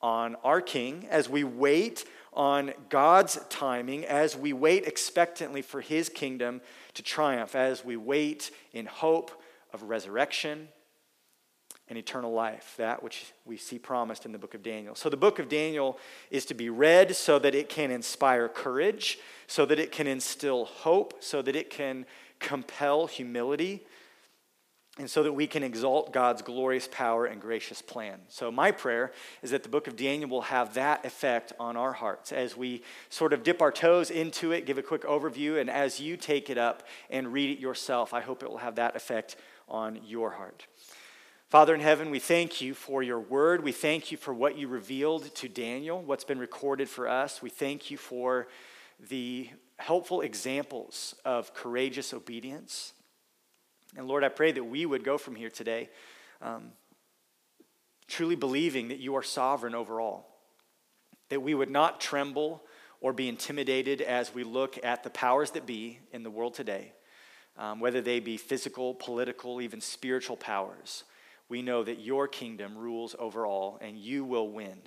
on 0.00 0.36
our 0.44 0.60
King, 0.60 1.06
as 1.10 1.28
we 1.28 1.44
wait 1.44 2.04
on 2.32 2.72
God's 2.88 3.38
timing, 3.50 4.04
as 4.04 4.36
we 4.36 4.52
wait 4.52 4.86
expectantly 4.86 5.62
for 5.62 5.80
his 5.80 6.08
kingdom 6.08 6.60
to 6.94 7.02
triumph, 7.02 7.56
as 7.56 7.84
we 7.84 7.96
wait 7.96 8.52
in 8.72 8.86
hope 8.86 9.32
of 9.72 9.82
resurrection 9.82 10.68
and 11.90 11.98
eternal 11.98 12.32
life, 12.32 12.74
that 12.78 13.02
which 13.02 13.32
we 13.44 13.56
see 13.56 13.78
promised 13.78 14.24
in 14.24 14.30
the 14.30 14.38
book 14.38 14.54
of 14.54 14.62
Daniel. 14.62 14.94
So, 14.94 15.10
the 15.10 15.16
book 15.16 15.40
of 15.40 15.48
Daniel 15.48 15.98
is 16.30 16.46
to 16.46 16.54
be 16.54 16.70
read 16.70 17.16
so 17.16 17.38
that 17.40 17.54
it 17.54 17.68
can 17.68 17.90
inspire 17.90 18.48
courage, 18.48 19.18
so 19.48 19.66
that 19.66 19.80
it 19.80 19.90
can 19.90 20.06
instill 20.06 20.66
hope, 20.66 21.14
so 21.18 21.42
that 21.42 21.56
it 21.56 21.68
can 21.68 22.06
compel 22.38 23.08
humility, 23.08 23.84
and 24.98 25.10
so 25.10 25.24
that 25.24 25.32
we 25.32 25.48
can 25.48 25.64
exalt 25.64 26.12
God's 26.12 26.42
glorious 26.42 26.88
power 26.90 27.26
and 27.26 27.40
gracious 27.40 27.82
plan. 27.82 28.20
So, 28.28 28.52
my 28.52 28.70
prayer 28.70 29.10
is 29.42 29.50
that 29.50 29.64
the 29.64 29.68
book 29.68 29.88
of 29.88 29.96
Daniel 29.96 30.30
will 30.30 30.42
have 30.42 30.74
that 30.74 31.04
effect 31.04 31.52
on 31.58 31.76
our 31.76 31.92
hearts 31.92 32.30
as 32.30 32.56
we 32.56 32.84
sort 33.08 33.32
of 33.32 33.42
dip 33.42 33.60
our 33.60 33.72
toes 33.72 34.12
into 34.12 34.52
it, 34.52 34.64
give 34.64 34.78
a 34.78 34.82
quick 34.82 35.02
overview, 35.02 35.60
and 35.60 35.68
as 35.68 35.98
you 35.98 36.16
take 36.16 36.50
it 36.50 36.58
up 36.58 36.84
and 37.10 37.32
read 37.32 37.50
it 37.50 37.60
yourself, 37.60 38.14
I 38.14 38.20
hope 38.20 38.44
it 38.44 38.48
will 38.48 38.58
have 38.58 38.76
that 38.76 38.94
effect 38.94 39.34
on 39.70 40.00
your 40.04 40.30
heart. 40.30 40.66
Father 41.50 41.74
in 41.74 41.80
heaven, 41.80 42.12
we 42.12 42.20
thank 42.20 42.60
you 42.60 42.74
for 42.74 43.02
your 43.02 43.18
word. 43.18 43.64
We 43.64 43.72
thank 43.72 44.12
you 44.12 44.16
for 44.16 44.32
what 44.32 44.56
you 44.56 44.68
revealed 44.68 45.34
to 45.34 45.48
Daniel, 45.48 46.00
what's 46.00 46.22
been 46.22 46.38
recorded 46.38 46.88
for 46.88 47.08
us. 47.08 47.42
We 47.42 47.50
thank 47.50 47.90
you 47.90 47.96
for 47.96 48.46
the 49.08 49.50
helpful 49.76 50.20
examples 50.20 51.16
of 51.24 51.52
courageous 51.52 52.14
obedience. 52.14 52.92
And 53.96 54.06
Lord, 54.06 54.22
I 54.22 54.28
pray 54.28 54.52
that 54.52 54.62
we 54.62 54.86
would 54.86 55.02
go 55.02 55.18
from 55.18 55.34
here 55.34 55.50
today 55.50 55.88
um, 56.40 56.70
truly 58.06 58.36
believing 58.36 58.86
that 58.86 59.00
you 59.00 59.16
are 59.16 59.22
sovereign 59.24 59.74
over 59.74 60.00
all, 60.00 60.38
that 61.30 61.42
we 61.42 61.54
would 61.56 61.68
not 61.68 62.00
tremble 62.00 62.62
or 63.00 63.12
be 63.12 63.28
intimidated 63.28 64.00
as 64.00 64.32
we 64.32 64.44
look 64.44 64.78
at 64.84 65.02
the 65.02 65.10
powers 65.10 65.50
that 65.50 65.66
be 65.66 65.98
in 66.12 66.22
the 66.22 66.30
world 66.30 66.54
today, 66.54 66.92
um, 67.58 67.80
whether 67.80 68.00
they 68.00 68.20
be 68.20 68.36
physical, 68.36 68.94
political, 68.94 69.60
even 69.60 69.80
spiritual 69.80 70.36
powers 70.36 71.02
we 71.50 71.60
know 71.60 71.84
that 71.84 72.00
your 72.00 72.28
kingdom 72.28 72.78
rules 72.78 73.14
over 73.18 73.44
all 73.44 73.76
and 73.82 73.98
you 73.98 74.24
will 74.24 74.48
win 74.48 74.80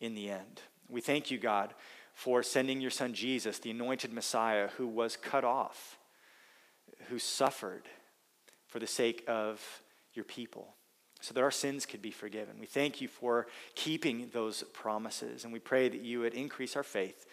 in 0.00 0.14
the 0.14 0.30
end. 0.30 0.62
We 0.88 1.00
thank 1.00 1.30
you, 1.30 1.38
God, 1.38 1.74
for 2.14 2.42
sending 2.42 2.80
your 2.80 2.90
son 2.90 3.12
Jesus, 3.12 3.60
the 3.60 3.70
anointed 3.70 4.12
Messiah, 4.12 4.70
who 4.76 4.88
was 4.88 5.16
cut 5.16 5.44
off, 5.44 5.98
who 7.08 7.18
suffered 7.18 7.82
for 8.66 8.78
the 8.78 8.86
sake 8.86 9.22
of 9.28 9.82
your 10.14 10.24
people, 10.24 10.74
so 11.20 11.34
that 11.34 11.42
our 11.42 11.50
sins 11.50 11.86
could 11.86 12.02
be 12.02 12.10
forgiven. 12.10 12.56
We 12.58 12.66
thank 12.66 13.00
you 13.00 13.08
for 13.08 13.46
keeping 13.74 14.30
those 14.32 14.62
promises, 14.72 15.44
and 15.44 15.52
we 15.52 15.58
pray 15.58 15.88
that 15.88 16.00
you 16.00 16.20
would 16.20 16.34
increase 16.34 16.74
our 16.74 16.82
faith 16.82 17.26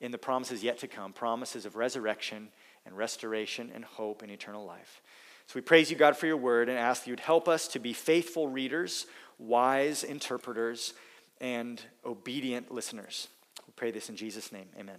in 0.00 0.10
the 0.10 0.18
promises 0.18 0.64
yet 0.64 0.78
to 0.78 0.88
come 0.88 1.12
promises 1.12 1.66
of 1.66 1.76
resurrection 1.76 2.48
and 2.86 2.96
restoration 2.96 3.70
and 3.74 3.84
hope 3.84 4.22
and 4.22 4.32
eternal 4.32 4.64
life. 4.64 5.00
So 5.46 5.56
we 5.56 5.60
praise 5.60 5.90
you, 5.90 5.96
God, 5.96 6.16
for 6.16 6.26
your 6.26 6.36
word 6.36 6.68
and 6.68 6.78
ask 6.78 7.04
that 7.04 7.10
you'd 7.10 7.20
help 7.20 7.48
us 7.48 7.68
to 7.68 7.78
be 7.78 7.92
faithful 7.92 8.48
readers, 8.48 9.06
wise 9.38 10.02
interpreters, 10.02 10.94
and 11.40 11.80
obedient 12.04 12.72
listeners. 12.72 13.28
We 13.66 13.72
pray 13.76 13.90
this 13.90 14.08
in 14.08 14.16
Jesus' 14.16 14.52
name. 14.52 14.68
Amen. 14.78 14.98